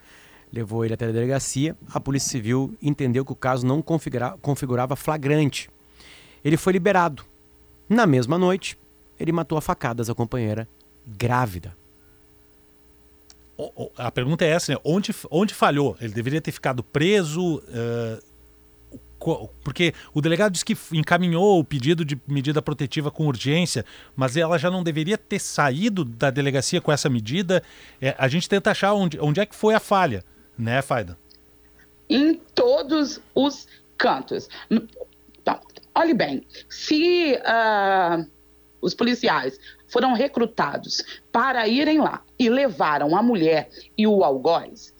levou 0.53 0.85
ele 0.85 0.95
até 0.95 1.07
a 1.07 1.11
delegacia. 1.11 1.77
A 1.93 1.99
Polícia 1.99 2.31
Civil 2.31 2.77
entendeu 2.81 3.25
que 3.25 3.33
o 3.33 3.37
caso 3.37 3.66
não 3.66 3.83
configura, 3.83 4.39
configurava 4.41 4.95
flagrante. 4.95 5.68
Ele 6.45 6.57
foi 6.57 6.72
liberado. 6.72 7.25
Na 7.89 8.07
mesma 8.07 8.39
noite, 8.39 8.79
ele 9.18 9.33
matou 9.33 9.59
a 9.59 9.61
facadas 9.61 10.09
a 10.09 10.14
companheira 10.14 10.68
grávida 11.05 11.77
a 13.97 14.11
pergunta 14.11 14.45
é 14.45 14.49
essa, 14.49 14.73
né? 14.73 14.79
Onde, 14.85 15.15
onde 15.31 15.55
falhou? 15.55 15.97
Ele 16.01 16.13
deveria 16.13 16.41
ter 16.41 16.53
ficado 16.53 16.83
preso? 16.83 17.59
Uh, 17.59 18.35
porque 19.63 19.95
o 20.13 20.21
delegado 20.21 20.53
disse 20.53 20.65
que 20.65 20.77
encaminhou 20.93 21.59
o 21.59 21.65
pedido 21.65 22.05
de 22.05 22.21
medida 22.29 22.61
protetiva 22.61 23.11
com 23.11 23.27
urgência, 23.27 23.85
mas 24.15 24.37
ela 24.37 24.59
já 24.59 24.71
não 24.71 24.83
deveria 24.83 25.17
ter 25.17 25.39
saído 25.39 26.05
da 26.05 26.31
delegacia 26.31 26.81
com 26.81 26.93
essa 26.93 27.09
medida. 27.09 27.63
É, 28.01 28.15
a 28.19 28.29
gente 28.29 28.49
tenta 28.49 28.71
achar 28.71 28.93
onde, 28.93 29.19
onde 29.19 29.41
é 29.41 29.47
que 29.47 29.55
foi 29.55 29.75
a 29.75 29.81
falha, 29.81 30.23
né, 30.59 30.83
Faida? 30.83 31.19
Em 32.09 32.35
todos 32.55 33.21
os 33.35 33.67
cantos. 33.97 34.49
Então, 34.71 35.59
olhe 35.95 36.13
bem, 36.13 36.47
se 36.69 37.39
uh, 37.39 38.29
os 38.83 38.95
policiais 38.95 39.59
foram 39.95 40.13
recrutados 40.13 41.05
para 41.31 41.69
irem 41.69 42.01
lá 42.01 42.21
e 42.37 42.51
levaram 42.51 43.15
a 43.17 43.23
mulher 43.23 43.71
e 43.97 44.09
o 44.09 44.25
algoz, 44.25 44.93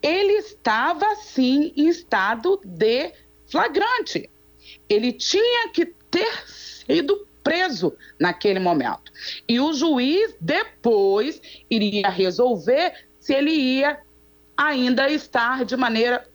ele 0.00 0.32
estava 0.32 1.14
sim 1.16 1.70
em 1.76 1.86
estado 1.86 2.58
de 2.64 3.12
flagrante. 3.46 4.30
Ele 4.88 5.12
tinha 5.12 5.68
que 5.68 5.84
ter 6.10 6.32
sido 6.46 7.28
preso 7.44 7.94
naquele 8.18 8.58
momento. 8.58 9.12
E 9.46 9.60
o 9.60 9.74
juiz 9.74 10.34
depois 10.40 11.38
iria 11.68 12.08
resolver 12.08 12.94
se 13.20 13.34
ele 13.34 13.50
ia 13.50 14.00
ainda 14.56 15.10
estar 15.10 15.66
de 15.66 15.76
maneira 15.76 16.26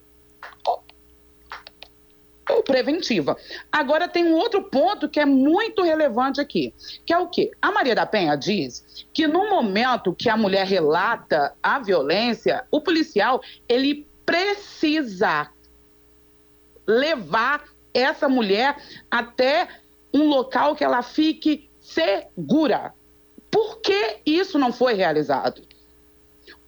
preventiva. 2.63 3.37
Agora 3.71 4.07
tem 4.07 4.25
um 4.25 4.35
outro 4.35 4.63
ponto 4.63 5.09
que 5.09 5.19
é 5.19 5.25
muito 5.25 5.81
relevante 5.81 6.41
aqui, 6.41 6.73
que 7.05 7.13
é 7.13 7.17
o 7.17 7.27
quê? 7.27 7.51
A 7.61 7.71
Maria 7.71 7.95
da 7.95 8.05
Penha 8.05 8.35
diz 8.35 9.05
que 9.13 9.27
no 9.27 9.49
momento 9.49 10.13
que 10.13 10.29
a 10.29 10.37
mulher 10.37 10.65
relata 10.65 11.53
a 11.61 11.79
violência, 11.79 12.65
o 12.71 12.81
policial 12.81 13.41
ele 13.67 14.07
precisa 14.25 15.49
levar 16.85 17.63
essa 17.93 18.29
mulher 18.29 18.77
até 19.09 19.67
um 20.13 20.27
local 20.27 20.75
que 20.75 20.83
ela 20.83 21.01
fique 21.01 21.69
segura. 21.81 22.93
Por 23.49 23.79
que 23.79 24.19
isso 24.25 24.59
não 24.59 24.71
foi 24.71 24.93
realizado? 24.93 25.61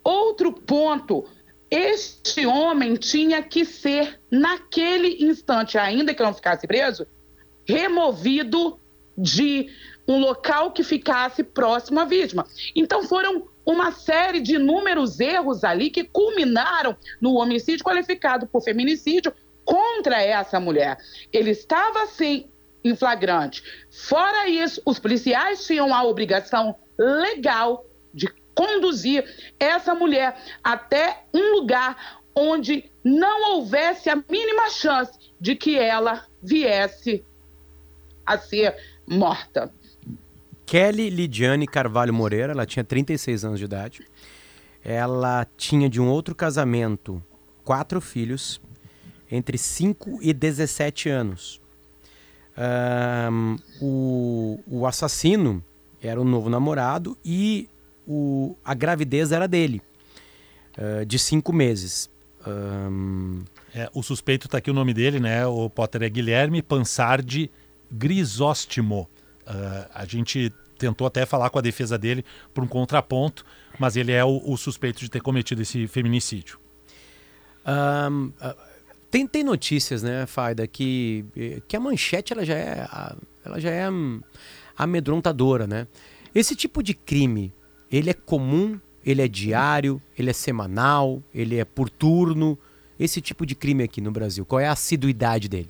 Outro 0.04 0.52
ponto 0.52 1.26
este 1.70 2.46
homem 2.46 2.96
tinha 2.96 3.44
que 3.44 3.64
ser, 3.64 4.20
naquele 4.32 5.24
instante, 5.24 5.78
ainda 5.78 6.14
que 6.14 6.24
não 6.24 6.34
ficasse 6.34 6.66
preso, 6.66 7.06
removido 7.68 8.80
de 9.18 9.70
um 10.08 10.20
local 10.20 10.72
que 10.72 10.84
ficasse 10.84 11.44
próximo 11.44 12.00
à 12.00 12.06
vítima. 12.06 12.48
Então 12.76 13.04
foram 13.04 13.48
uma 13.64 13.92
série 13.92 14.40
de 14.40 14.56
inúmeros 14.56 15.20
erros 15.20 15.64
ali 15.64 15.92
que 15.92 16.04
culminaram 16.04 16.98
no 17.22 17.36
homicídio 17.36 17.86
qualificado 17.86 18.48
por 18.48 18.64
feminicídio 18.64 19.32
contra 19.64 20.20
essa 20.24 20.60
mulher. 20.60 20.98
Ele 21.32 21.52
estava 21.52 22.08
sim 22.08 22.50
em 22.84 22.96
flagrante. 22.96 23.62
Fora 23.92 24.48
isso, 24.48 24.82
os 24.84 24.98
policiais 24.98 25.66
tinham 25.68 25.94
a 25.94 26.04
obrigação 26.04 26.76
legal 26.98 27.86
de 28.12 28.28
conduzir 28.60 29.24
essa 29.58 29.96
mulher 29.96 30.36
até 30.62 31.24
um 31.34 31.56
lugar 31.56 32.20
onde 32.36 32.92
não 33.02 33.54
houvesse 33.54 34.10
a 34.10 34.18
mínima 34.30 34.70
chance 34.70 35.18
de 35.40 35.56
que 35.56 35.78
ela 35.78 36.26
viesse 36.44 37.24
a 38.26 38.38
ser 38.38 38.76
morta. 39.08 39.72
Kelly 40.66 41.10
Lidiane 41.10 41.66
Carvalho 41.66 42.14
Moreira, 42.14 42.52
ela 42.52 42.66
tinha 42.66 42.84
36 42.84 43.46
anos 43.46 43.60
de 43.60 43.66
idade. 43.66 44.06
Ela 44.84 45.48
tinha 45.56 45.90
de 45.90 46.02
um 46.02 46.10
outro 46.10 46.36
casamento 46.36 47.24
quatro 47.64 48.02
filhos, 48.02 48.60
entre 49.32 49.58
5 49.58 50.20
e 50.22 50.34
17 50.34 51.08
anos. 51.08 51.62
Um, 52.58 53.56
o, 53.82 54.60
o 54.68 54.86
assassino 54.86 55.64
era 56.04 56.20
o 56.20 56.26
novo 56.26 56.50
namorado 56.50 57.18
e 57.24 57.70
o, 58.10 58.58
a 58.66 58.74
gravidez 58.74 59.32
era 59.32 59.48
dele, 59.48 59.82
uh, 60.78 61.06
de 61.06 61.20
cinco 61.20 61.54
meses. 61.54 62.10
Um... 62.46 63.44
É, 63.76 63.88
o 63.94 64.02
suspeito 64.02 64.48
está 64.48 64.58
aqui 64.58 64.72
o 64.72 64.74
nome 64.74 64.94
dele, 64.94 65.20
né? 65.20 65.46
O 65.46 65.70
Potter 65.70 66.02
é 66.02 66.10
Guilherme 66.10 66.64
Pansardi 66.64 67.52
Grisóstimo. 67.92 69.08
Uh, 69.46 69.90
a 69.94 70.06
gente 70.06 70.52
tentou 70.78 71.06
até 71.06 71.26
falar 71.26 71.52
com 71.52 71.60
a 71.60 71.62
defesa 71.62 71.98
dele 71.98 72.26
por 72.52 72.64
um 72.64 72.68
contraponto, 72.68 73.46
mas 73.78 73.96
ele 73.96 74.12
é 74.12 74.26
o, 74.26 74.42
o 74.44 74.58
suspeito 74.58 75.00
de 75.00 75.10
ter 75.10 75.22
cometido 75.22 75.62
esse 75.62 75.86
feminicídio. 75.88 76.60
Um, 77.64 78.32
uh, 78.42 78.70
Tem, 79.12 79.26
tem 79.26 79.44
notícias, 79.44 80.04
né, 80.04 80.28
Faida, 80.28 80.68
que, 80.68 81.26
que 81.68 81.76
a 81.76 81.80
manchete 81.80 82.32
ela 82.32 82.46
já 82.46 82.56
é, 82.56 82.88
ela 83.44 83.60
já 83.60 83.72
é 83.72 83.88
amedrontadora, 84.78 85.66
né? 85.66 85.88
Esse 86.34 86.56
tipo 86.56 86.84
de 86.84 86.94
crime, 86.94 87.52
ele 87.92 88.10
é 88.10 88.14
comum, 88.14 88.80
ele 89.06 89.22
é 89.22 89.28
diário, 89.28 90.02
ele 90.18 90.30
é 90.30 90.34
semanal, 90.34 91.24
ele 91.34 91.58
é 91.58 91.66
por 91.66 91.90
turno. 91.90 92.58
Esse 93.00 93.22
tipo 93.22 93.46
de 93.46 93.56
crime 93.56 93.84
aqui 93.84 94.02
no 94.02 94.12
Brasil, 94.12 94.46
qual 94.46 94.60
é 94.60 94.68
a 94.68 94.74
assiduidade 94.74 95.48
dele? 95.48 95.70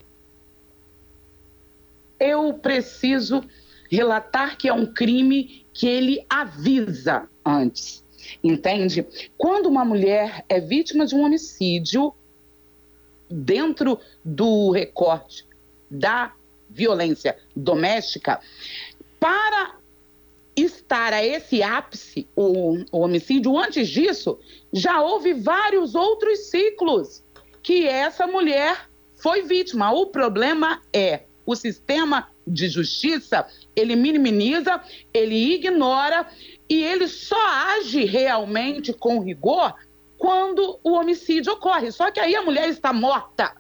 Eu 2.19 2.53
preciso 2.53 3.43
relatar 3.89 4.57
que 4.57 4.67
é 4.67 4.73
um 4.73 4.85
crime 4.85 5.65
que 5.73 5.87
ele 5.87 6.25
avisa 6.29 7.29
antes, 7.45 8.03
entende? 8.43 9.05
Quando 9.37 9.67
uma 9.67 9.85
mulher 9.85 10.43
é 10.49 10.59
vítima 10.59 11.05
de 11.05 11.15
um 11.15 11.23
homicídio, 11.23 12.13
dentro 13.29 13.99
do 14.25 14.71
recorte 14.71 15.45
da 15.89 16.33
violência 16.69 17.37
doméstica, 17.55 18.39
para 19.19 19.75
estar 20.61 21.13
a 21.13 21.23
esse 21.23 21.61
ápice, 21.61 22.27
o, 22.35 22.83
o 22.91 22.99
homicídio, 22.99 23.57
antes 23.57 23.87
disso, 23.87 24.39
já 24.71 25.01
houve 25.01 25.33
vários 25.33 25.95
outros 25.95 26.49
ciclos 26.49 27.23
que 27.61 27.87
essa 27.87 28.25
mulher 28.25 28.89
foi 29.15 29.41
vítima. 29.43 29.91
O 29.91 30.07
problema 30.07 30.81
é 30.93 31.23
o 31.45 31.55
sistema 31.55 32.29
de 32.45 32.67
justiça, 32.67 33.47
ele 33.75 33.95
minimiza, 33.95 34.81
ele 35.13 35.53
ignora 35.53 36.27
e 36.69 36.83
ele 36.83 37.07
só 37.07 37.39
age 37.75 38.05
realmente 38.05 38.93
com 38.93 39.19
rigor 39.19 39.73
quando 40.17 40.79
o 40.83 40.91
homicídio 40.91 41.53
ocorre. 41.53 41.91
Só 41.91 42.11
que 42.11 42.19
aí 42.19 42.35
a 42.35 42.43
mulher 42.43 42.69
está 42.69 42.93
morta 42.93 43.55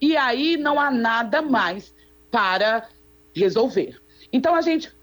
e 0.00 0.16
aí 0.16 0.56
não 0.56 0.78
há 0.80 0.90
nada 0.90 1.42
mais 1.42 1.94
para 2.30 2.88
resolver. 3.34 4.00
Então 4.32 4.54
a 4.54 4.60
gente 4.60 4.95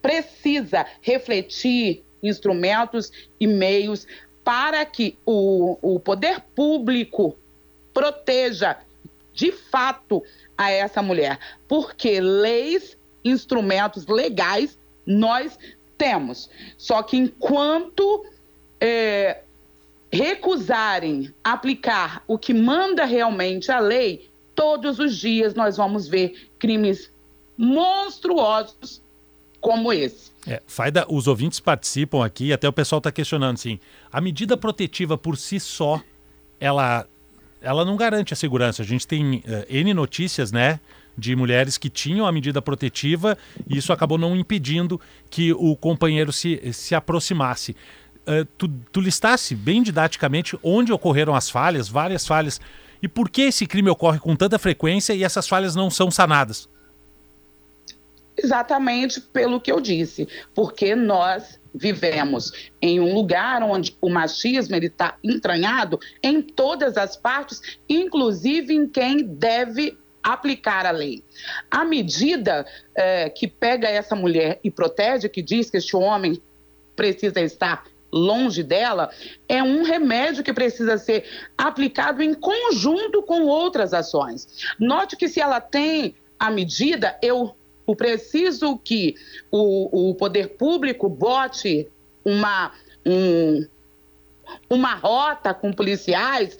precisa 0.00 0.86
refletir 1.00 2.04
instrumentos 2.22 3.12
e 3.38 3.46
meios 3.46 4.06
para 4.44 4.84
que 4.84 5.18
o, 5.26 5.78
o 5.82 6.00
poder 6.00 6.40
público 6.54 7.36
proteja 7.92 8.78
de 9.32 9.52
fato 9.52 10.22
a 10.56 10.70
essa 10.70 11.00
mulher, 11.00 11.38
porque 11.68 12.20
leis, 12.20 12.96
instrumentos 13.24 14.06
legais 14.06 14.78
nós 15.06 15.58
temos. 15.96 16.50
Só 16.76 17.02
que 17.02 17.16
enquanto 17.16 18.24
é, 18.80 19.42
recusarem 20.10 21.32
aplicar 21.44 22.22
o 22.26 22.38
que 22.38 22.54
manda 22.54 23.04
realmente 23.04 23.70
a 23.70 23.78
lei, 23.78 24.30
todos 24.54 24.98
os 24.98 25.16
dias 25.16 25.54
nós 25.54 25.76
vamos 25.76 26.08
ver 26.08 26.50
crimes 26.58 27.12
monstruosos 27.56 29.02
como 29.60 29.92
esse. 29.92 30.30
É, 30.46 30.62
Faida, 30.66 31.04
os 31.08 31.26
ouvintes 31.26 31.60
participam 31.60 32.24
aqui, 32.24 32.52
até 32.52 32.68
o 32.68 32.72
pessoal 32.72 32.98
está 32.98 33.10
questionando 33.12 33.54
assim, 33.54 33.78
a 34.10 34.20
medida 34.20 34.56
protetiva 34.56 35.18
por 35.18 35.36
si 35.36 35.58
só, 35.60 36.00
ela, 36.60 37.06
ela 37.60 37.84
não 37.84 37.96
garante 37.96 38.32
a 38.32 38.36
segurança. 38.36 38.82
A 38.82 38.84
gente 38.84 39.06
tem 39.06 39.36
uh, 39.38 39.42
N 39.68 39.92
notícias, 39.92 40.52
né, 40.52 40.80
de 41.16 41.34
mulheres 41.34 41.76
que 41.76 41.90
tinham 41.90 42.26
a 42.26 42.32
medida 42.32 42.62
protetiva 42.62 43.36
e 43.68 43.76
isso 43.76 43.92
acabou 43.92 44.16
não 44.16 44.36
impedindo 44.36 45.00
que 45.28 45.52
o 45.52 45.74
companheiro 45.76 46.32
se, 46.32 46.72
se 46.72 46.94
aproximasse. 46.94 47.76
Uh, 48.26 48.44
tu, 48.56 48.68
tu 48.92 49.00
listasse 49.00 49.54
bem 49.54 49.82
didaticamente 49.82 50.56
onde 50.62 50.92
ocorreram 50.92 51.34
as 51.34 51.50
falhas, 51.50 51.88
várias 51.88 52.26
falhas, 52.26 52.60
e 53.02 53.08
por 53.08 53.28
que 53.28 53.42
esse 53.42 53.66
crime 53.66 53.90
ocorre 53.90 54.18
com 54.18 54.34
tanta 54.34 54.58
frequência 54.58 55.12
e 55.12 55.24
essas 55.24 55.48
falhas 55.48 55.74
não 55.74 55.90
são 55.90 56.10
sanadas? 56.10 56.68
Exatamente 58.40 59.20
pelo 59.20 59.60
que 59.60 59.70
eu 59.72 59.80
disse, 59.80 60.28
porque 60.54 60.94
nós 60.94 61.58
vivemos 61.74 62.70
em 62.80 63.00
um 63.00 63.12
lugar 63.12 63.62
onde 63.62 63.96
o 64.00 64.08
machismo 64.08 64.76
está 64.76 65.16
entranhado 65.22 65.98
em 66.22 66.40
todas 66.40 66.96
as 66.96 67.16
partes, 67.16 67.78
inclusive 67.88 68.72
em 68.72 68.88
quem 68.88 69.24
deve 69.24 69.98
aplicar 70.22 70.86
a 70.86 70.90
lei. 70.90 71.24
A 71.70 71.84
medida 71.84 72.66
é, 72.94 73.28
que 73.28 73.46
pega 73.46 73.88
essa 73.88 74.14
mulher 74.14 74.60
e 74.62 74.70
protege, 74.70 75.28
que 75.28 75.42
diz 75.42 75.70
que 75.70 75.76
este 75.76 75.96
homem 75.96 76.40
precisa 76.94 77.40
estar 77.40 77.84
longe 78.10 78.62
dela, 78.62 79.10
é 79.48 79.62
um 79.62 79.82
remédio 79.82 80.42
que 80.42 80.52
precisa 80.52 80.96
ser 80.96 81.24
aplicado 81.56 82.22
em 82.22 82.34
conjunto 82.34 83.22
com 83.22 83.42
outras 83.42 83.92
ações. 83.92 84.48
Note 84.78 85.16
que 85.16 85.28
se 85.28 85.40
ela 85.40 85.60
tem 85.60 86.14
a 86.38 86.50
medida, 86.50 87.18
eu 87.22 87.54
o 87.88 87.96
preciso 87.96 88.76
que 88.76 89.14
o, 89.50 90.10
o 90.10 90.14
poder 90.14 90.58
público 90.58 91.08
bote 91.08 91.88
uma, 92.22 92.70
um, 93.04 93.66
uma 94.68 94.94
rota 94.94 95.54
com 95.54 95.72
policiais 95.72 96.58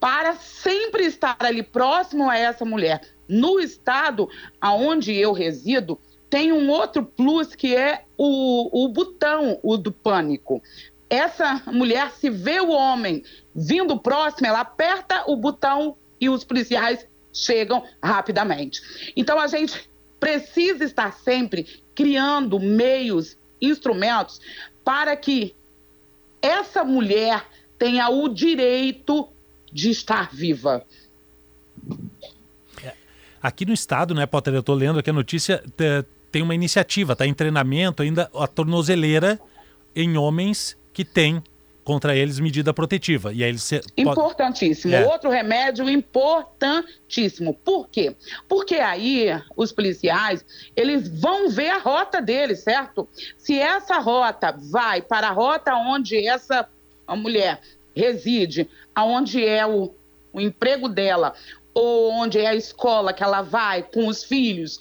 para 0.00 0.34
sempre 0.34 1.04
estar 1.06 1.36
ali 1.38 1.62
próximo 1.62 2.28
a 2.28 2.36
essa 2.36 2.64
mulher. 2.64 3.02
No 3.28 3.60
estado 3.60 4.28
aonde 4.60 5.14
eu 5.14 5.32
resido, 5.32 5.96
tem 6.28 6.52
um 6.52 6.68
outro 6.68 7.04
plus 7.04 7.54
que 7.54 7.76
é 7.76 8.02
o, 8.18 8.84
o 8.84 8.88
botão, 8.88 9.60
o 9.62 9.76
do 9.76 9.92
pânico. 9.92 10.60
Essa 11.08 11.62
mulher, 11.66 12.10
se 12.10 12.28
vê 12.28 12.58
o 12.58 12.70
homem 12.70 13.22
vindo 13.54 13.96
próximo, 13.96 14.48
ela 14.48 14.62
aperta 14.62 15.22
o 15.28 15.36
botão 15.36 15.96
e 16.20 16.28
os 16.28 16.42
policiais 16.42 17.06
chegam 17.32 17.84
rapidamente. 18.02 19.12
Então 19.16 19.38
a 19.38 19.46
gente 19.46 19.88
precisa 20.24 20.84
estar 20.84 21.12
sempre 21.12 21.66
criando 21.94 22.58
meios, 22.58 23.36
instrumentos 23.60 24.40
para 24.82 25.14
que 25.14 25.54
essa 26.40 26.82
mulher 26.82 27.46
tenha 27.78 28.08
o 28.08 28.26
direito 28.26 29.28
de 29.70 29.90
estar 29.90 30.34
viva. 30.34 30.82
É, 32.82 32.94
aqui 33.42 33.66
no 33.66 33.74
estado, 33.74 34.14
né, 34.14 34.24
Potter, 34.24 34.54
eu 34.54 34.60
estou 34.60 34.74
lendo 34.74 34.98
aqui 34.98 35.10
a 35.10 35.12
notícia, 35.12 35.62
tem 36.32 36.40
uma 36.40 36.54
iniciativa, 36.54 37.12
está 37.12 37.26
em 37.26 37.34
treinamento 37.34 38.02
ainda 38.02 38.30
a 38.34 38.46
tornozeleira 38.46 39.38
em 39.94 40.16
homens 40.16 40.74
que 40.94 41.04
têm 41.04 41.42
contra 41.84 42.16
eles 42.16 42.40
medida 42.40 42.72
protetiva. 42.72 43.32
E 43.32 43.44
aí 43.44 43.50
eles 43.50 43.62
se... 43.62 43.80
Importantíssimo. 43.96 44.94
É. 44.94 45.06
Outro 45.06 45.30
remédio 45.30 45.88
importantíssimo. 45.88 47.54
Por 47.54 47.88
quê? 47.88 48.16
Porque 48.48 48.76
aí 48.76 49.28
os 49.54 49.70
policiais, 49.70 50.44
eles 50.74 51.08
vão 51.20 51.50
ver 51.50 51.68
a 51.68 51.78
rota 51.78 52.20
deles, 52.20 52.60
certo? 52.60 53.06
Se 53.36 53.58
essa 53.58 53.98
rota 53.98 54.52
vai 54.52 55.02
para 55.02 55.28
a 55.28 55.32
rota 55.32 55.74
onde 55.74 56.26
essa 56.26 56.66
mulher 57.08 57.60
reside, 57.94 58.68
aonde 58.94 59.44
é 59.44 59.66
o, 59.66 59.94
o 60.32 60.40
emprego 60.40 60.88
dela, 60.88 61.34
ou 61.74 62.10
onde 62.12 62.38
é 62.38 62.46
a 62.46 62.54
escola 62.54 63.12
que 63.12 63.22
ela 63.22 63.42
vai 63.42 63.82
com 63.82 64.06
os 64.06 64.24
filhos, 64.24 64.80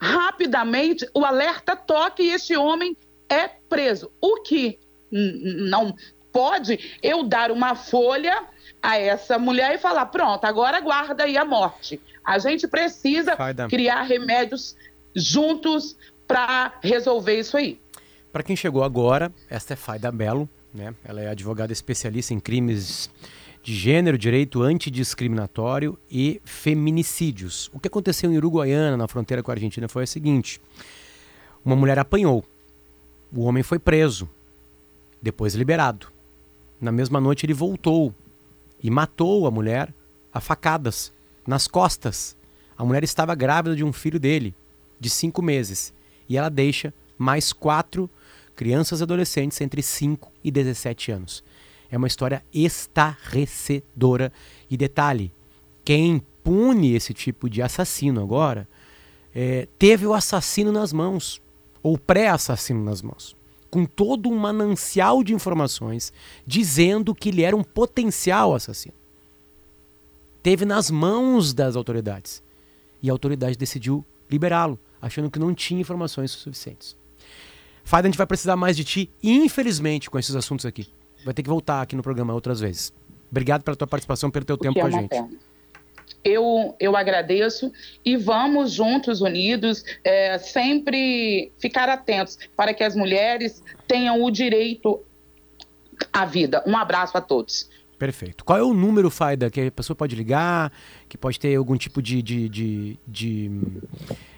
rapidamente 0.00 1.08
o 1.14 1.24
alerta 1.24 1.74
toca 1.74 2.22
e 2.22 2.30
esse 2.30 2.56
homem 2.56 2.96
é 3.28 3.48
preso. 3.48 4.10
O 4.20 4.42
que 4.42 4.78
não 5.10 5.94
pode 6.32 6.98
eu 7.02 7.22
dar 7.22 7.50
uma 7.50 7.74
folha 7.74 8.44
a 8.82 8.98
essa 8.98 9.38
mulher 9.38 9.74
e 9.74 9.78
falar: 9.78 10.06
pronto, 10.06 10.44
agora 10.44 10.80
guarda 10.80 11.24
aí 11.24 11.36
a 11.36 11.44
morte. 11.44 12.00
A 12.24 12.38
gente 12.38 12.68
precisa 12.68 13.36
criar 13.68 14.02
remédios 14.02 14.76
juntos 15.14 15.96
para 16.26 16.74
resolver 16.82 17.38
isso 17.38 17.56
aí. 17.56 17.80
Para 18.32 18.42
quem 18.42 18.54
chegou 18.54 18.84
agora, 18.84 19.32
esta 19.48 19.72
é 19.72 19.76
Faida 19.76 20.12
Belo, 20.12 20.48
né? 20.72 20.94
Ela 21.04 21.22
é 21.22 21.28
advogada 21.28 21.72
especialista 21.72 22.34
em 22.34 22.40
crimes 22.40 23.10
de 23.62 23.74
gênero, 23.74 24.18
direito 24.18 24.62
antidiscriminatório 24.62 25.98
e 26.10 26.40
feminicídios. 26.44 27.70
O 27.72 27.80
que 27.80 27.88
aconteceu 27.88 28.30
em 28.30 28.36
Uruguaiana, 28.36 28.96
na 28.96 29.08
fronteira 29.08 29.42
com 29.42 29.50
a 29.50 29.54
Argentina, 29.54 29.88
foi 29.88 30.04
o 30.04 30.06
seguinte: 30.06 30.60
uma 31.64 31.74
mulher 31.74 31.98
apanhou, 31.98 32.44
o 33.34 33.42
homem 33.44 33.62
foi 33.62 33.78
preso, 33.78 34.28
depois 35.20 35.54
liberado. 35.54 36.17
Na 36.80 36.92
mesma 36.92 37.20
noite 37.20 37.44
ele 37.44 37.54
voltou 37.54 38.14
e 38.82 38.90
matou 38.90 39.46
a 39.46 39.50
mulher 39.50 39.92
a 40.32 40.40
facadas 40.40 41.12
nas 41.46 41.66
costas. 41.66 42.36
A 42.76 42.84
mulher 42.84 43.02
estava 43.02 43.34
grávida 43.34 43.74
de 43.74 43.82
um 43.82 43.92
filho 43.92 44.20
dele, 44.20 44.54
de 45.00 45.10
cinco 45.10 45.42
meses, 45.42 45.92
e 46.28 46.36
ela 46.36 46.48
deixa 46.48 46.94
mais 47.16 47.52
quatro 47.52 48.08
crianças 48.54 49.00
e 49.00 49.02
adolescentes 49.02 49.60
entre 49.60 49.82
5 49.82 50.32
e 50.42 50.50
17 50.50 51.10
anos. 51.10 51.42
É 51.90 51.96
uma 51.96 52.06
história 52.06 52.44
estarrecedora. 52.52 54.32
E 54.70 54.76
detalhe: 54.76 55.32
quem 55.84 56.22
pune 56.44 56.94
esse 56.94 57.12
tipo 57.12 57.48
de 57.48 57.62
assassino 57.62 58.22
agora 58.22 58.68
é, 59.34 59.66
teve 59.78 60.06
o 60.06 60.14
assassino 60.14 60.70
nas 60.70 60.92
mãos, 60.92 61.40
ou 61.82 61.98
pré-assassino 61.98 62.84
nas 62.84 63.02
mãos 63.02 63.37
com 63.70 63.84
todo 63.84 64.28
um 64.28 64.36
manancial 64.36 65.22
de 65.22 65.34
informações 65.34 66.12
dizendo 66.46 67.14
que 67.14 67.28
ele 67.28 67.42
era 67.42 67.56
um 67.56 67.62
potencial 67.62 68.54
assassino. 68.54 68.94
esteve 70.36 70.64
nas 70.64 70.90
mãos 70.90 71.52
das 71.52 71.76
autoridades. 71.76 72.42
E 73.02 73.08
a 73.08 73.12
autoridade 73.12 73.56
decidiu 73.56 74.04
liberá-lo, 74.30 74.78
achando 75.00 75.30
que 75.30 75.38
não 75.38 75.54
tinha 75.54 75.80
informações 75.80 76.30
suficientes. 76.30 76.96
Fada, 77.84 78.06
a 78.06 78.10
gente 78.10 78.18
vai 78.18 78.26
precisar 78.26 78.56
mais 78.56 78.76
de 78.76 78.84
ti, 78.84 79.10
infelizmente, 79.22 80.10
com 80.10 80.18
esses 80.18 80.34
assuntos 80.34 80.66
aqui. 80.66 80.88
Vai 81.24 81.32
ter 81.34 81.42
que 81.42 81.48
voltar 81.48 81.82
aqui 81.82 81.96
no 81.96 82.02
programa 82.02 82.34
outras 82.34 82.60
vezes. 82.60 82.92
Obrigado 83.30 83.62
pela 83.62 83.76
tua 83.76 83.86
participação, 83.86 84.30
pelo 84.30 84.44
teu 84.44 84.56
o 84.56 84.58
tempo 84.58 84.74
que 84.74 84.80
com 84.80 84.86
é 84.86 84.90
a 84.90 84.92
gente. 84.92 85.08
pena. 85.10 85.28
Eu, 86.24 86.74
eu 86.80 86.96
agradeço 86.96 87.72
e 88.04 88.16
vamos 88.16 88.72
juntos, 88.72 89.20
unidos, 89.20 89.84
é, 90.04 90.38
sempre 90.38 91.52
ficar 91.58 91.88
atentos 91.88 92.38
para 92.56 92.74
que 92.74 92.84
as 92.84 92.94
mulheres 92.94 93.62
tenham 93.86 94.22
o 94.22 94.30
direito 94.30 95.00
à 96.12 96.24
vida. 96.24 96.62
Um 96.66 96.76
abraço 96.76 97.16
a 97.16 97.20
todos. 97.20 97.68
Perfeito. 97.98 98.44
Qual 98.44 98.56
é 98.56 98.62
o 98.62 98.72
número, 98.72 99.10
Faida, 99.10 99.50
que 99.50 99.60
a 99.60 99.72
pessoa 99.72 99.96
pode 99.96 100.14
ligar, 100.14 100.72
que 101.08 101.18
pode 101.18 101.38
ter 101.40 101.56
algum 101.56 101.76
tipo 101.76 102.00
de, 102.00 102.22
de, 102.22 102.48
de, 102.48 102.98
de, 103.06 103.50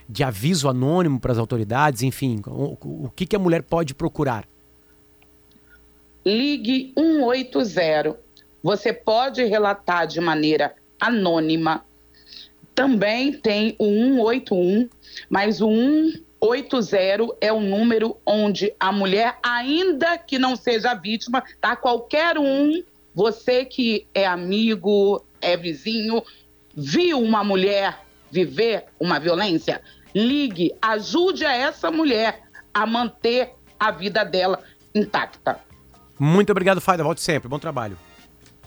de 0.09 0.23
aviso 0.23 0.67
anônimo 0.67 1.19
para 1.19 1.31
as 1.31 1.37
autoridades, 1.37 2.01
enfim, 2.01 2.41
o, 2.47 3.05
o 3.05 3.11
que, 3.15 3.25
que 3.25 3.35
a 3.35 3.39
mulher 3.39 3.61
pode 3.61 3.93
procurar? 3.93 4.47
Ligue 6.25 6.91
180. 6.97 8.17
Você 8.63 8.93
pode 8.93 9.43
relatar 9.43 10.07
de 10.07 10.19
maneira 10.19 10.73
anônima. 11.01 11.83
Também 12.73 13.33
tem 13.33 13.75
o 13.77 13.85
181, 13.85 14.89
mas 15.29 15.59
o 15.59 15.67
180 16.41 17.37
é 17.41 17.51
o 17.51 17.59
número 17.59 18.15
onde 18.25 18.73
a 18.79 18.91
mulher, 18.91 19.37
ainda 19.43 20.17
que 20.17 20.39
não 20.39 20.55
seja 20.55 20.93
vítima, 20.93 21.43
tá? 21.59 21.75
Qualquer 21.75 22.37
um, 22.37 22.81
você 23.13 23.65
que 23.65 24.07
é 24.13 24.25
amigo, 24.25 25.25
é 25.41 25.57
vizinho, 25.57 26.23
viu 26.75 27.19
uma 27.19 27.43
mulher 27.43 27.99
viver 28.31 28.85
uma 28.99 29.19
violência, 29.19 29.81
ligue, 30.15 30.73
ajude 30.81 31.45
a 31.45 31.53
essa 31.53 31.91
mulher 31.91 32.41
a 32.73 32.85
manter 32.85 33.51
a 33.77 33.91
vida 33.91 34.23
dela 34.23 34.59
intacta. 34.95 35.59
Muito 36.17 36.51
obrigado, 36.51 36.79
Faida. 36.79 37.03
Volte 37.03 37.21
sempre. 37.21 37.49
Bom 37.49 37.59
trabalho. 37.59 37.97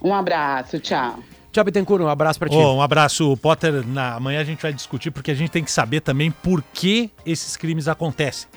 Um 0.02 0.14
abraço, 0.14 0.78
tchau. 0.78 1.20
Tchau, 1.54 1.62
Bittencourt. 1.62 2.02
Um 2.02 2.08
abraço 2.08 2.36
para 2.36 2.48
ti. 2.48 2.56
Ô, 2.56 2.74
um 2.74 2.82
abraço, 2.82 3.36
Potter. 3.36 3.86
Na, 3.86 4.16
amanhã 4.16 4.40
a 4.40 4.44
gente 4.44 4.60
vai 4.60 4.72
discutir 4.72 5.12
porque 5.12 5.30
a 5.30 5.34
gente 5.34 5.50
tem 5.50 5.62
que 5.62 5.70
saber 5.70 6.00
também 6.00 6.28
por 6.32 6.60
que 6.72 7.12
esses 7.24 7.56
crimes 7.56 7.86
acontecem. 7.86 8.48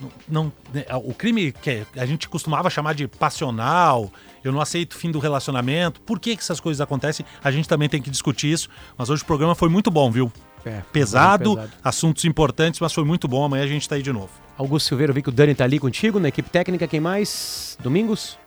Não, 0.00 0.10
não- 0.28 0.52
né, 0.72 0.84
o 1.04 1.12
crime 1.12 1.50
que 1.50 1.82
a 1.96 2.06
gente 2.06 2.28
costumava 2.28 2.70
chamar 2.70 2.94
de 2.94 3.08
passional, 3.08 4.12
eu 4.44 4.52
não 4.52 4.60
aceito 4.60 4.92
o 4.92 4.96
fim 4.96 5.10
do 5.10 5.18
relacionamento. 5.18 6.00
Por 6.02 6.20
que, 6.20 6.36
que 6.36 6.42
essas 6.42 6.60
coisas 6.60 6.80
acontecem? 6.80 7.26
A 7.42 7.50
gente 7.50 7.68
também 7.68 7.88
tem 7.88 8.00
que 8.00 8.08
discutir 8.08 8.52
isso. 8.52 8.68
Mas 8.96 9.10
hoje 9.10 9.24
o 9.24 9.26
programa 9.26 9.56
foi 9.56 9.68
muito 9.68 9.90
bom, 9.90 10.08
viu? 10.08 10.32
É, 10.64 10.82
Pesado, 10.92 11.56
pesado. 11.56 11.72
assuntos 11.82 12.24
importantes, 12.24 12.78
mas 12.78 12.92
foi 12.92 13.02
muito 13.02 13.26
bom. 13.26 13.42
Amanhã 13.44 13.64
a 13.64 13.66
gente 13.66 13.88
tá 13.88 13.96
aí 13.96 14.02
de 14.02 14.12
novo. 14.12 14.30
Augusto 14.56 14.86
Silveira, 14.86 15.10
eu 15.10 15.14
vi 15.14 15.22
que 15.22 15.30
o 15.30 15.32
Dani 15.32 15.52
tá 15.54 15.64
ali 15.64 15.80
contigo, 15.80 16.20
na 16.20 16.28
equipe 16.28 16.48
técnica. 16.48 16.86
Quem 16.86 17.00
mais? 17.00 17.76
Domingos? 17.82 18.38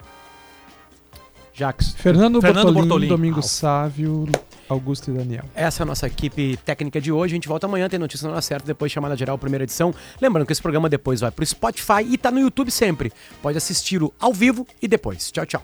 Jax. 1.53 1.93
Fernando, 1.95 2.41
Fernando 2.41 2.65
Bortolini, 2.65 2.87
Bortolini. 2.87 3.09
Domingos 3.09 3.45
Ah, 3.45 3.49
Sávio, 3.49 4.25
Augusto 4.67 5.11
e 5.11 5.13
Daniel. 5.13 5.43
Essa 5.53 5.81
é 5.81 5.83
a 5.83 5.85
nossa 5.85 6.07
equipe 6.07 6.57
técnica 6.65 6.99
de 6.99 7.11
hoje. 7.11 7.33
A 7.33 7.37
gente 7.37 7.47
volta 7.47 7.67
amanhã, 7.67 7.87
tem 7.87 7.99
notícia 7.99 8.25
na 8.25 8.33
hora 8.33 8.41
certa, 8.41 8.65
depois 8.65 8.91
chamada 8.91 9.15
geral, 9.15 9.37
primeira 9.37 9.63
edição. 9.63 9.93
Lembrando 10.19 10.45
que 10.45 10.51
esse 10.51 10.61
programa 10.61 10.89
depois 10.89 11.21
vai 11.21 11.31
pro 11.31 11.45
Spotify 11.45 12.01
e 12.09 12.17
tá 12.17 12.31
no 12.31 12.39
YouTube 12.39 12.71
sempre. 12.71 13.11
Pode 13.41 13.57
assisti-lo 13.57 14.13
ao 14.19 14.33
vivo 14.33 14.65
e 14.81 14.87
depois. 14.87 15.31
Tchau, 15.31 15.45
tchau. 15.45 15.63